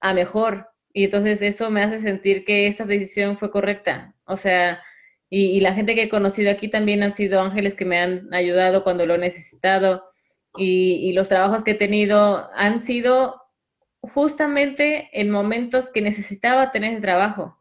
a 0.00 0.14
mejor. 0.14 0.68
Y 0.92 1.04
entonces 1.04 1.42
eso 1.42 1.70
me 1.70 1.82
hace 1.82 1.98
sentir 1.98 2.44
que 2.44 2.66
esta 2.66 2.84
decisión 2.84 3.38
fue 3.38 3.50
correcta. 3.50 4.14
O 4.26 4.36
sea, 4.36 4.82
y, 5.30 5.60
la 5.60 5.74
gente 5.74 5.94
que 5.94 6.04
he 6.04 6.08
conocido 6.08 6.50
aquí 6.50 6.68
también 6.68 7.02
han 7.02 7.12
sido 7.12 7.40
ángeles 7.40 7.74
que 7.74 7.84
me 7.84 7.98
han 7.98 8.32
ayudado 8.32 8.84
cuando 8.84 9.06
lo 9.06 9.14
he 9.16 9.18
necesitado. 9.18 10.04
Y, 10.56 11.12
los 11.14 11.28
trabajos 11.28 11.64
que 11.64 11.72
he 11.72 11.74
tenido 11.74 12.48
han 12.54 12.78
sido 12.80 13.42
justamente 14.00 15.08
en 15.12 15.30
momentos 15.30 15.90
que 15.90 16.02
necesitaba 16.02 16.70
tener 16.72 16.92
ese 16.92 17.00
trabajo. 17.00 17.58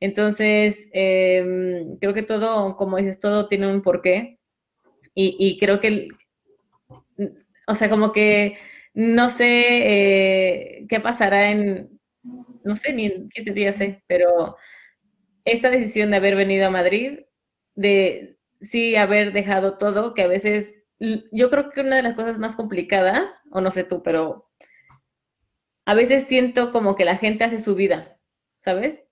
Entonces, 0.00 0.88
em, 0.92 1.96
creo 1.98 2.14
que 2.14 2.22
todo, 2.22 2.76
como 2.76 2.96
dices, 2.98 3.18
todo 3.20 3.48
tiene 3.48 3.68
un 3.72 3.82
porqué. 3.82 4.38
Y, 5.14 5.36
y 5.40 5.58
creo 5.58 5.80
que, 5.80 6.08
o 7.66 7.74
sea, 7.74 7.88
como 7.90 8.12
que 8.12 8.56
no 8.94 9.28
sé 9.28 9.46
eh, 10.80 10.86
qué 10.88 11.00
pasará 11.00 11.50
en, 11.50 12.00
no 12.64 12.76
sé 12.76 12.92
ni 12.92 13.06
en 13.06 13.28
15 13.28 13.52
días 13.52 13.76
sé, 13.76 14.02
pero 14.06 14.56
esta 15.44 15.70
decisión 15.70 16.10
de 16.12 16.18
haber 16.18 16.36
venido 16.36 16.66
a 16.66 16.70
Madrid, 16.70 17.20
de 17.74 18.38
sí 18.60 18.96
haber 18.96 19.32
dejado 19.32 19.78
todo, 19.78 20.14
que 20.14 20.22
a 20.22 20.28
veces, 20.28 20.74
yo 21.32 21.50
creo 21.50 21.70
que 21.70 21.82
una 21.82 21.96
de 21.96 22.02
las 22.02 22.14
cosas 22.16 22.38
más 22.38 22.56
complicadas, 22.56 23.40
o 23.52 23.60
no 23.60 23.70
sé 23.72 23.84
tú, 23.84 24.02
pero 24.02 24.50
a 25.86 25.94
veces 25.94 26.28
siento 26.28 26.70
como 26.70 26.94
que 26.94 27.04
la 27.04 27.16
gente 27.16 27.42
hace 27.42 27.58
su 27.58 27.74
vida, 27.74 28.16
¿sabes? 28.62 29.02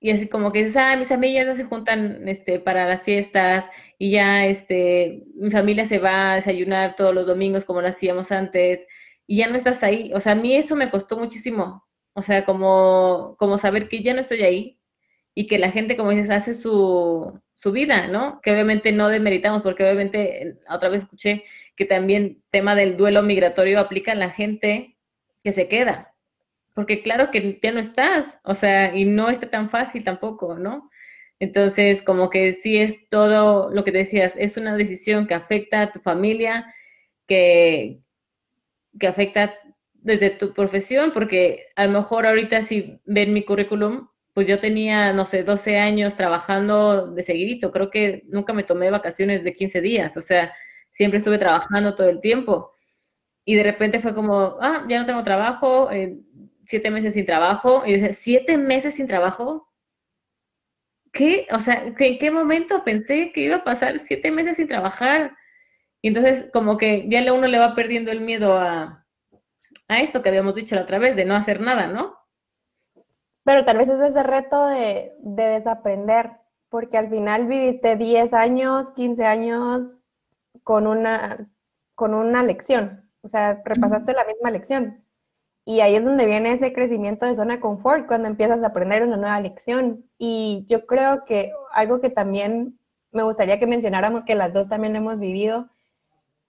Y 0.00 0.10
así 0.10 0.28
como 0.28 0.50
que 0.50 0.60
dices, 0.64 0.76
ah, 0.78 0.96
mis 0.96 1.12
amigas 1.12 1.46
ya 1.46 1.54
se 1.54 1.64
juntan 1.64 2.26
este, 2.26 2.58
para 2.58 2.88
las 2.88 3.02
fiestas 3.02 3.68
y 3.98 4.12
ya 4.12 4.46
este, 4.46 5.24
mi 5.34 5.50
familia 5.50 5.84
se 5.84 5.98
va 5.98 6.32
a 6.32 6.36
desayunar 6.36 6.96
todos 6.96 7.14
los 7.14 7.26
domingos 7.26 7.66
como 7.66 7.82
lo 7.82 7.88
hacíamos 7.88 8.32
antes 8.32 8.86
y 9.26 9.36
ya 9.36 9.48
no 9.48 9.56
estás 9.56 9.82
ahí. 9.82 10.10
O 10.14 10.20
sea, 10.20 10.32
a 10.32 10.36
mí 10.36 10.56
eso 10.56 10.74
me 10.74 10.90
costó 10.90 11.18
muchísimo. 11.18 11.86
O 12.14 12.22
sea, 12.22 12.44
como, 12.44 13.36
como 13.38 13.58
saber 13.58 13.88
que 13.88 14.02
ya 14.02 14.14
no 14.14 14.20
estoy 14.20 14.42
ahí 14.42 14.80
y 15.34 15.46
que 15.46 15.58
la 15.58 15.70
gente, 15.70 15.96
como 15.96 16.10
dices, 16.10 16.30
hace 16.30 16.54
su, 16.54 17.40
su 17.54 17.72
vida, 17.72 18.08
¿no? 18.08 18.40
Que 18.42 18.52
obviamente 18.52 18.92
no 18.92 19.08
demeritamos, 19.08 19.62
porque 19.62 19.84
obviamente 19.84 20.58
otra 20.68 20.88
vez 20.88 21.02
escuché 21.04 21.44
que 21.76 21.84
también 21.84 22.42
tema 22.50 22.74
del 22.74 22.96
duelo 22.96 23.22
migratorio 23.22 23.80
aplica 23.80 24.12
a 24.12 24.16
la 24.16 24.30
gente 24.30 24.96
que 25.44 25.52
se 25.52 25.68
queda. 25.68 26.09
Porque 26.74 27.02
claro 27.02 27.30
que 27.30 27.58
ya 27.62 27.72
no 27.72 27.80
estás, 27.80 28.38
o 28.44 28.54
sea, 28.54 28.96
y 28.96 29.04
no 29.04 29.28
está 29.28 29.50
tan 29.50 29.70
fácil 29.70 30.04
tampoco, 30.04 30.56
¿no? 30.58 30.90
Entonces, 31.40 32.02
como 32.02 32.30
que 32.30 32.52
sí 32.52 32.76
es 32.78 33.08
todo 33.08 33.70
lo 33.70 33.84
que 33.84 33.92
decías, 33.92 34.34
es 34.36 34.56
una 34.56 34.76
decisión 34.76 35.26
que 35.26 35.34
afecta 35.34 35.82
a 35.82 35.92
tu 35.92 36.00
familia, 36.00 36.72
que, 37.26 38.00
que 38.98 39.06
afecta 39.08 39.54
desde 39.94 40.30
tu 40.30 40.52
profesión, 40.54 41.12
porque 41.12 41.66
a 41.76 41.86
lo 41.86 41.92
mejor 41.92 42.26
ahorita 42.26 42.62
si 42.62 43.00
ven 43.04 43.32
mi 43.32 43.44
currículum, 43.44 44.08
pues 44.34 44.46
yo 44.48 44.58
tenía, 44.58 45.12
no 45.12 45.26
sé, 45.26 45.42
12 45.42 45.78
años 45.78 46.16
trabajando 46.16 47.08
de 47.08 47.22
seguidito, 47.22 47.72
creo 47.72 47.90
que 47.90 48.22
nunca 48.28 48.52
me 48.52 48.62
tomé 48.62 48.90
vacaciones 48.90 49.44
de 49.44 49.54
15 49.54 49.80
días, 49.80 50.16
o 50.16 50.20
sea, 50.20 50.54
siempre 50.90 51.18
estuve 51.18 51.38
trabajando 51.38 51.94
todo 51.94 52.08
el 52.08 52.20
tiempo. 52.20 52.72
Y 53.44 53.54
de 53.56 53.62
repente 53.64 54.00
fue 54.00 54.14
como, 54.14 54.58
ah, 54.60 54.84
ya 54.88 55.00
no 55.00 55.06
tengo 55.06 55.22
trabajo, 55.22 55.90
eh, 55.90 56.16
siete 56.70 56.90
meses 56.90 57.14
sin 57.14 57.26
trabajo. 57.26 57.82
Y 57.84 57.90
yo 57.90 57.94
decía, 58.00 58.14
¿siete 58.14 58.56
meses 58.56 58.94
sin 58.94 59.06
trabajo? 59.06 59.68
¿Qué? 61.12 61.48
O 61.50 61.58
sea, 61.58 61.82
¿en 61.84 62.18
qué 62.18 62.30
momento 62.30 62.84
pensé 62.84 63.32
que 63.32 63.42
iba 63.42 63.56
a 63.56 63.64
pasar 63.64 63.98
siete 63.98 64.30
meses 64.30 64.56
sin 64.56 64.68
trabajar? 64.68 65.36
Y 66.00 66.08
entonces 66.08 66.48
como 66.52 66.78
que 66.78 67.08
ya 67.08 67.32
uno 67.32 67.48
le 67.48 67.58
va 67.58 67.74
perdiendo 67.74 68.12
el 68.12 68.20
miedo 68.20 68.56
a, 68.56 69.04
a 69.88 70.00
esto 70.00 70.22
que 70.22 70.28
habíamos 70.28 70.54
dicho 70.54 70.76
la 70.76 70.82
otra 70.82 70.98
vez, 70.98 71.16
de 71.16 71.24
no 71.24 71.34
hacer 71.34 71.60
nada, 71.60 71.88
¿no? 71.88 72.16
Pero 73.44 73.64
tal 73.64 73.78
vez 73.78 73.88
es 73.88 74.00
ese 74.00 74.22
reto 74.22 74.66
de, 74.66 75.12
de 75.18 75.44
desaprender, 75.44 76.30
porque 76.68 76.96
al 76.96 77.10
final 77.10 77.48
viviste 77.48 77.96
10 77.96 78.32
años, 78.32 78.92
15 78.92 79.24
años 79.26 79.82
con 80.62 80.86
una, 80.86 81.50
con 81.96 82.14
una 82.14 82.44
lección, 82.44 83.10
o 83.22 83.28
sea, 83.28 83.60
repasaste 83.64 84.12
la 84.12 84.24
misma 84.24 84.50
lección. 84.50 85.04
Y 85.64 85.80
ahí 85.80 85.94
es 85.94 86.04
donde 86.04 86.26
viene 86.26 86.52
ese 86.52 86.72
crecimiento 86.72 87.26
de 87.26 87.34
zona 87.34 87.56
de 87.56 87.60
confort, 87.60 88.06
cuando 88.06 88.28
empiezas 88.28 88.62
a 88.62 88.68
aprender 88.68 89.02
una 89.02 89.16
nueva 89.16 89.40
lección. 89.40 90.04
Y 90.18 90.64
yo 90.68 90.86
creo 90.86 91.24
que 91.24 91.52
algo 91.72 92.00
que 92.00 92.10
también 92.10 92.78
me 93.12 93.22
gustaría 93.22 93.58
que 93.58 93.66
mencionáramos, 93.66 94.24
que 94.24 94.34
las 94.34 94.52
dos 94.52 94.68
también 94.68 94.96
hemos 94.96 95.20
vivido, 95.20 95.68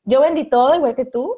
yo 0.03 0.21
vendí 0.21 0.45
todo 0.45 0.75
igual 0.75 0.95
que 0.95 1.05
tú. 1.05 1.37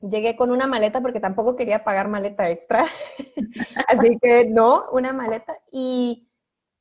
Llegué 0.00 0.36
con 0.36 0.50
una 0.50 0.66
maleta 0.66 1.00
porque 1.00 1.20
tampoco 1.20 1.56
quería 1.56 1.84
pagar 1.84 2.08
maleta 2.08 2.48
extra. 2.50 2.86
Así 3.88 4.18
que 4.20 4.46
no, 4.46 4.86
una 4.92 5.12
maleta. 5.12 5.58
Y 5.72 6.28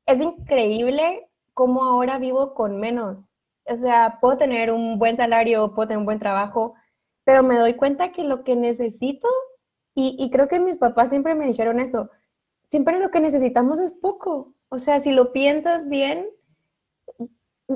es 0.05 0.19
increíble 0.19 1.27
cómo 1.53 1.83
ahora 1.83 2.17
vivo 2.19 2.53
con 2.53 2.79
menos. 2.79 3.27
O 3.65 3.77
sea, 3.77 4.19
puedo 4.21 4.37
tener 4.37 4.71
un 4.71 4.99
buen 4.99 5.17
salario, 5.17 5.73
puedo 5.73 5.87
tener 5.87 5.99
un 5.99 6.05
buen 6.05 6.19
trabajo, 6.19 6.75
pero 7.23 7.41
me 7.41 7.57
doy 7.57 7.73
cuenta 7.73 8.11
que 8.11 8.23
lo 8.23 8.43
que 8.43 8.55
necesito 8.55 9.27
y, 9.95 10.29
creo 10.29 10.49
que 10.49 10.59
mis 10.59 10.77
papás 10.77 11.09
siempre 11.09 11.35
me 11.35 11.47
dijeron 11.47 11.79
eso, 11.79 12.09
siempre 12.67 12.99
lo 12.99 13.11
que 13.11 13.21
necesitamos 13.21 13.79
es 13.79 13.93
poco. 13.93 14.53
O 14.67 14.77
sea, 14.77 14.99
si 14.99 15.13
lo 15.13 15.31
piensas 15.31 15.87
bien, 15.87 16.27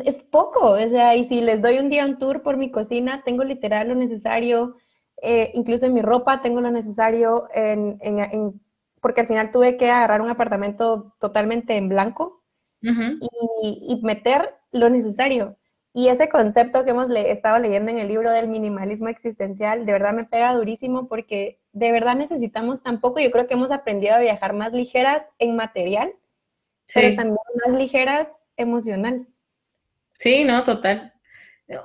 es 0.06 0.22
poco. 0.24 0.72
O 0.72 0.90
sea, 0.90 1.16
y 1.16 1.24
si 1.24 1.40
les 1.40 1.62
doy 1.62 1.80
un 1.80 1.90
día 1.90 2.06
un 2.06 2.20
tour 2.20 2.42
por 2.44 2.58
mi 2.58 2.72
cocina, 2.72 3.24
tengo 3.24 3.46
literal 3.46 3.88
lo 3.88 3.96
necesario. 3.96 4.76
Eh, 5.22 5.52
incluso 5.56 5.86
en 5.86 5.94
mi 5.94 6.02
ropa 6.02 6.42
tengo 6.42 6.60
lo 6.60 6.72
necesario, 6.72 7.48
porque 9.02 9.22
al 9.22 9.28
final 9.28 9.52
tuve 9.52 9.78
que 9.78 9.90
agarrar 9.90 10.22
un 10.22 10.30
apartamento 10.30 11.16
totalmente 11.20 11.78
en 11.78 11.88
blanco 11.88 12.44
y, 12.82 13.30
y, 13.62 14.02
meter 14.04 14.56
lo 14.72 14.90
necesario. 14.90 15.58
Y 15.94 16.10
ese 16.10 16.28
concepto 16.28 16.84
que 16.84 16.92
hemos 16.92 17.10
estado 17.10 17.60
leyendo 17.60 17.92
en 17.92 17.98
el 17.98 18.10
libro 18.10 18.32
del 18.32 18.50
minimalismo 18.50 19.08
existencial, 19.08 19.86
de 19.86 19.92
verdad 19.94 20.14
me 20.14 20.26
pega 20.26 20.54
durísimo 20.54 21.08
porque 21.08 21.59
de 21.72 21.92
verdad 21.92 22.16
necesitamos 22.16 22.84
tampoco, 22.84 23.20
yo 23.20 23.32
creo 23.32 23.48
que 23.48 23.54
hemos 23.54 23.72
aprendido 23.72 24.16
a 24.16 24.20
viajar 24.20 24.54
más 24.54 24.74
ligeras 24.74 25.26
en 25.38 25.56
material, 25.56 26.14
pero 26.94 27.16
también 27.16 27.38
más 27.66 27.76
ligeras 27.76 28.32
emocional. 28.58 29.28
Sí, 30.18 30.44
no, 30.44 30.64
total. 30.64 31.14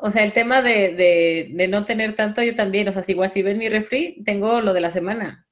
O 0.01 0.11
sea, 0.11 0.25
el 0.25 0.33
tema 0.33 0.63
de, 0.63 1.51
de, 1.55 1.69
no 1.69 1.85
tener 1.85 2.17
tanto, 2.17 2.43
yo 2.43 2.55
también, 2.55 2.89
o 2.89 2.93
sea, 2.93 3.03
si 3.03 3.13
igual 3.13 3.29
si 3.29 3.43
ven 3.43 3.59
mi 3.59 3.69
refri, 3.69 4.23
tengo 4.25 4.61
lo 4.61 4.73
de 4.73 4.81
la 4.81 4.91
semana. 4.91 5.47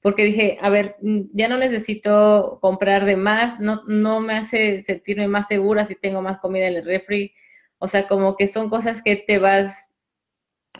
Porque 0.00 0.24
dije, 0.24 0.58
a 0.60 0.68
ver, 0.70 0.96
mm, 1.00 1.28
ya 1.32 1.48
no 1.48 1.56
necesito 1.56 2.58
comprar 2.60 3.04
de 3.04 3.16
más, 3.16 3.60
no, 3.60 3.82
no 3.86 4.20
me 4.20 4.34
hace 4.34 4.80
sentirme 4.80 5.28
más 5.28 5.46
segura 5.46 5.84
si 5.84 5.94
tengo 5.94 6.20
más 6.20 6.38
comida 6.38 6.66
en 6.66 6.74
el 6.76 6.84
refri 6.84 7.32
o 7.78 7.88
sea, 7.88 8.06
como 8.06 8.36
que 8.36 8.46
son 8.46 8.70
cosas 8.70 9.02
que 9.02 9.16
te 9.16 9.38
vas, 9.38 9.92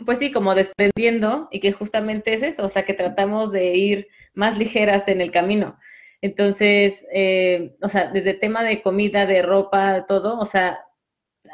pues 0.05 0.19
sí, 0.19 0.31
como 0.31 0.55
desprendiendo 0.55 1.47
y 1.51 1.59
que 1.59 1.71
justamente 1.71 2.33
es 2.33 2.43
eso, 2.43 2.65
o 2.65 2.69
sea, 2.69 2.85
que 2.85 2.93
tratamos 2.93 3.51
de 3.51 3.75
ir 3.75 4.07
más 4.33 4.57
ligeras 4.57 5.07
en 5.07 5.21
el 5.21 5.31
camino. 5.31 5.77
Entonces, 6.21 7.05
eh, 7.13 7.75
o 7.81 7.87
sea, 7.87 8.11
desde 8.11 8.31
el 8.31 8.39
tema 8.39 8.63
de 8.63 8.81
comida, 8.81 9.25
de 9.25 9.41
ropa, 9.41 10.05
todo, 10.07 10.39
o 10.39 10.45
sea, 10.45 10.79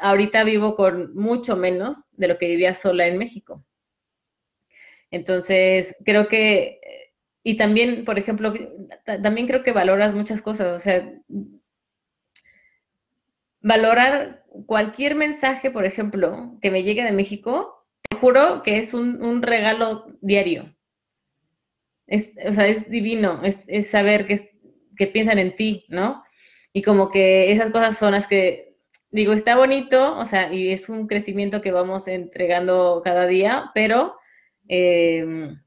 ahorita 0.00 0.44
vivo 0.44 0.74
con 0.74 1.14
mucho 1.14 1.56
menos 1.56 2.04
de 2.12 2.28
lo 2.28 2.38
que 2.38 2.48
vivía 2.48 2.74
sola 2.74 3.06
en 3.06 3.18
México. 3.18 3.64
Entonces, 5.10 5.96
creo 6.04 6.28
que, 6.28 6.80
y 7.42 7.56
también, 7.56 8.04
por 8.04 8.18
ejemplo, 8.18 8.52
también 9.04 9.46
creo 9.46 9.62
que 9.62 9.72
valoras 9.72 10.14
muchas 10.14 10.42
cosas, 10.42 10.72
o 10.74 10.78
sea, 10.78 11.08
valorar 13.60 14.44
cualquier 14.66 15.14
mensaje, 15.14 15.70
por 15.70 15.84
ejemplo, 15.84 16.58
que 16.60 16.70
me 16.70 16.82
llegue 16.82 17.02
de 17.02 17.12
México, 17.12 17.73
juro 18.14 18.62
que 18.62 18.78
es 18.78 18.94
un, 18.94 19.42
regalo 19.42 20.06
diario. 20.20 20.74
Es, 22.06 22.32
o 22.46 22.52
sea, 22.52 22.68
es 22.68 22.88
divino, 22.90 23.40
es, 23.42 23.88
saber 23.88 24.26
que, 24.26 24.50
que, 24.96 25.06
piensan 25.06 25.38
en 25.38 25.56
ti, 25.56 25.86
¿no? 25.88 26.22
Y 26.72 26.82
como 26.82 27.10
que 27.10 27.52
esas 27.52 27.70
cosas 27.70 27.98
son 27.98 28.12
las 28.12 28.26
que, 28.26 28.76
digo, 29.10 29.32
está 29.32 29.56
bonito, 29.56 30.18
o 30.18 30.24
sea, 30.24 30.52
y 30.52 30.70
es 30.70 30.88
un 30.88 31.06
crecimiento 31.06 31.62
que 31.62 31.72
vamos 31.72 32.08
entregando 32.08 33.00
cada 33.04 33.26
día, 33.26 33.70
pero 33.74 34.16
em, 34.68 35.58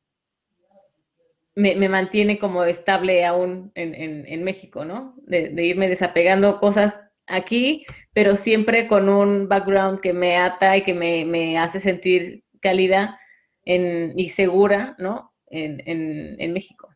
me, 1.55 1.89
mantiene 1.89 2.37
como 2.39 2.63
estable 2.65 3.25
aún 3.25 3.71
en, 3.75 4.43
México, 4.43 4.85
¿no? 4.85 5.15
De, 5.25 5.49
de 5.49 5.65
irme 5.65 5.89
desapegando 5.89 6.59
cosas 6.59 6.99
aquí, 7.27 7.85
pero 8.13 8.35
siempre 8.35 8.87
con 8.87 9.09
un 9.09 9.47
background 9.47 9.99
que 9.99 10.13
me 10.13 10.37
ata 10.37 10.77
y 10.77 10.83
que 10.83 10.93
me, 10.93 11.57
hace 11.57 11.79
sentir 11.79 12.43
cálida 12.61 13.19
y 13.63 14.29
segura, 14.29 14.95
¿no? 14.97 15.33
En, 15.47 16.53
México. 16.53 16.89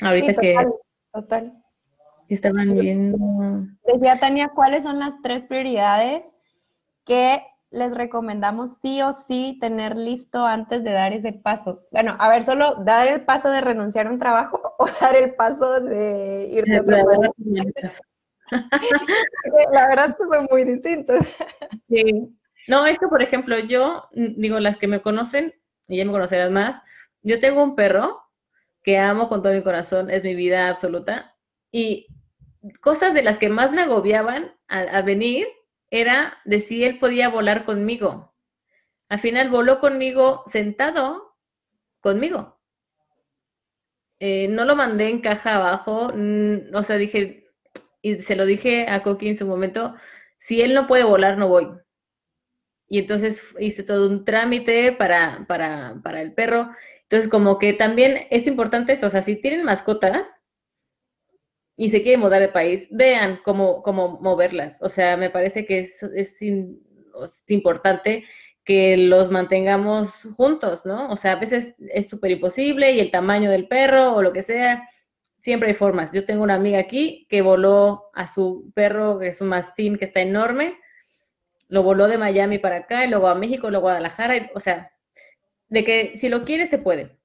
Ahorita 0.00 0.34
que... 0.34 0.56
Total. 1.12 1.52
Estaban 2.28 2.74
viendo... 2.74 3.66
Decía 3.86 4.18
Tania, 4.18 4.48
¿cuáles 4.48 4.82
son 4.82 4.98
las 4.98 5.20
tres 5.22 5.42
prioridades 5.42 6.26
que 7.04 7.42
les 7.70 7.92
recomendamos 7.92 8.70
sí 8.80 9.02
o 9.02 9.12
sí 9.12 9.58
tener 9.60 9.96
listo 9.96 10.46
antes 10.46 10.82
de 10.84 10.92
dar 10.92 11.12
ese 11.12 11.32
paso? 11.32 11.82
Bueno, 11.90 12.16
a 12.18 12.28
ver, 12.28 12.44
solo 12.44 12.76
dar 12.76 13.08
el 13.08 13.24
paso 13.24 13.50
de 13.50 13.60
renunciar 13.60 14.06
a 14.06 14.10
un 14.10 14.18
trabajo 14.18 14.60
o 14.78 14.86
dar 15.00 15.16
el 15.16 15.34
paso 15.34 15.80
de 15.80 16.48
irte 16.50 16.76
a 16.76 16.82
La 19.72 19.88
verdad 19.88 20.16
son 20.18 20.46
muy 20.50 20.64
distintos. 20.64 21.20
Sí. 21.88 22.34
No, 22.66 22.86
es 22.86 22.98
que, 22.98 23.06
por 23.06 23.22
ejemplo, 23.22 23.58
yo, 23.58 24.08
digo, 24.12 24.58
las 24.58 24.78
que 24.78 24.88
me 24.88 25.02
conocen, 25.02 25.54
y 25.86 25.98
ya 25.98 26.04
me 26.04 26.12
conocerás 26.12 26.50
más, 26.50 26.80
yo 27.22 27.38
tengo 27.38 27.62
un 27.62 27.76
perro 27.76 28.22
que 28.82 28.98
amo 28.98 29.28
con 29.28 29.42
todo 29.42 29.52
mi 29.52 29.62
corazón, 29.62 30.10
es 30.10 30.24
mi 30.24 30.34
vida 30.34 30.68
absoluta, 30.68 31.36
y 31.70 32.06
cosas 32.80 33.14
de 33.14 33.22
las 33.22 33.38
que 33.38 33.48
más 33.48 33.70
me 33.72 33.82
agobiaban 33.82 34.54
a, 34.68 35.02
venir 35.02 35.46
era 35.90 36.38
de 36.44 36.60
si 36.60 36.84
él 36.84 36.98
podía 36.98 37.28
volar 37.28 37.64
conmigo. 37.64 38.34
Al 39.08 39.20
final 39.20 39.50
voló 39.50 39.78
conmigo 39.78 40.42
sentado 40.46 41.36
conmigo. 42.00 42.58
Eh, 44.18 44.48
no 44.48 44.64
lo 44.64 44.74
mandé 44.74 45.10
en 45.10 45.20
caja 45.20 45.56
abajo, 45.56 46.12
o 46.72 46.82
sea, 46.82 46.96
dije, 46.96 47.43
y 48.04 48.20
se 48.20 48.36
lo 48.36 48.44
dije 48.44 48.86
a 48.88 49.02
Coqui 49.02 49.28
en 49.28 49.36
su 49.36 49.46
momento, 49.46 49.94
si 50.38 50.60
él 50.60 50.74
no 50.74 50.86
puede 50.86 51.04
volar, 51.04 51.38
no 51.38 51.48
voy. 51.48 51.68
Y 52.86 52.98
entonces 52.98 53.42
hice 53.58 53.82
todo 53.82 54.08
un 54.10 54.26
trámite 54.26 54.92
para, 54.92 55.46
para, 55.48 56.00
para 56.02 56.20
el 56.20 56.34
perro. 56.34 56.68
Entonces, 57.04 57.30
como 57.30 57.58
que 57.58 57.72
también 57.72 58.26
es 58.30 58.46
importante 58.46 58.92
eso, 58.92 59.06
o 59.06 59.10
sea, 59.10 59.22
si 59.22 59.36
tienen 59.36 59.64
mascotas 59.64 60.28
y 61.78 61.88
se 61.88 62.02
quieren 62.02 62.20
mudar 62.20 62.42
de 62.42 62.48
país, 62.48 62.86
vean 62.90 63.40
cómo, 63.42 63.82
cómo 63.82 64.20
moverlas. 64.20 64.82
O 64.82 64.90
sea, 64.90 65.16
me 65.16 65.30
parece 65.30 65.64
que 65.64 65.78
es, 65.80 66.02
es, 66.02 66.42
es 66.42 67.44
importante 67.48 68.24
que 68.64 68.98
los 68.98 69.30
mantengamos 69.30 70.28
juntos, 70.36 70.84
¿no? 70.84 71.08
O 71.10 71.16
sea, 71.16 71.32
a 71.32 71.36
veces 71.40 71.74
es 71.78 72.10
súper 72.10 72.32
imposible 72.32 72.92
y 72.92 73.00
el 73.00 73.10
tamaño 73.10 73.50
del 73.50 73.66
perro 73.66 74.14
o 74.14 74.20
lo 74.20 74.34
que 74.34 74.42
sea, 74.42 74.86
siempre 75.44 75.68
hay 75.68 75.74
formas. 75.74 76.10
Yo 76.10 76.24
tengo 76.24 76.42
una 76.42 76.54
amiga 76.54 76.78
aquí 76.78 77.26
que 77.28 77.42
voló 77.42 78.10
a 78.14 78.26
su 78.26 78.72
perro, 78.74 79.18
que 79.18 79.28
es 79.28 79.42
un 79.42 79.48
mastín 79.48 79.98
que 79.98 80.06
está 80.06 80.20
enorme, 80.20 80.78
lo 81.68 81.82
voló 81.82 82.08
de 82.08 82.16
Miami 82.16 82.56
para 82.58 82.76
acá, 82.76 83.04
y 83.04 83.10
luego 83.10 83.28
a 83.28 83.34
México, 83.34 83.68
luego 83.68 83.88
a 83.88 83.92
Guadalajara, 83.92 84.50
o 84.54 84.60
sea, 84.60 84.92
de 85.68 85.84
que 85.84 86.16
si 86.16 86.30
lo 86.30 86.44
quiere 86.44 86.66
se 86.66 86.78
puede. 86.78 87.18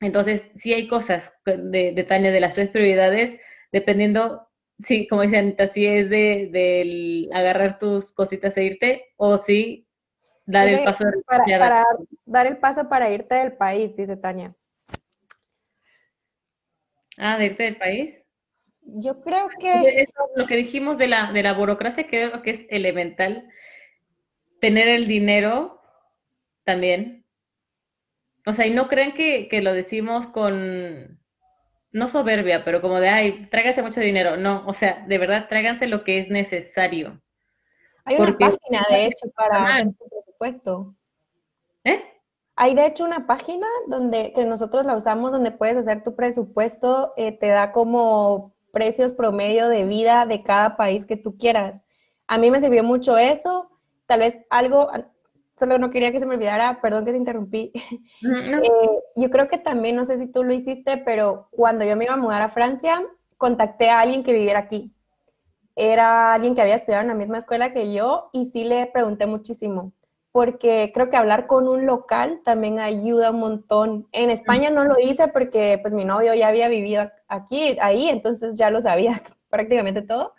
Entonces, 0.00 0.42
sí 0.56 0.74
hay 0.74 0.88
cosas 0.88 1.34
de, 1.46 1.92
de 1.92 2.02
Tania, 2.02 2.32
de 2.32 2.40
las 2.40 2.54
tres 2.54 2.70
prioridades, 2.70 3.38
dependiendo, 3.70 4.48
sí, 4.80 5.06
como 5.06 5.22
dice 5.22 5.38
Anita, 5.38 5.68
si 5.68 5.86
es 5.86 6.10
de, 6.10 7.28
agarrar 7.32 7.78
tus 7.78 8.12
cositas 8.12 8.56
e 8.56 8.64
irte, 8.64 9.04
o 9.16 9.38
si 9.38 9.86
dar 10.46 10.66
el 10.66 10.82
paso. 10.82 11.04
para 11.28 11.84
dar 12.24 12.48
el 12.48 12.56
paso 12.56 12.88
para 12.88 13.08
irte 13.12 13.36
del 13.36 13.52
país, 13.52 13.94
dice 13.94 14.16
Tania. 14.16 14.52
Ah, 17.18 17.38
de 17.38 17.46
irte 17.46 17.64
del 17.64 17.76
país. 17.76 18.22
Yo 18.82 19.20
creo 19.20 19.48
que... 19.60 20.06
lo 20.36 20.46
que 20.46 20.56
dijimos 20.56 20.98
de 20.98 21.08
la, 21.08 21.32
de 21.32 21.42
la 21.42 21.52
burocracia, 21.52 22.06
creo 22.06 22.42
que 22.42 22.50
es 22.50 22.66
elemental. 22.68 23.48
Tener 24.60 24.88
el 24.88 25.06
dinero 25.06 25.80
también. 26.64 27.24
O 28.46 28.52
sea, 28.52 28.66
y 28.66 28.70
no 28.70 28.88
creen 28.88 29.12
que, 29.12 29.48
lo 29.62 29.72
decimos 29.72 30.26
con, 30.26 31.20
no 31.92 32.08
soberbia, 32.08 32.64
pero 32.64 32.80
como 32.80 32.98
de, 32.98 33.08
ay, 33.08 33.46
tráiganse 33.50 33.82
mucho 33.82 34.00
dinero. 34.00 34.36
No, 34.36 34.64
o 34.66 34.72
sea, 34.72 35.04
de 35.06 35.18
verdad, 35.18 35.48
tráiganse 35.48 35.86
lo 35.86 36.02
que 36.02 36.18
es 36.18 36.28
necesario. 36.28 37.22
Hay 38.04 38.16
una 38.16 38.36
página, 38.36 38.84
de 38.90 39.06
hecho, 39.06 39.30
para 39.34 39.78
el 39.78 39.94
presupuesto. 39.94 40.96
¿Eh? 41.84 42.02
Hay 42.56 42.74
de 42.74 42.86
hecho 42.86 43.04
una 43.04 43.26
página 43.26 43.66
donde 43.86 44.32
que 44.34 44.44
nosotros 44.44 44.84
la 44.84 44.96
usamos 44.96 45.32
donde 45.32 45.52
puedes 45.52 45.76
hacer 45.76 46.02
tu 46.02 46.14
presupuesto, 46.14 47.12
eh, 47.16 47.32
te 47.32 47.48
da 47.48 47.72
como 47.72 48.52
precios 48.72 49.14
promedio 49.14 49.68
de 49.68 49.84
vida 49.84 50.26
de 50.26 50.42
cada 50.42 50.76
país 50.76 51.06
que 51.06 51.16
tú 51.16 51.36
quieras. 51.36 51.82
A 52.26 52.38
mí 52.38 52.50
me 52.50 52.60
sirvió 52.60 52.84
mucho 52.84 53.16
eso, 53.16 53.70
tal 54.06 54.20
vez 54.20 54.36
algo, 54.50 54.90
solo 55.56 55.78
no 55.78 55.90
quería 55.90 56.12
que 56.12 56.20
se 56.20 56.26
me 56.26 56.34
olvidara, 56.34 56.80
perdón 56.80 57.04
que 57.04 57.12
te 57.12 57.18
interrumpí. 57.18 57.72
Eh, 58.24 59.02
yo 59.16 59.30
creo 59.30 59.48
que 59.48 59.58
también, 59.58 59.96
no 59.96 60.04
sé 60.04 60.18
si 60.18 60.26
tú 60.26 60.44
lo 60.44 60.54
hiciste, 60.54 60.96
pero 60.98 61.48
cuando 61.50 61.84
yo 61.84 61.96
me 61.96 62.04
iba 62.04 62.14
a 62.14 62.18
mudar 62.18 62.40
a 62.42 62.48
Francia, 62.48 63.02
contacté 63.36 63.90
a 63.90 64.00
alguien 64.00 64.22
que 64.22 64.32
viviera 64.32 64.60
aquí. 64.60 64.94
Era 65.74 66.34
alguien 66.34 66.54
que 66.54 66.62
había 66.62 66.76
estudiado 66.76 67.02
en 67.02 67.08
la 67.08 67.14
misma 67.14 67.38
escuela 67.38 67.72
que 67.72 67.92
yo 67.92 68.30
y 68.32 68.50
sí 68.52 68.64
le 68.64 68.86
pregunté 68.86 69.26
muchísimo 69.26 69.92
porque 70.32 70.90
creo 70.94 71.10
que 71.10 71.16
hablar 71.16 71.46
con 71.46 71.68
un 71.68 71.84
local 71.86 72.40
también 72.42 72.80
ayuda 72.80 73.30
un 73.30 73.40
montón. 73.40 74.08
En 74.12 74.30
España 74.30 74.70
no 74.70 74.84
lo 74.84 74.98
hice 74.98 75.28
porque 75.28 75.78
pues 75.80 75.92
mi 75.92 76.06
novio 76.06 76.34
ya 76.34 76.48
había 76.48 76.68
vivido 76.68 77.10
aquí, 77.28 77.76
ahí, 77.80 78.08
entonces 78.08 78.54
ya 78.54 78.70
lo 78.70 78.80
sabía 78.80 79.22
prácticamente 79.50 80.00
todo. 80.00 80.34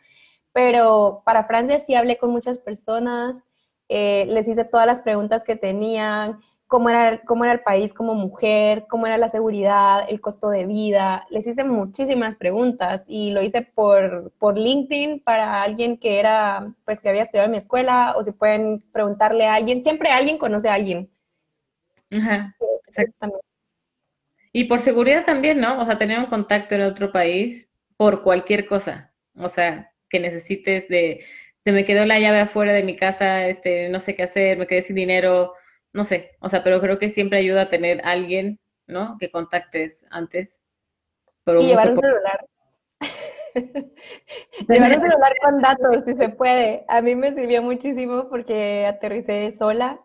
Pero 0.52 1.22
para 1.26 1.46
Francia 1.46 1.80
sí 1.80 1.94
hablé 1.96 2.18
con 2.18 2.32
muchas 2.32 2.58
personas, 2.60 3.44
eh, 3.88 4.26
les 4.28 4.48
hice 4.48 4.66
todas 4.66 4.88
las 4.88 5.02
preguntas 5.02 5.44
que 5.44 5.56
tenían, 5.56 6.40
cómo 6.74 6.90
era, 6.90 7.20
cómo 7.20 7.44
era 7.44 7.54
el 7.54 7.60
país 7.60 7.94
como 7.94 8.16
mujer, 8.16 8.86
cómo 8.90 9.06
era 9.06 9.20
la 9.20 9.30
seguridad, 9.30 10.08
el 10.10 10.20
costo 10.20 10.50
de 10.50 10.66
vida. 10.66 11.24
Les 11.30 11.46
hice 11.46 11.64
muchísimas 11.64 12.36
preguntas 12.36 13.06
y 13.08 13.32
lo 13.32 13.44
hice 13.44 13.62
por, 13.62 14.32
por 14.40 14.58
LinkedIn 14.58 15.20
para 15.20 15.62
alguien 15.62 15.98
que 16.00 16.18
era, 16.18 16.74
pues 16.84 17.00
que 17.00 17.10
había 17.10 17.22
estudiado 17.22 17.46
en 17.46 17.52
mi 17.52 17.58
escuela 17.60 18.16
o 18.18 18.24
si 18.24 18.32
pueden 18.32 18.82
preguntarle 18.92 19.46
a 19.46 19.54
alguien. 19.54 19.84
Siempre 19.84 20.10
alguien 20.10 20.40
conoce 20.40 20.68
a 20.68 20.74
alguien. 20.74 21.12
Ajá, 22.10 22.56
exactamente. 22.88 23.46
Y 24.52 24.64
por 24.64 24.80
seguridad 24.80 25.26
también, 25.26 25.60
¿no? 25.60 25.80
O 25.80 25.86
sea, 25.86 26.00
tener 26.00 26.18
un 26.18 26.26
contacto 26.26 26.74
en 26.74 26.82
otro 26.82 27.12
país 27.12 27.70
por 27.98 28.24
cualquier 28.24 28.66
cosa. 28.66 29.14
O 29.36 29.48
sea, 29.48 29.94
que 30.10 30.20
necesites 30.20 30.88
de, 30.88 31.24
se 31.64 31.72
me 31.72 31.86
quedó 31.86 32.04
la 32.08 32.20
llave 32.20 32.40
afuera 32.40 32.74
de 32.74 32.82
mi 32.82 32.96
casa, 32.96 33.46
este, 33.46 33.90
no 33.90 34.00
sé 34.00 34.16
qué 34.16 34.24
hacer, 34.24 34.58
me 34.58 34.66
quedé 34.66 34.82
sin 34.82 34.96
dinero, 34.96 35.54
no 35.94 36.06
sé, 36.06 36.32
o 36.40 36.50
sea, 36.50 36.64
pero 36.64 36.82
creo 36.82 36.98
que 36.98 37.10
siempre 37.10 37.38
ayuda 37.38 37.64
a 37.64 37.70
tener 37.70 38.02
alguien, 38.04 38.60
¿no? 38.88 39.18
Que 39.20 39.32
contactes 39.32 40.06
antes. 40.10 40.62
y 41.46 41.68
llevar 41.68 41.92
un 41.92 42.00
celular. 42.00 42.48
llevar 44.68 44.92
un 44.96 45.02
celular 45.02 45.34
con 45.44 45.62
datos, 45.62 46.04
si 46.06 46.16
se 46.16 46.30
puede. 46.30 46.84
A 46.88 47.02
mí 47.02 47.16
me 47.16 47.32
sirvió 47.32 47.62
muchísimo 47.62 48.28
porque 48.28 48.88
aterricé 48.88 49.52
sola 49.52 50.02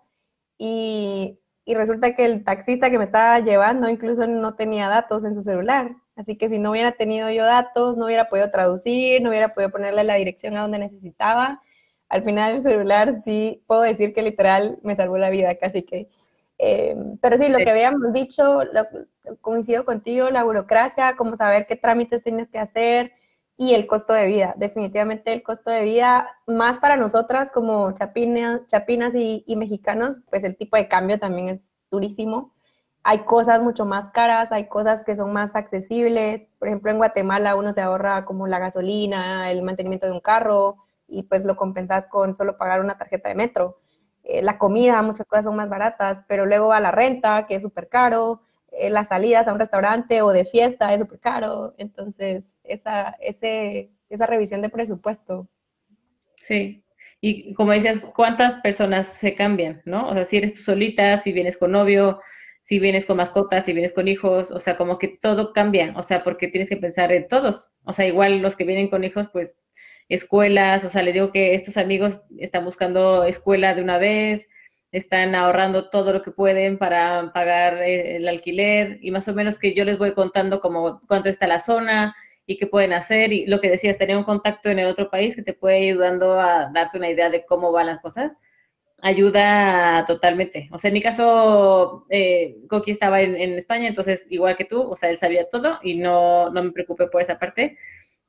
y, 0.59 1.41
y 1.65 1.75
resulta 1.75 2.15
que 2.15 2.27
el 2.27 2.45
taxista 2.45 2.91
que 2.91 2.99
me 2.99 3.05
estaba 3.05 3.41
llevando 3.41 3.89
incluso 3.89 4.27
no 4.27 4.55
tenía 4.55 4.89
datos 4.89 5.25
en 5.25 5.35
su 5.35 5.41
celular. 5.41 5.97
Así 6.17 6.37
que 6.37 6.51
si 6.51 6.59
no 6.59 6.73
hubiera 6.73 6.93
tenido 6.93 7.31
yo 7.31 7.45
datos, 7.45 7.97
no 7.97 8.07
hubiera 8.07 8.29
podido 8.29 8.51
traducir, 8.51 9.23
no 9.23 9.31
hubiera 9.31 9.55
podido 9.55 9.71
ponerle 9.71 10.05
la 10.05 10.17
dirección 10.17 10.57
a 10.57 10.63
donde 10.63 10.79
necesitaba 10.79 11.63
al 12.09 12.25
final 12.25 12.57
el 12.57 12.63
celular 12.63 13.23
sí 13.23 13.63
puedo 13.67 13.83
decir 13.83 14.15
que 14.15 14.23
literal 14.23 14.79
me 14.83 14.95
salvó 14.95 15.19
la 15.19 15.31
vida, 15.31 15.55
casi 15.57 15.83
que. 15.83 16.09
Eh, 16.59 16.97
pero 17.21 17.37
sí, 17.37 17.49
lo 17.49 17.59
que 17.59 17.71
habíamos 17.71 18.13
dicho, 18.13 18.61
coincido 19.41 19.85
contigo, 19.85 20.31
la 20.31 20.43
burocracia, 20.43 21.15
cómo 21.17 21.37
saber 21.37 21.67
qué 21.67 21.77
trámites 21.77 22.23
tienes 22.23 22.49
que 22.49 22.59
hacer 22.59 23.13
y 23.57 23.75
el 23.75 23.87
costo 23.87 24.13
de 24.13 24.27
vida. 24.27 24.55
Definitivamente 24.57 25.33
el 25.33 25.43
costo 25.43 25.71
de 25.71 25.83
vida, 25.83 26.29
más 26.47 26.79
para 26.79 26.97
nosotras 26.97 27.51
como 27.53 27.93
chapinas, 27.93 28.63
chapinas 28.67 29.15
y, 29.15 29.45
y 29.47 29.57
mexicanos, 29.57 30.17
pues 30.31 30.45
el 30.45 30.57
tipo 30.57 30.77
de 30.77 30.89
cambio 30.89 31.19
también 31.19 31.49
es 31.49 31.71
durísimo. 31.91 32.55
Hay 33.05 33.21
cosas 33.21 33.61
mucho 33.63 33.85
más 33.85 34.11
caras, 34.11 34.51
hay 34.53 34.69
cosas 34.69 35.05
que 35.05 35.17
son 35.17 35.33
más 35.33 35.55
accesibles. 35.55 36.43
Por 36.59 36.69
ejemplo, 36.69 36.91
en 36.91 36.99
Guatemala 36.99 37.55
uno 37.57 37.73
se 37.73 37.81
ahorra 37.81 38.25
como 38.25 38.47
la 38.47 38.59
gasolina, 38.59 39.51
el 39.51 39.63
mantenimiento 39.63 40.07
de 40.07 40.13
un 40.13 40.21
carro, 40.21 40.77
y 41.09 41.25
pues 41.25 41.45
lo 41.45 41.57
compensas 41.57 42.07
con 42.07 42.35
solo 42.35 42.57
pagar 42.57 42.81
una 42.81 42.99
tarjeta 42.99 43.29
de 43.29 43.35
metro. 43.35 43.81
Eh, 44.25 44.43
la 44.43 44.59
comida, 44.59 45.01
muchas 45.03 45.27
cosas 45.27 45.47
son 45.47 45.57
más 45.57 45.69
baratas, 45.69 46.23
pero 46.29 46.47
luego 46.47 46.69
va 46.69 46.81
la 46.81 46.91
renta, 46.91 47.47
que 47.47 47.55
es 47.57 47.63
súper 47.63 47.89
caro, 47.89 48.43
eh, 48.73 48.91
las 48.91 49.09
salidas 49.09 49.49
a 49.49 49.53
un 49.53 49.59
restaurante 49.59 50.23
o 50.23 50.31
de 50.31 50.45
fiesta 50.45 50.93
es 50.93 51.01
súper 51.01 51.19
caro, 51.21 51.75
entonces 51.79 52.57
esa, 52.65 53.17
ese, 53.21 53.91
esa 54.11 54.27
revisión 54.27 54.61
de 54.61 54.69
presupuesto. 54.69 55.49
Sí, 56.37 56.85
y 57.21 57.55
como 57.55 57.73
decías, 57.73 58.01
¿cuántas 58.15 58.59
personas 58.59 59.09
se 59.09 59.35
cambian, 59.35 59.83
no? 59.85 60.09
O 60.09 60.15
sea, 60.15 60.25
si 60.25 60.37
eres 60.37 60.55
tú 60.55 60.61
solita, 60.61 61.19
si 61.19 61.33
vienes 61.33 61.57
con 61.57 61.73
novio, 61.73 62.21
si 62.61 62.79
vienes 62.79 63.07
con 63.07 63.17
mascotas, 63.17 63.65
si 63.65 63.73
vienes 63.73 63.93
con 63.93 64.09
hijos, 64.09 64.51
o 64.51 64.61
sea, 64.61 64.77
como 64.77 64.99
que 64.99 65.09
todo 65.09 65.53
cambia, 65.53 65.95
o 65.97 66.03
sea, 66.03 66.23
porque 66.23 66.49
tienes 66.49 66.69
que 66.69 66.77
pensar 66.77 67.11
en 67.13 67.27
todos. 67.27 67.71
O 67.85 67.93
sea, 67.93 68.07
igual 68.07 68.41
los 68.41 68.57
que 68.57 68.65
vienen 68.65 68.89
con 68.89 69.05
hijos, 69.05 69.29
pues 69.33 69.59
escuelas, 70.09 70.85
o 70.85 70.91
sea, 70.91 71.03
les 71.03 71.15
digo 71.15 71.33
que 71.33 71.55
estos 71.55 71.77
amigos 71.77 72.21
están 72.39 72.65
buscando 72.65 73.25
escuela 73.25 73.75
de 73.75 73.83
una 73.83 73.99
vez, 73.99 74.49
están 74.93 75.35
ahorrando 75.35 75.91
todo 75.91 76.13
lo 76.13 76.23
que 76.23 76.31
pueden 76.31 76.79
para 76.79 77.33
pagar 77.33 77.79
eh, 77.83 78.17
el 78.17 78.29
alquiler 78.29 78.99
y 79.03 79.11
más 79.11 79.29
o 79.29 79.35
menos 79.35 79.59
que 79.59 79.75
yo 79.75 79.85
les 79.85 79.99
voy 79.99 80.13
contando 80.15 80.61
como 80.61 81.01
cuánto 81.07 81.29
está 81.29 81.47
la 81.47 81.61
zona 81.61 82.15
y 82.47 82.57
qué 82.57 82.67
pueden 82.67 82.95
hacer 82.95 83.33
y 83.33 83.47
lo 83.47 83.61
que 83.61 83.69
decías, 83.69 83.99
tener 83.99 84.17
un 84.17 84.25
contacto 84.25 84.71
en 84.71 84.79
el 84.79 84.87
otro 84.87 85.11
país 85.11 85.37
que 85.37 85.43
te 85.43 85.53
puede 85.53 85.91
ayudando 85.91 86.41
a 86.41 86.71
darte 86.73 86.99
una 86.99 87.11
idea 87.11 87.29
de 87.29 87.45
cómo 87.45 87.73
van 87.73 87.87
las 87.87 88.01
cosas, 88.01 88.39
ayuda 89.03 90.05
totalmente. 90.07 90.69
O 90.73 90.79
sea, 90.79 90.89
en 90.89 90.95
mi 90.95 91.03
caso, 91.03 92.07
eh, 92.11 92.57
Coqui 92.69 92.93
estaba 92.93 93.21
en, 93.21 93.37
en, 93.37 93.55
España, 93.55 93.89
entonces 93.89 94.27
igual 94.31 94.57
que 94.57 94.65
tú, 94.65 94.83
o 94.83 94.97
sea, 94.97 95.11
él 95.11 95.19
sabía 95.19 95.49
todo 95.49 95.79
y 95.83 95.97
no, 95.99 96.51
no 96.51 96.63
me 96.63 96.73
preocupé 96.73 97.07
por 97.09 97.23
esa 97.23 97.39
parte 97.39 97.77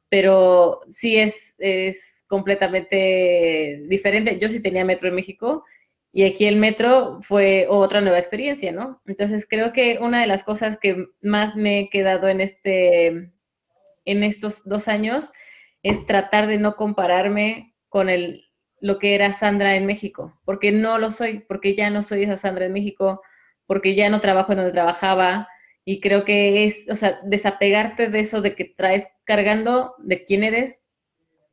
pero 0.09 0.81
sí 0.89 1.17
es, 1.17 1.55
es 1.59 2.23
completamente 2.27 3.83
diferente. 3.87 4.37
Yo 4.39 4.49
sí 4.49 4.61
tenía 4.61 4.85
metro 4.85 5.07
en 5.07 5.15
México 5.15 5.63
y 6.11 6.23
aquí 6.23 6.45
el 6.45 6.55
metro 6.55 7.19
fue 7.21 7.67
otra 7.69 8.01
nueva 8.01 8.17
experiencia, 8.17 8.71
¿no? 8.71 9.01
Entonces 9.05 9.47
creo 9.47 9.73
que 9.73 9.99
una 9.99 10.21
de 10.21 10.27
las 10.27 10.43
cosas 10.43 10.77
que 10.79 11.07
más 11.21 11.55
me 11.55 11.81
he 11.81 11.89
quedado 11.89 12.27
en 12.27 12.41
este, 12.41 13.31
en 14.05 14.23
estos 14.23 14.63
dos 14.65 14.87
años 14.87 15.31
es 15.83 16.05
tratar 16.05 16.47
de 16.47 16.57
no 16.57 16.75
compararme 16.75 17.75
con 17.89 18.09
el, 18.09 18.45
lo 18.79 18.97
que 18.97 19.15
era 19.15 19.33
Sandra 19.33 19.75
en 19.75 19.85
México, 19.85 20.39
porque 20.45 20.71
no 20.71 20.97
lo 20.97 21.11
soy, 21.11 21.39
porque 21.47 21.75
ya 21.75 21.89
no 21.89 22.01
soy 22.01 22.23
esa 22.23 22.37
Sandra 22.37 22.65
en 22.65 22.73
México, 22.73 23.21
porque 23.67 23.95
ya 23.95 24.09
no 24.09 24.19
trabajo 24.19 24.51
en 24.51 24.57
donde 24.57 24.71
trabajaba, 24.71 25.47
y 25.85 26.01
creo 26.01 26.25
que 26.25 26.65
es, 26.65 26.85
o 26.89 26.95
sea, 26.95 27.19
desapegarte 27.23 28.09
de 28.09 28.19
eso 28.19 28.41
de 28.41 28.55
que 28.55 28.65
traes 28.65 29.07
cargando 29.23 29.95
de 29.99 30.23
quién 30.23 30.43
eres, 30.43 30.83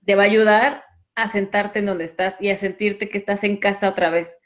te 0.05 0.14
va 0.14 0.22
a 0.22 0.27
ayudar 0.27 0.85
a 1.14 1.29
sentarte 1.29 1.79
en 1.79 1.87
donde 1.87 2.05
estás 2.05 2.37
y 2.41 2.51
a 2.51 2.57
sentirte 2.57 3.09
que 3.09 3.18
estás 3.18 3.43
en 3.45 3.57
casa 3.57 3.89
otra 3.89 4.11
vez. 4.11 4.39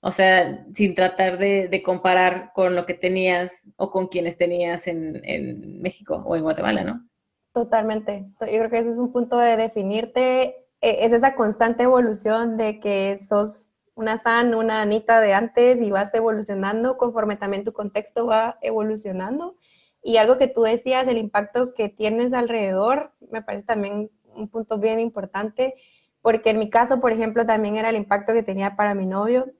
O 0.00 0.10
sea, 0.10 0.66
sin 0.74 0.94
tratar 0.94 1.38
de, 1.38 1.82
comparar 1.84 2.52
con 2.54 2.74
lo 2.74 2.86
que 2.86 2.94
tenías 2.94 3.68
o 3.76 3.90
con 3.90 4.08
quienes 4.08 4.36
tenías 4.36 4.86
en, 4.86 5.20
en, 5.24 5.80
México 5.80 6.22
o 6.26 6.36
en 6.36 6.42
Guatemala, 6.42 6.84
¿no? 6.84 7.08
Totalmente. 7.54 8.26
Yo 8.40 8.46
creo 8.46 8.70
que 8.70 8.78
ese 8.78 8.92
es 8.92 8.98
un 8.98 9.12
punto 9.12 9.38
de 9.38 9.56
definirte, 9.56 10.56
e, 10.80 11.04
es 11.04 11.12
esa 11.12 11.34
constante 11.34 11.84
evolución 11.84 12.56
de 12.56 12.80
que 12.80 13.16
sos 13.18 13.71
una 13.94 14.18
San, 14.18 14.54
una 14.54 14.82
Anita 14.82 15.20
de 15.20 15.34
antes 15.34 15.80
y 15.80 15.90
vas 15.90 16.12
evolucionando 16.14 16.96
conforme 16.96 17.36
también 17.36 17.64
tu 17.64 17.72
contexto 17.72 18.26
va 18.26 18.58
evolucionando. 18.62 19.56
Y 20.02 20.16
algo 20.16 20.38
que 20.38 20.48
tú 20.48 20.62
decías, 20.62 21.06
el 21.06 21.18
impacto 21.18 21.74
que 21.74 21.88
tienes 21.88 22.32
alrededor, 22.32 23.12
me 23.30 23.42
parece 23.42 23.66
también 23.66 24.10
un 24.34 24.48
punto 24.48 24.78
bien 24.78 24.98
importante, 24.98 25.74
porque 26.22 26.50
en 26.50 26.58
mi 26.58 26.70
caso, 26.70 27.00
por 27.00 27.12
ejemplo, 27.12 27.46
también 27.46 27.76
era 27.76 27.90
el 27.90 27.96
impacto 27.96 28.32
que 28.32 28.42
tenía 28.42 28.76
para 28.76 28.94
mi 28.94 29.06
novio. 29.06 29.52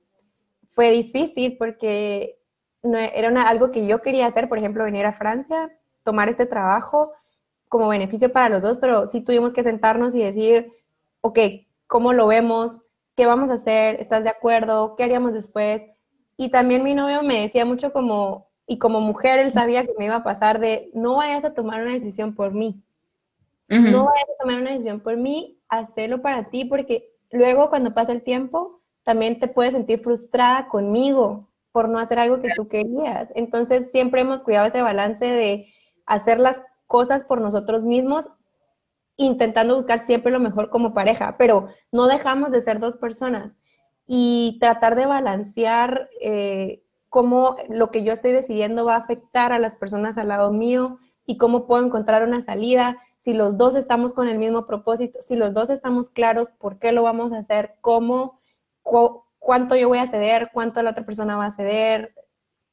Fue 0.72 0.90
difícil 0.90 1.56
porque 1.58 2.38
no, 2.82 2.98
era 2.98 3.42
algo 3.42 3.70
que 3.70 3.86
yo 3.86 4.02
quería 4.02 4.26
hacer, 4.26 4.48
por 4.48 4.58
ejemplo, 4.58 4.84
venir 4.84 5.06
a 5.06 5.12
Francia, 5.12 5.70
tomar 6.02 6.28
este 6.28 6.46
trabajo 6.46 7.12
como 7.68 7.88
beneficio 7.88 8.32
para 8.32 8.48
los 8.48 8.62
dos, 8.62 8.78
pero 8.78 9.06
sí 9.06 9.20
tuvimos 9.22 9.52
que 9.52 9.62
sentarnos 9.62 10.14
y 10.14 10.22
decir, 10.22 10.72
ok, 11.20 11.38
¿cómo 11.86 12.12
lo 12.12 12.26
vemos? 12.26 12.80
¿Qué 13.16 13.26
vamos 13.26 13.50
a 13.50 13.54
hacer? 13.54 14.00
¿Estás 14.00 14.24
de 14.24 14.30
acuerdo? 14.30 14.96
¿Qué 14.96 15.04
haríamos 15.04 15.32
después? 15.32 15.82
Y 16.36 16.50
también 16.50 16.82
mi 16.82 16.94
novio 16.94 17.22
me 17.22 17.40
decía 17.42 17.64
mucho 17.64 17.92
como, 17.92 18.50
y 18.66 18.78
como 18.78 19.00
mujer 19.00 19.38
él 19.38 19.52
sabía 19.52 19.84
que 19.84 19.94
me 19.98 20.06
iba 20.06 20.16
a 20.16 20.24
pasar 20.24 20.58
de, 20.58 20.90
no 20.94 21.16
vayas 21.16 21.44
a 21.44 21.54
tomar 21.54 21.82
una 21.82 21.92
decisión 21.92 22.34
por 22.34 22.52
mí. 22.52 22.82
No 23.68 24.04
vayas 24.04 24.28
a 24.28 24.42
tomar 24.42 24.60
una 24.60 24.72
decisión 24.72 25.00
por 25.00 25.16
mí, 25.16 25.58
hacerlo 25.68 26.20
para 26.20 26.50
ti, 26.50 26.66
porque 26.66 27.10
luego 27.30 27.70
cuando 27.70 27.94
pasa 27.94 28.12
el 28.12 28.22
tiempo, 28.22 28.82
también 29.02 29.38
te 29.38 29.48
puedes 29.48 29.72
sentir 29.72 30.02
frustrada 30.02 30.68
conmigo 30.68 31.48
por 31.72 31.88
no 31.88 31.98
hacer 31.98 32.18
algo 32.18 32.42
que 32.42 32.50
tú 32.54 32.68
querías. 32.68 33.30
Entonces 33.34 33.90
siempre 33.90 34.20
hemos 34.20 34.42
cuidado 34.42 34.66
ese 34.66 34.82
balance 34.82 35.24
de 35.24 35.72
hacer 36.04 36.38
las 36.38 36.60
cosas 36.86 37.24
por 37.24 37.40
nosotros 37.40 37.84
mismos 37.84 38.28
intentando 39.16 39.76
buscar 39.76 39.98
siempre 39.98 40.32
lo 40.32 40.40
mejor 40.40 40.70
como 40.70 40.94
pareja, 40.94 41.36
pero 41.38 41.68
no 41.90 42.06
dejamos 42.06 42.50
de 42.50 42.60
ser 42.60 42.78
dos 42.80 42.96
personas. 42.96 43.56
Y 44.06 44.58
tratar 44.60 44.96
de 44.96 45.06
balancear 45.06 46.08
eh, 46.20 46.82
cómo 47.08 47.56
lo 47.68 47.90
que 47.90 48.04
yo 48.04 48.12
estoy 48.12 48.32
decidiendo 48.32 48.84
va 48.84 48.94
a 48.94 49.00
afectar 49.00 49.52
a 49.52 49.58
las 49.58 49.74
personas 49.74 50.18
al 50.18 50.28
lado 50.28 50.50
mío 50.50 50.98
y 51.26 51.36
cómo 51.36 51.66
puedo 51.66 51.84
encontrar 51.84 52.26
una 52.26 52.40
salida, 52.40 52.98
si 53.18 53.32
los 53.34 53.56
dos 53.56 53.76
estamos 53.76 54.12
con 54.12 54.28
el 54.28 54.38
mismo 54.38 54.66
propósito, 54.66 55.20
si 55.22 55.36
los 55.36 55.54
dos 55.54 55.70
estamos 55.70 56.08
claros 56.08 56.50
por 56.50 56.78
qué 56.78 56.90
lo 56.90 57.04
vamos 57.04 57.32
a 57.32 57.38
hacer, 57.38 57.76
cómo, 57.80 58.40
cuánto 59.38 59.76
yo 59.76 59.88
voy 59.88 59.98
a 59.98 60.08
ceder, 60.08 60.50
cuánto 60.52 60.82
la 60.82 60.90
otra 60.90 61.06
persona 61.06 61.36
va 61.36 61.46
a 61.46 61.52
ceder, 61.52 62.14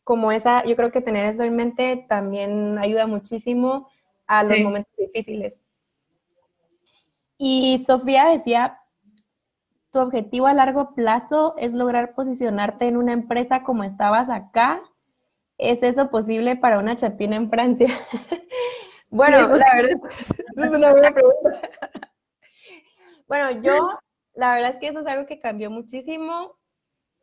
como 0.04 0.32
esa, 0.32 0.66
yo 0.66 0.76
creo 0.76 0.92
que 0.92 1.02
tener 1.02 1.26
eso 1.26 1.44
en 1.44 1.56
mente 1.56 2.06
también 2.10 2.80
ayuda 2.80 3.06
muchísimo 3.06 3.90
a 4.26 4.44
los 4.44 4.58
momentos 4.60 4.92
difíciles. 4.98 5.60
Y 7.42 7.78
Sofía 7.88 8.28
decía, 8.28 8.82
tu 9.92 10.00
objetivo 10.00 10.48
a 10.48 10.54
largo 10.54 10.94
plazo 10.94 11.56
es 11.58 11.74
lograr 11.74 12.14
posicionarte 12.14 12.86
en 12.86 12.98
una 12.98 13.14
empresa 13.14 13.64
como 13.64 13.86
estabas 13.86 14.30
acá. 14.30 14.82
¿Es 15.58 15.82
eso 15.82 16.10
posible 16.10 16.58
para 16.58 16.80
una 16.80 16.98
chapina 16.98 17.38
en 17.38 17.50
Francia? 17.50 17.88
bueno, 19.10 19.48
la 19.56 19.74
verdad, 19.74 20.02
es 20.58 20.70
una 20.70 20.92
buena 20.92 21.12
pregunta. 21.12 21.62
bueno, 23.30 23.62
yo, 23.62 23.88
la 24.34 24.56
verdad 24.56 24.72
es 24.72 24.76
que 24.76 24.90
eso 24.90 25.00
es 25.00 25.08
algo 25.08 25.26
que 25.26 25.40
cambió 25.40 25.72
muchísimo. 25.72 26.58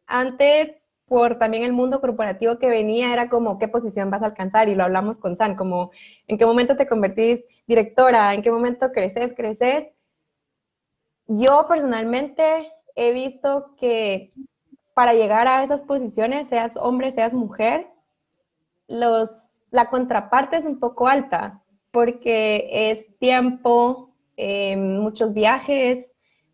Antes 0.06 0.82
por 1.04 1.38
también 1.38 1.62
el 1.62 1.74
mundo 1.74 2.00
corporativo 2.00 2.58
que 2.58 2.70
venía, 2.70 3.12
era 3.12 3.28
como 3.28 3.58
qué 3.58 3.68
posición 3.68 4.10
vas 4.10 4.22
a 4.22 4.26
alcanzar, 4.26 4.70
y 4.70 4.74
lo 4.74 4.84
hablamos 4.84 5.18
con 5.18 5.36
San, 5.36 5.56
como 5.56 5.90
en 6.26 6.38
qué 6.38 6.46
momento 6.46 6.74
te 6.74 6.88
convertís 6.88 7.44
directora, 7.66 8.32
en 8.32 8.40
qué 8.40 8.50
momento 8.50 8.92
creces, 8.92 9.34
creces. 9.34 9.88
Yo 11.28 11.66
personalmente 11.68 12.70
he 12.94 13.12
visto 13.12 13.74
que 13.76 14.30
para 14.94 15.12
llegar 15.12 15.48
a 15.48 15.62
esas 15.62 15.82
posiciones, 15.82 16.48
seas 16.48 16.76
hombre, 16.76 17.10
seas 17.10 17.34
mujer, 17.34 17.88
los, 18.88 19.60
la 19.70 19.90
contraparte 19.90 20.56
es 20.56 20.64
un 20.64 20.78
poco 20.78 21.08
alta, 21.08 21.62
porque 21.90 22.68
es 22.70 23.18
tiempo, 23.18 24.14
eh, 24.36 24.76
muchos 24.76 25.34
viajes, 25.34 26.10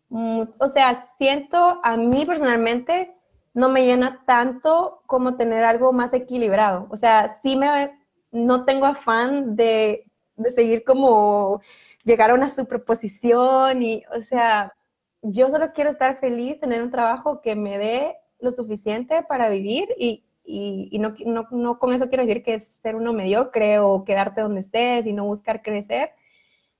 o 0.09 0.67
sea, 0.67 1.09
siento 1.17 1.79
a 1.83 1.97
mí 1.97 2.25
personalmente 2.25 3.15
no 3.53 3.69
me 3.69 3.85
llena 3.85 4.23
tanto 4.25 5.01
como 5.05 5.35
tener 5.35 5.63
algo 5.63 5.91
más 5.93 6.13
equilibrado. 6.13 6.87
O 6.89 6.97
sea, 6.97 7.33
sí 7.41 7.55
me, 7.55 7.91
no 8.31 8.65
tengo 8.65 8.85
afán 8.85 9.55
de, 9.55 10.05
de 10.35 10.49
seguir 10.49 10.83
como 10.83 11.61
llegar 12.03 12.31
a 12.31 12.33
una 12.33 12.49
superposición 12.49 13.81
y, 13.83 14.03
o 14.15 14.21
sea, 14.21 14.73
yo 15.21 15.49
solo 15.49 15.73
quiero 15.73 15.89
estar 15.89 16.19
feliz, 16.19 16.59
tener 16.59 16.83
un 16.83 16.91
trabajo 16.91 17.41
que 17.41 17.55
me 17.55 17.77
dé 17.77 18.17
lo 18.39 18.51
suficiente 18.51 19.23
para 19.23 19.49
vivir 19.49 19.87
y, 19.97 20.25
y, 20.43 20.89
y 20.91 20.99
no, 20.99 21.13
no, 21.25 21.47
no, 21.51 21.79
con 21.79 21.93
eso 21.93 22.09
quiero 22.09 22.25
decir 22.25 22.43
que 22.43 22.55
es 22.55 22.79
ser 22.81 22.95
uno 22.95 23.13
mediocre 23.13 23.79
o 23.79 24.03
quedarte 24.03 24.41
donde 24.41 24.59
estés 24.59 25.07
y 25.07 25.13
no 25.13 25.25
buscar 25.25 25.61
crecer. 25.61 26.11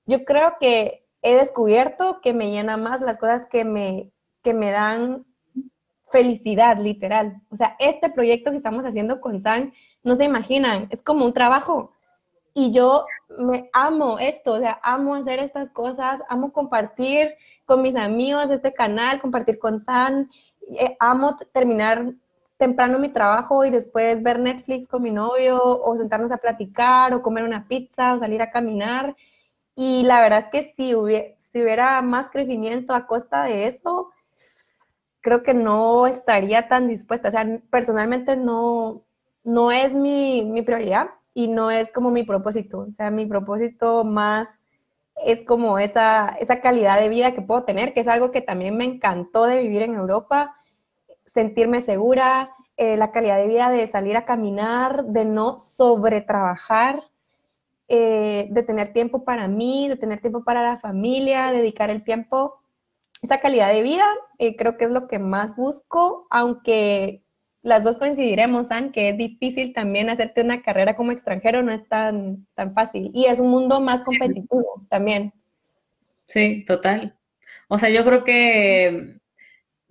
Yo 0.06 0.26
creo 0.26 0.56
que 0.60 1.06
he 1.22 1.36
descubierto 1.36 2.20
que 2.22 2.34
me 2.34 2.52
llena 2.52 2.76
más 2.76 3.02
las 3.02 3.18
cosas 3.18 3.46
que 3.46 3.64
me, 3.64 4.12
que 4.42 4.54
me 4.54 4.72
dan 4.72 5.26
felicidad, 6.12 6.78
literal. 6.78 7.42
O 7.50 7.56
sea, 7.56 7.76
este 7.80 8.10
proyecto 8.10 8.52
que 8.52 8.58
estamos 8.58 8.86
haciendo 8.86 9.20
con 9.20 9.40
San, 9.40 9.74
no 10.04 10.16
se 10.16 10.26
imaginan, 10.26 10.88
es 10.92 11.02
como 11.02 11.26
un 11.26 11.34
trabajo. 11.34 11.92
Y 12.54 12.72
yo 12.72 13.06
me 13.38 13.70
amo 13.74 14.20
esto, 14.20 14.54
o 14.54 14.60
sea, 14.60 14.80
amo 14.84 15.16
hacer 15.16 15.40
estas 15.40 15.70
cosas, 15.70 16.22
amo 16.30 16.52
compartir 16.52 17.36
con 17.66 17.82
mis 17.82 17.96
amigos 17.96 18.50
este 18.50 18.74
canal, 18.74 19.22
compartir 19.22 19.60
con 19.60 19.80
San, 19.80 20.30
eh, 20.80 20.96
amo 21.00 21.38
terminar 21.52 22.14
temprano 22.58 23.00
mi 23.00 23.10
trabajo 23.10 23.66
y 23.66 23.70
después 23.70 24.22
ver 24.24 24.40
Netflix 24.40 24.88
con 24.88 25.04
mi 25.04 25.12
novio 25.12 25.60
o 25.62 25.98
sentarnos 25.98 26.32
a 26.32 26.38
platicar 26.38 27.14
o 27.14 27.22
comer 27.22 27.44
una 27.44 27.68
pizza 27.68 28.14
o 28.14 28.20
salir 28.20 28.42
a 28.42 28.52
caminar. 28.52 29.16
Y 29.76 30.04
la 30.04 30.22
verdad 30.22 30.40
es 30.40 30.46
que 30.52 30.74
si 30.76 30.96
hubiera, 30.96 31.34
si 31.38 31.62
hubiera 31.62 32.02
más 32.02 32.28
crecimiento 32.28 32.94
a 32.94 33.08
costa 33.08 33.44
de 33.44 33.68
eso, 33.68 34.12
creo 35.22 35.44
que 35.44 35.54
no 35.54 36.08
estaría 36.08 36.68
tan 36.68 36.88
dispuesta. 36.88 37.30
O 37.30 37.32
sea, 37.32 37.46
personalmente 37.72 38.36
no, 38.36 39.04
no 39.44 39.72
es 39.72 39.96
mi, 39.96 40.44
mi, 40.44 40.62
prioridad 40.62 41.10
y 41.34 41.48
no 41.48 41.72
es 41.72 41.92
como 41.92 42.12
mi 42.12 42.24
propósito. 42.24 42.80
O 42.80 42.92
sea, 42.92 43.12
mi 43.12 43.26
propósito 43.26 44.04
más 44.04 44.62
es 45.26 45.42
como 45.42 45.80
esa, 45.80 46.36
esa 46.40 46.62
calidad 46.62 47.00
de 47.00 47.10
vida 47.10 47.34
que 47.34 47.42
puedo 47.42 47.64
tener, 47.64 47.94
que 47.94 48.02
es 48.02 48.08
algo 48.08 48.32
que 48.32 48.42
también 48.42 48.78
me 48.78 48.86
encantó 48.86 49.46
de 49.46 49.62
vivir 49.62 49.84
en 49.84 49.96
Europa, 49.96 50.56
sentirme 51.26 51.82
segura, 51.82 52.52
eh, 52.78 52.98
la 52.98 53.12
calidad 53.12 53.38
de 53.38 53.48
vida 53.48 53.70
de 53.70 53.86
salir 53.88 54.18
a 54.18 54.26
caminar, 54.26 55.06
de 55.06 55.26
no 55.26 55.60
sobretrabajar, 55.60 57.04
eh, 57.88 58.48
de 58.50 58.64
tener 58.64 58.94
tiempo 58.94 59.24
para 59.24 59.48
mí, 59.48 59.88
de 59.88 59.98
tener 59.98 60.20
tiempo 60.20 60.44
para 60.44 60.64
la 60.64 60.80
familia, 60.80 61.52
dedicar 61.52 61.90
el 61.90 62.04
tiempo 62.04 62.64
esa 63.24 63.40
calidad 63.40 63.72
de 63.72 63.82
vida 63.82 64.06
eh, 64.38 64.58
creo 64.58 64.78
que 64.78 64.86
es 64.86 64.92
lo 64.92 65.08
que 65.08 65.18
más 65.18 65.56
busco, 65.56 66.28
aunque 66.30 67.24
las 67.64 67.84
dos 67.84 67.98
coincidiremos, 67.98 68.68
San, 68.68 68.92
que 68.92 69.10
es 69.10 69.18
difícil 69.18 69.74
también 69.74 70.10
hacerte 70.10 70.42
una 70.42 70.62
carrera 70.62 70.96
como 70.96 71.12
extranjero, 71.12 71.64
no 71.64 71.72
es 71.72 71.88
tan, 71.88 72.46
tan 72.54 72.74
fácil. 72.74 73.10
Y 73.14 73.26
es 73.26 73.40
un 73.40 73.50
mundo 73.50 73.82
más 73.82 74.04
competitivo 74.04 74.86
también. 74.90 75.34
Sí, 76.28 76.64
total. 76.68 77.18
O 77.70 77.78
sea, 77.78 77.90
yo 77.90 78.04
creo 78.04 78.24
que 78.24 79.18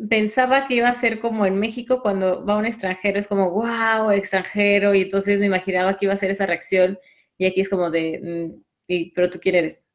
pensaba 0.09 0.66
que 0.66 0.75
iba 0.75 0.89
a 0.89 0.95
ser 0.95 1.20
como 1.20 1.47
en 1.47 1.59
México 1.59 2.03
cuando 2.03 2.45
va 2.45 2.59
un 2.59 2.66
extranjero, 2.66 3.18
es 3.18 3.27
como, 3.27 3.51
wow, 3.51 4.11
extranjero, 4.11 4.95
y 4.95 5.03
entonces 5.03 5.41
me 5.41 5.47
imaginaba 5.47 5.97
que 5.97 6.07
iba 6.07 6.14
a 6.14 6.18
ser 6.18 6.31
esa 6.31 6.47
reacción, 6.47 6.99
y 7.39 7.47
aquí 7.47 7.62
es 7.62 7.68
como 7.68 7.91
de, 7.91 8.20
mm, 8.55 8.62
y, 8.87 9.11
pero 9.12 9.31
tú 9.31 9.41
quién 9.41 9.55
eres. 9.55 9.87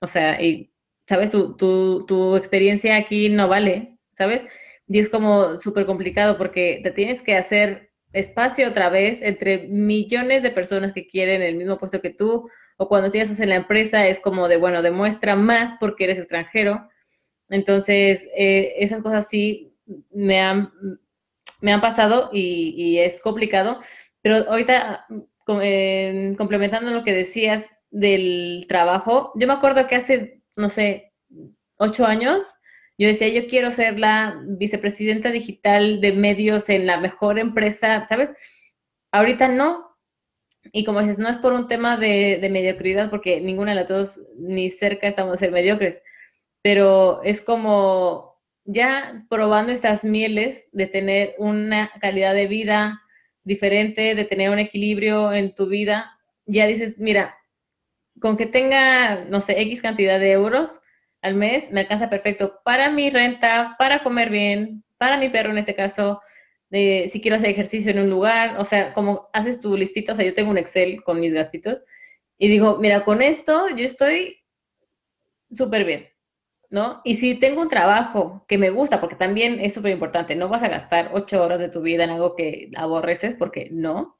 O 0.00 0.06
sea, 0.06 0.40
y 0.42 0.72
¿sabes? 1.06 1.30
Tu, 1.30 1.56
tu, 1.56 2.06
tu 2.06 2.36
experiencia 2.36 2.96
aquí 2.96 3.28
no 3.28 3.48
vale, 3.48 3.98
¿sabes? 4.16 4.44
Y 4.88 4.98
es 4.98 5.08
como 5.08 5.58
súper 5.58 5.86
complicado 5.86 6.38
porque 6.38 6.80
te 6.82 6.90
tienes 6.90 7.22
que 7.22 7.36
hacer 7.36 7.90
espacio 8.12 8.68
otra 8.68 8.88
vez 8.88 9.20
entre 9.22 9.66
millones 9.68 10.42
de 10.42 10.50
personas 10.50 10.92
que 10.92 11.06
quieren 11.06 11.42
el 11.42 11.56
mismo 11.56 11.78
puesto 11.78 12.00
que 12.00 12.10
tú, 12.10 12.48
o 12.78 12.88
cuando 12.88 13.10
sigas 13.10 13.40
en 13.40 13.48
la 13.48 13.56
empresa 13.56 14.06
es 14.06 14.20
como 14.20 14.48
de, 14.48 14.58
bueno, 14.58 14.82
demuestra 14.82 15.34
más 15.34 15.76
porque 15.80 16.04
eres 16.04 16.18
extranjero. 16.18 16.88
Entonces, 17.48 18.26
eh, 18.36 18.74
esas 18.78 19.02
cosas 19.02 19.28
sí 19.28 19.74
me 20.12 20.40
han, 20.40 20.72
me 21.60 21.72
han 21.72 21.80
pasado 21.80 22.30
y, 22.32 22.74
y 22.76 22.98
es 22.98 23.20
complicado, 23.20 23.80
pero 24.22 24.36
ahorita 24.48 25.06
eh, 25.62 26.34
complementando 26.36 26.90
lo 26.90 27.04
que 27.04 27.12
decías 27.12 27.66
del 27.90 28.66
trabajo, 28.68 29.32
yo 29.36 29.46
me 29.46 29.52
acuerdo 29.54 29.86
que 29.86 29.96
hace 29.96 30.36
no 30.56 30.68
sé, 30.68 31.12
ocho 31.76 32.06
años, 32.06 32.44
yo 32.98 33.08
decía, 33.08 33.28
yo 33.28 33.46
quiero 33.48 33.70
ser 33.70 33.98
la 33.98 34.40
vicepresidenta 34.44 35.30
digital 35.30 36.00
de 36.00 36.12
medios 36.12 36.68
en 36.68 36.86
la 36.86 36.98
mejor 36.98 37.38
empresa, 37.38 38.06
¿sabes? 38.08 38.32
Ahorita 39.12 39.48
no. 39.48 39.86
Y 40.72 40.84
como 40.84 41.00
dices, 41.00 41.18
no 41.18 41.28
es 41.28 41.36
por 41.38 41.52
un 41.52 41.68
tema 41.68 41.96
de, 41.96 42.46
mediocridad, 42.50 43.10
porque 43.10 43.40
ninguna 43.40 43.72
de 43.72 43.76
las 43.76 43.88
dos 43.88 44.20
ni 44.38 44.70
cerca 44.70 45.06
estamos 45.08 45.34
a 45.34 45.38
ser 45.38 45.52
mediocres, 45.52 46.02
pero 46.62 47.22
es 47.22 47.40
como 47.40 48.40
ya 48.64 49.24
probando 49.28 49.72
estas 49.72 50.04
mieles 50.04 50.68
de 50.72 50.86
tener 50.86 51.34
una 51.38 51.92
calidad 52.00 52.34
de 52.34 52.48
vida 52.48 53.02
diferente, 53.44 54.14
de 54.14 54.24
tener 54.24 54.50
un 54.50 54.58
equilibrio 54.58 55.32
en 55.32 55.54
tu 55.54 55.68
vida, 55.68 56.18
ya 56.46 56.66
dices, 56.66 56.98
mira, 56.98 57.36
con 58.20 58.36
que 58.36 58.46
tenga, 58.46 59.24
no 59.26 59.40
sé, 59.40 59.60
X 59.60 59.82
cantidad 59.82 60.18
de 60.18 60.32
euros 60.32 60.80
al 61.26 61.34
mes, 61.34 61.70
me 61.72 61.80
alcanza 61.80 62.08
perfecto 62.08 62.60
para 62.64 62.90
mi 62.90 63.10
renta, 63.10 63.74
para 63.78 64.02
comer 64.02 64.30
bien, 64.30 64.84
para 64.96 65.18
mi 65.18 65.28
perro 65.28 65.50
en 65.50 65.58
este 65.58 65.74
caso, 65.74 66.20
si 66.70 67.20
quiero 67.20 67.36
hacer 67.36 67.50
ejercicio 67.50 67.90
en 67.90 68.00
un 68.00 68.10
lugar, 68.10 68.58
o 68.58 68.64
sea, 68.64 68.92
como 68.92 69.28
haces 69.32 69.60
tu 69.60 69.76
listita, 69.76 70.12
o 70.12 70.14
sea, 70.14 70.24
yo 70.24 70.34
tengo 70.34 70.50
un 70.50 70.58
Excel 70.58 71.02
con 71.02 71.20
mis 71.20 71.32
gastitos 71.32 71.82
y 72.38 72.48
digo, 72.48 72.78
mira, 72.78 73.04
con 73.04 73.22
esto 73.22 73.68
yo 73.70 73.84
estoy 73.84 74.38
súper 75.52 75.84
bien, 75.84 76.08
¿no? 76.70 77.00
Y 77.04 77.14
si 77.14 77.34
tengo 77.34 77.62
un 77.62 77.68
trabajo 77.68 78.44
que 78.48 78.58
me 78.58 78.70
gusta, 78.70 79.00
porque 79.00 79.16
también 79.16 79.60
es 79.60 79.74
súper 79.74 79.92
importante, 79.92 80.36
no 80.36 80.48
vas 80.48 80.62
a 80.62 80.68
gastar 80.68 81.10
ocho 81.12 81.42
horas 81.42 81.58
de 81.58 81.68
tu 81.68 81.82
vida 81.82 82.04
en 82.04 82.10
algo 82.10 82.36
que 82.36 82.70
aborreces, 82.76 83.36
porque 83.36 83.68
no, 83.72 84.15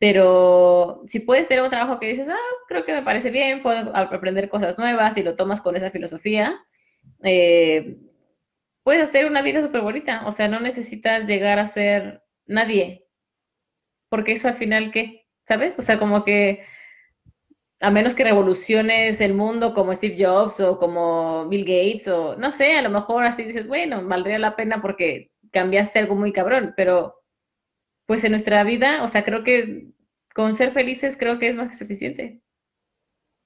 pero 0.00 1.02
si 1.06 1.20
puedes 1.20 1.46
tener 1.46 1.62
un 1.62 1.70
trabajo 1.70 2.00
que 2.00 2.08
dices, 2.08 2.26
ah, 2.26 2.36
creo 2.68 2.86
que 2.86 2.94
me 2.94 3.02
parece 3.02 3.30
bien, 3.30 3.62
puedo 3.62 3.94
aprender 3.94 4.48
cosas 4.48 4.78
nuevas 4.78 5.16
y 5.18 5.22
lo 5.22 5.36
tomas 5.36 5.60
con 5.60 5.76
esa 5.76 5.90
filosofía, 5.90 6.58
eh, 7.22 7.98
puedes 8.82 9.02
hacer 9.02 9.26
una 9.26 9.42
vida 9.42 9.60
súper 9.62 9.82
bonita. 9.82 10.22
O 10.26 10.32
sea, 10.32 10.48
no 10.48 10.58
necesitas 10.58 11.26
llegar 11.26 11.58
a 11.58 11.68
ser 11.68 12.22
nadie. 12.46 13.06
Porque 14.08 14.32
eso 14.32 14.48
al 14.48 14.54
final, 14.54 14.90
¿qué? 14.90 15.26
¿Sabes? 15.46 15.78
O 15.78 15.82
sea, 15.82 15.98
como 15.98 16.24
que 16.24 16.64
a 17.80 17.90
menos 17.90 18.14
que 18.14 18.24
revoluciones 18.24 19.20
el 19.20 19.34
mundo 19.34 19.74
como 19.74 19.94
Steve 19.94 20.16
Jobs 20.18 20.60
o 20.60 20.78
como 20.78 21.46
Bill 21.48 21.64
Gates 21.64 22.08
o 22.08 22.36
no 22.36 22.50
sé, 22.52 22.76
a 22.76 22.82
lo 22.82 22.90
mejor 22.90 23.24
así 23.24 23.44
dices, 23.44 23.66
bueno, 23.68 24.02
valdría 24.06 24.38
la 24.38 24.56
pena 24.56 24.80
porque 24.82 25.30
cambiaste 25.52 25.98
algo 25.98 26.14
muy 26.16 26.32
cabrón, 26.32 26.74
pero 26.76 27.19
pues 28.10 28.24
en 28.24 28.32
nuestra 28.32 28.64
vida, 28.64 29.04
o 29.04 29.06
sea, 29.06 29.22
creo 29.22 29.44
que 29.44 29.92
con 30.34 30.52
ser 30.54 30.72
felices 30.72 31.16
creo 31.16 31.38
que 31.38 31.48
es 31.48 31.54
más 31.54 31.68
que 31.68 31.76
suficiente. 31.76 32.42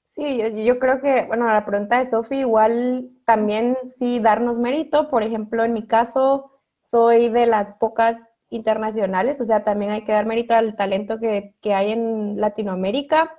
Sí, 0.07 0.41
yo, 0.65 0.79
creo 0.79 1.03
que, 1.03 1.25
bueno, 1.27 1.47
la 1.47 1.67
pregunta 1.67 2.03
de 2.03 2.09
Sofi, 2.09 2.37
igual 2.37 3.11
también 3.27 3.77
sí 3.99 4.21
darnos 4.21 4.59
mérito. 4.59 5.11
Por 5.11 5.23
ejemplo, 5.23 5.65
en 5.65 5.75
mi 5.75 5.87
caso, 5.87 6.62
soy 6.81 7.29
de 7.29 7.45
las 7.45 7.73
pocas 7.73 8.17
internacionales, 8.49 9.39
o 9.39 9.45
sea, 9.45 9.65
también 9.65 9.91
hay 9.91 10.05
que 10.05 10.12
dar 10.12 10.25
mérito 10.25 10.55
al 10.55 10.77
talento 10.77 11.21
que, 11.21 11.55
que 11.61 11.75
hay 11.75 11.93
en 11.93 12.41
Latinoamérica. 12.41 13.35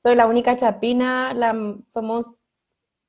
Soy 0.00 0.14
la 0.14 0.28
única 0.28 0.54
chapina, 0.54 1.34
la, 1.34 1.52
somos 1.88 2.42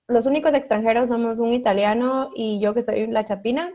los 0.08 0.26
únicos 0.26 0.56
extranjeros, 0.56 1.10
somos 1.10 1.38
un 1.38 1.54
italiano 1.54 2.32
y 2.36 2.60
yo 2.60 2.74
que 2.74 2.82
soy 2.82 3.06
la 3.06 3.24
chapina 3.24 3.72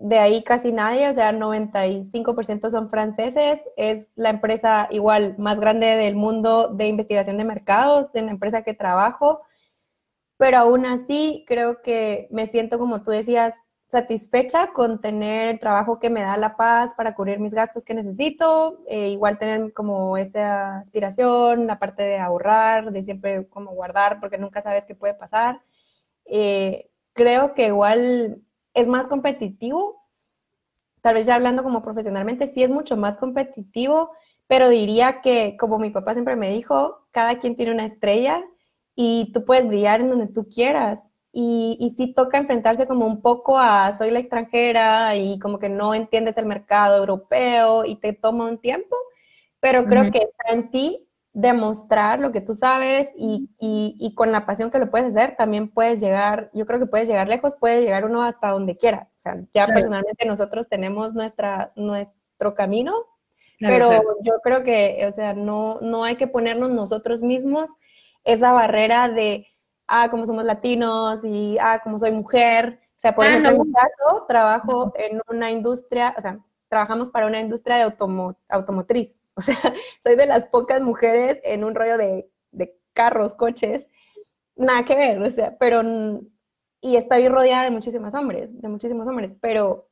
de 0.00 0.18
ahí 0.18 0.42
casi 0.42 0.72
nadie, 0.72 1.08
o 1.08 1.14
sea, 1.14 1.32
95% 1.32 2.70
son 2.70 2.88
franceses. 2.88 3.62
Es 3.76 4.08
la 4.16 4.30
empresa 4.30 4.88
igual 4.90 5.36
más 5.38 5.60
grande 5.60 5.86
del 5.86 6.16
mundo 6.16 6.68
de 6.68 6.88
investigación 6.88 7.36
de 7.36 7.44
mercados, 7.44 8.10
en 8.14 8.26
la 8.26 8.32
empresa 8.32 8.62
que 8.62 8.74
trabajo. 8.74 9.42
Pero 10.38 10.58
aún 10.58 10.86
así, 10.86 11.44
creo 11.46 11.82
que 11.82 12.28
me 12.30 12.46
siento, 12.46 12.78
como 12.78 13.02
tú 13.02 13.10
decías, 13.10 13.54
satisfecha 13.88 14.72
con 14.72 15.00
tener 15.00 15.48
el 15.48 15.58
trabajo 15.60 15.98
que 15.98 16.10
me 16.10 16.22
da 16.22 16.36
la 16.38 16.56
paz 16.56 16.92
para 16.96 17.14
cubrir 17.14 17.40
mis 17.40 17.54
gastos 17.54 17.84
que 17.84 17.92
necesito, 17.94 18.78
eh, 18.86 19.08
igual 19.10 19.38
tener 19.38 19.72
como 19.74 20.16
esa 20.16 20.78
aspiración, 20.78 21.66
la 21.66 21.78
parte 21.78 22.04
de 22.04 22.18
ahorrar, 22.18 22.92
de 22.92 23.02
siempre 23.02 23.48
como 23.48 23.72
guardar, 23.72 24.20
porque 24.20 24.38
nunca 24.38 24.62
sabes 24.62 24.84
qué 24.86 24.94
puede 24.94 25.14
pasar. 25.14 25.60
Eh, 26.24 26.90
creo 27.12 27.54
que 27.54 27.66
igual 27.66 28.42
es 28.74 28.86
más 28.86 29.08
competitivo, 29.08 30.00
tal 31.00 31.14
vez 31.14 31.26
ya 31.26 31.34
hablando 31.34 31.62
como 31.62 31.82
profesionalmente, 31.82 32.46
sí 32.46 32.62
es 32.62 32.70
mucho 32.70 32.96
más 32.96 33.16
competitivo, 33.16 34.10
pero 34.46 34.68
diría 34.68 35.20
que, 35.22 35.56
como 35.58 35.78
mi 35.78 35.90
papá 35.90 36.12
siempre 36.14 36.36
me 36.36 36.50
dijo, 36.50 37.06
cada 37.10 37.38
quien 37.38 37.56
tiene 37.56 37.72
una 37.72 37.86
estrella 37.86 38.44
y 38.94 39.30
tú 39.32 39.44
puedes 39.44 39.66
brillar 39.68 40.00
en 40.00 40.10
donde 40.10 40.26
tú 40.28 40.48
quieras. 40.48 41.10
Y, 41.32 41.76
y 41.78 41.90
sí 41.90 42.12
toca 42.12 42.38
enfrentarse 42.38 42.88
como 42.88 43.06
un 43.06 43.22
poco 43.22 43.56
a 43.56 43.92
soy 43.94 44.10
la 44.10 44.18
extranjera 44.18 45.14
y 45.14 45.38
como 45.38 45.60
que 45.60 45.68
no 45.68 45.94
entiendes 45.94 46.36
el 46.36 46.46
mercado 46.46 46.98
europeo 46.98 47.84
y 47.84 47.96
te 47.96 48.12
toma 48.12 48.48
un 48.48 48.58
tiempo, 48.58 48.96
pero 49.60 49.84
creo 49.86 50.10
que 50.10 50.18
está 50.18 50.52
en 50.52 50.70
ti 50.70 51.08
demostrar 51.32 52.18
lo 52.18 52.32
que 52.32 52.40
tú 52.40 52.54
sabes 52.54 53.08
y, 53.16 53.48
y, 53.58 54.14
con 54.14 54.32
la 54.32 54.46
pasión 54.46 54.70
que 54.70 54.80
lo 54.80 54.90
puedes 54.90 55.08
hacer, 55.14 55.36
también 55.36 55.68
puedes 55.68 56.00
llegar, 56.00 56.50
yo 56.52 56.66
creo 56.66 56.80
que 56.80 56.86
puedes 56.86 57.06
llegar 57.06 57.28
lejos, 57.28 57.54
puede 57.54 57.82
llegar 57.82 58.04
uno 58.04 58.22
hasta 58.22 58.50
donde 58.50 58.76
quiera. 58.76 59.08
O 59.18 59.20
sea, 59.20 59.40
ya 59.52 59.66
personalmente 59.66 60.26
nosotros 60.26 60.68
tenemos 60.68 61.14
nuestra, 61.14 61.72
nuestro 61.76 62.54
camino, 62.54 62.94
pero 63.60 64.02
yo 64.22 64.40
creo 64.42 64.64
que, 64.64 65.06
o 65.08 65.12
sea, 65.12 65.34
no, 65.34 65.78
no 65.82 66.04
hay 66.04 66.16
que 66.16 66.26
ponernos 66.26 66.70
nosotros 66.70 67.22
mismos 67.22 67.70
esa 68.24 68.52
barrera 68.52 69.08
de, 69.08 69.46
ah, 69.86 70.08
como 70.10 70.26
somos 70.26 70.44
latinos 70.44 71.24
y, 71.24 71.58
ah, 71.60 71.80
como 71.82 71.98
soy 71.98 72.10
mujer. 72.10 72.80
O 72.82 73.00
sea, 73.00 73.14
por 73.14 73.24
ah, 73.24 73.28
ejemplo, 73.28 73.50
en 73.50 73.60
mi 73.60 73.72
caso, 73.72 74.24
trabajo 74.26 74.92
en 74.96 75.20
una 75.28 75.50
industria, 75.50 76.14
o 76.16 76.20
sea, 76.20 76.38
trabajamos 76.68 77.10
para 77.10 77.26
una 77.26 77.40
industria 77.40 77.76
de 77.76 77.94
automotriz. 78.48 79.18
O 79.40 79.42
sea, 79.42 79.56
soy 80.02 80.16
de 80.16 80.26
las 80.26 80.44
pocas 80.44 80.82
mujeres 80.82 81.40
en 81.44 81.64
un 81.64 81.74
rollo 81.74 81.96
de, 81.96 82.28
carros, 82.92 83.34
coches, 83.34 83.88
nada 84.56 84.84
que 84.84 84.96
ver, 84.96 85.22
o 85.22 85.30
sea, 85.30 85.56
pero, 85.58 85.80
y 86.82 86.96
estoy 86.96 87.28
rodeada 87.28 87.64
de 87.64 87.70
muchísimos 87.70 88.12
hombres, 88.14 88.60
de 88.60 88.68
muchísimos 88.68 89.06
hombres, 89.06 89.34
pero 89.40 89.88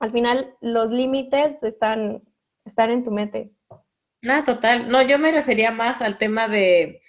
al 0.00 0.10
final 0.10 0.54
los 0.60 0.90
límites 0.90 1.56
están, 1.62 2.22
están 2.66 2.90
en 2.90 3.04
tu 3.04 3.10
mente. 3.12 3.52
Nada, 4.20 4.44
total. 4.44 4.90
No, 4.90 5.00
yo 5.00 5.18
me 5.18 5.30
refería 5.30 5.70
más 5.70 6.02
al 6.02 6.18
tema 6.18 6.48
de 6.48 7.00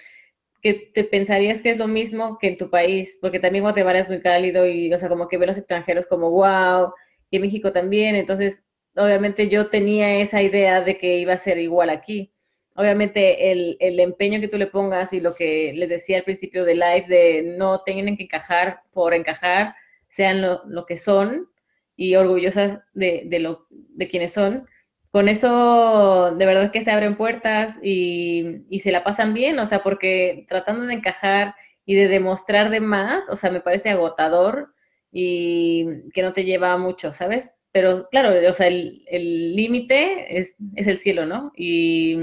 que 0.61 0.91
te 0.93 1.03
pensarías 1.03 1.61
que 1.61 1.71
es 1.71 1.79
lo 1.79 1.87
mismo 1.87 2.37
que 2.37 2.47
en 2.47 2.57
tu 2.57 2.69
país, 2.69 3.17
porque 3.19 3.39
también 3.39 3.63
Guatemala 3.63 3.99
es 3.99 4.07
muy 4.07 4.21
cálido 4.21 4.65
y, 4.65 4.93
o 4.93 4.97
sea, 4.97 5.09
como 5.09 5.27
que 5.27 5.37
ve 5.37 5.45
a 5.45 5.47
los 5.47 5.57
extranjeros 5.57 6.05
como 6.07 6.29
wow, 6.29 6.93
y 7.31 7.39
México 7.39 7.73
también, 7.73 8.15
entonces 8.15 8.63
obviamente 8.95 9.49
yo 9.49 9.69
tenía 9.69 10.17
esa 10.17 10.41
idea 10.41 10.81
de 10.81 10.97
que 10.97 11.17
iba 11.17 11.33
a 11.33 11.37
ser 11.37 11.57
igual 11.57 11.89
aquí. 11.89 12.31
Obviamente 12.75 13.51
el, 13.51 13.77
el, 13.79 13.99
empeño 13.99 14.39
que 14.39 14.47
tú 14.47 14.57
le 14.57 14.67
pongas 14.67 15.13
y 15.13 15.19
lo 15.19 15.35
que 15.35 15.73
les 15.75 15.89
decía 15.89 16.17
al 16.17 16.23
principio 16.23 16.65
de 16.65 16.75
live 16.75 17.05
de 17.07 17.43
no 17.57 17.81
tienen 17.83 18.17
que 18.17 18.23
encajar 18.23 18.81
por 18.91 19.13
encajar, 19.13 19.75
sean 20.09 20.41
lo, 20.41 20.63
lo 20.65 20.85
que 20.85 20.97
son 20.97 21.49
y 21.95 22.15
orgullosas 22.15 22.79
de, 22.93 23.23
de, 23.27 23.39
lo, 23.39 23.67
de 23.69 24.07
quienes 24.07 24.33
son, 24.33 24.67
con 25.11 25.29
eso 25.29 26.35
de 26.35 26.45
verdad 26.47 26.71
que 26.71 26.83
se 26.83 26.89
abren 26.89 27.15
puertas 27.17 27.77
y, 27.83 28.63
y 28.69 28.79
se 28.79 28.91
la 28.91 29.03
pasan 29.03 29.35
bien, 29.35 29.59
o 29.59 29.65
sea, 29.67 29.83
porque 29.83 30.45
tratando 30.47 30.85
de 30.87 30.95
encajar 30.95 31.53
y 31.85 31.93
de 31.95 32.07
demostrar 32.07 32.71
de 32.71 32.79
más, 32.79 33.29
o 33.29 33.35
sea, 33.35 33.51
me 33.51 33.61
parece 33.61 33.91
agotador 33.91 34.73
y 35.11 36.09
que 36.13 36.23
no 36.23 36.33
te 36.33 36.45
lleva 36.45 36.75
mucho, 36.77 37.13
¿sabes? 37.13 37.53
Pero 37.73 38.07
claro, 38.09 38.29
o 38.47 38.53
sea, 38.53 38.67
el 38.67 39.55
límite 39.55 40.37
es, 40.37 40.55
es, 40.75 40.85
el 40.85 40.99
cielo, 40.99 41.25
¿no? 41.25 41.51
Y, 41.57 42.15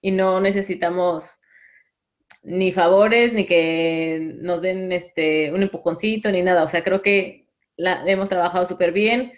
y, 0.00 0.12
no 0.12 0.40
necesitamos 0.40 1.40
ni 2.44 2.72
favores, 2.72 3.32
ni 3.32 3.46
que 3.46 4.36
nos 4.40 4.62
den 4.62 4.92
este, 4.92 5.52
un 5.52 5.62
empujoncito, 5.62 6.30
ni 6.30 6.42
nada. 6.42 6.62
O 6.62 6.68
sea, 6.68 6.84
creo 6.84 7.02
que 7.02 7.48
la, 7.76 8.04
hemos 8.06 8.28
trabajado 8.28 8.64
súper 8.64 8.92
bien, 8.92 9.32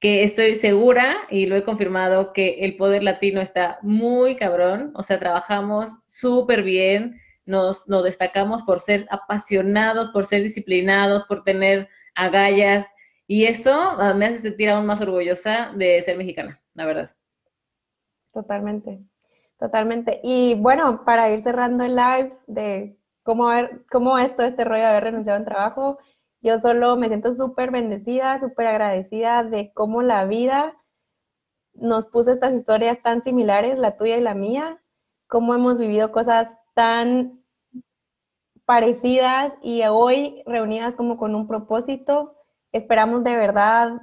que 0.00 0.22
estoy 0.24 0.54
segura, 0.54 1.18
y 1.28 1.44
lo 1.44 1.54
he 1.56 1.64
confirmado, 1.64 2.32
que 2.32 2.64
el 2.64 2.76
poder 2.78 3.02
latino 3.02 3.42
está 3.42 3.78
muy 3.82 4.36
cabrón. 4.36 4.92
O 4.94 5.02
sea, 5.02 5.18
trabajamos 5.18 5.90
súper 6.06 6.62
bien, 6.62 7.20
nos, 7.44 7.86
nos 7.88 8.04
destacamos 8.04 8.62
por 8.62 8.80
ser 8.80 9.06
apasionados, 9.10 10.08
por 10.08 10.24
ser 10.24 10.42
disciplinados, 10.42 11.24
por 11.24 11.44
tener 11.44 11.90
agallas 12.14 12.86
y 13.26 13.46
eso 13.46 13.72
ah, 13.72 14.14
me 14.14 14.26
hace 14.26 14.40
sentir 14.40 14.68
aún 14.68 14.86
más 14.86 15.00
orgullosa 15.00 15.72
de 15.74 16.02
ser 16.02 16.16
mexicana, 16.16 16.60
la 16.74 16.86
verdad. 16.86 17.16
Totalmente, 18.32 19.00
totalmente. 19.58 20.20
Y 20.22 20.54
bueno, 20.54 21.04
para 21.04 21.30
ir 21.30 21.40
cerrando 21.40 21.84
el 21.84 21.96
live 21.96 22.36
de 22.46 22.98
cómo, 23.22 23.48
ver, 23.48 23.84
cómo 23.90 24.18
es 24.18 24.34
todo 24.34 24.46
este 24.46 24.64
rollo 24.64 24.82
de 24.82 24.88
haber 24.88 25.04
renunciado 25.04 25.36
a 25.36 25.40
un 25.40 25.46
trabajo, 25.46 25.98
yo 26.40 26.58
solo 26.58 26.96
me 26.96 27.08
siento 27.08 27.34
súper 27.34 27.70
bendecida, 27.70 28.38
súper 28.40 28.66
agradecida 28.66 29.44
de 29.44 29.72
cómo 29.72 30.02
la 30.02 30.24
vida 30.24 30.76
nos 31.74 32.06
puso 32.06 32.32
estas 32.32 32.52
historias 32.54 33.00
tan 33.02 33.22
similares, 33.22 33.78
la 33.78 33.96
tuya 33.96 34.16
y 34.16 34.20
la 34.20 34.34
mía, 34.34 34.82
cómo 35.28 35.54
hemos 35.54 35.78
vivido 35.78 36.12
cosas 36.12 36.54
tan 36.74 37.42
parecidas 38.64 39.54
y 39.62 39.82
hoy 39.84 40.42
reunidas 40.46 40.94
como 40.94 41.16
con 41.16 41.34
un 41.34 41.46
propósito 41.46 42.41
esperamos 42.72 43.22
de 43.24 43.36
verdad, 43.36 44.00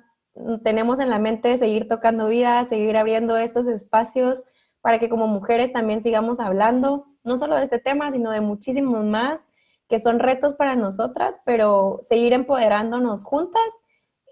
tenemos 0.63 0.99
en 0.99 1.09
la 1.09 1.19
mente 1.19 1.57
seguir 1.57 1.87
tocando 1.87 2.27
vida, 2.27 2.65
seguir 2.65 2.95
abriendo 2.97 3.37
estos 3.37 3.67
espacios 3.67 4.41
para 4.81 4.99
que 4.99 5.09
como 5.09 5.27
mujeres 5.27 5.73
también 5.73 6.01
sigamos 6.01 6.39
hablando, 6.39 7.07
no 7.23 7.35
solo 7.37 7.57
de 7.57 7.63
este 7.63 7.79
tema, 7.79 8.11
sino 8.11 8.31
de 8.31 8.41
muchísimos 8.41 9.03
más, 9.03 9.47
que 9.89 9.99
son 9.99 10.19
retos 10.19 10.53
para 10.53 10.75
nosotras, 10.75 11.39
pero 11.45 11.99
seguir 12.07 12.33
empoderándonos 12.33 13.23
juntas. 13.23 13.61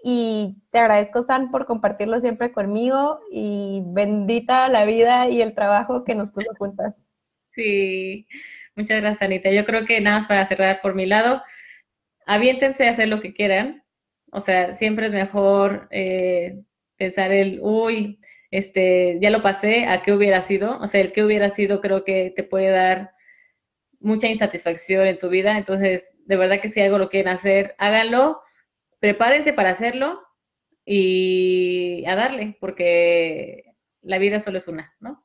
Y 0.02 0.62
te 0.70 0.78
agradezco, 0.78 1.22
San, 1.22 1.50
por 1.50 1.66
compartirlo 1.66 2.20
siempre 2.20 2.52
conmigo 2.52 3.20
y 3.32 3.82
bendita 3.86 4.68
la 4.68 4.84
vida 4.84 5.28
y 5.28 5.42
el 5.42 5.54
trabajo 5.54 6.04
que 6.04 6.14
nos 6.14 6.30
puso 6.30 6.48
juntas. 6.56 6.94
Sí, 7.50 8.26
muchas 8.76 9.00
gracias, 9.00 9.22
Anita. 9.22 9.50
Yo 9.50 9.66
creo 9.66 9.84
que 9.84 10.00
nada 10.00 10.18
más 10.18 10.28
para 10.28 10.46
cerrar 10.46 10.80
por 10.80 10.94
mi 10.94 11.06
lado, 11.06 11.42
aviéntense 12.24 12.86
a 12.86 12.90
hacer 12.90 13.08
lo 13.08 13.20
que 13.20 13.34
quieran, 13.34 13.82
o 14.32 14.40
sea, 14.40 14.74
siempre 14.74 15.06
es 15.06 15.12
mejor 15.12 15.88
eh, 15.90 16.60
pensar 16.96 17.32
el, 17.32 17.60
uy, 17.62 18.20
este, 18.50 19.18
ya 19.20 19.30
lo 19.30 19.42
pasé, 19.42 19.86
a 19.86 20.02
qué 20.02 20.12
hubiera 20.12 20.42
sido. 20.42 20.78
O 20.80 20.86
sea, 20.86 21.00
el 21.00 21.12
qué 21.12 21.24
hubiera 21.24 21.50
sido 21.50 21.80
creo 21.80 22.04
que 22.04 22.32
te 22.34 22.44
puede 22.44 22.70
dar 22.70 23.12
mucha 24.00 24.28
insatisfacción 24.28 25.06
en 25.06 25.18
tu 25.18 25.28
vida. 25.28 25.56
Entonces, 25.58 26.12
de 26.24 26.36
verdad 26.36 26.60
que 26.60 26.68
si 26.68 26.80
algo 26.80 26.98
lo 26.98 27.08
quieren 27.08 27.32
hacer, 27.32 27.74
háganlo, 27.78 28.40
prepárense 29.00 29.52
para 29.52 29.70
hacerlo 29.70 30.20
y 30.84 32.04
a 32.06 32.16
darle, 32.16 32.56
porque 32.60 33.64
la 34.02 34.18
vida 34.18 34.40
solo 34.40 34.58
es 34.58 34.68
una, 34.68 34.94
¿no? 35.00 35.24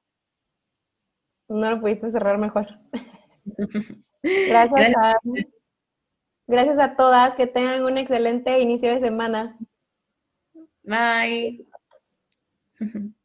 No 1.50 1.70
lo 1.70 1.80
pudiste 1.80 2.12
cerrar 2.12 2.38
mejor. 2.38 2.68
Gracias. 4.24 4.92
Gracias. 4.92 5.48
Gracias 6.54 6.78
a 6.78 6.96
todas, 6.96 7.34
que 7.34 7.48
tengan 7.48 7.84
un 7.84 7.98
excelente 7.98 8.60
inicio 8.60 8.92
de 8.92 9.00
semana. 9.00 9.58
Bye. 10.84 11.66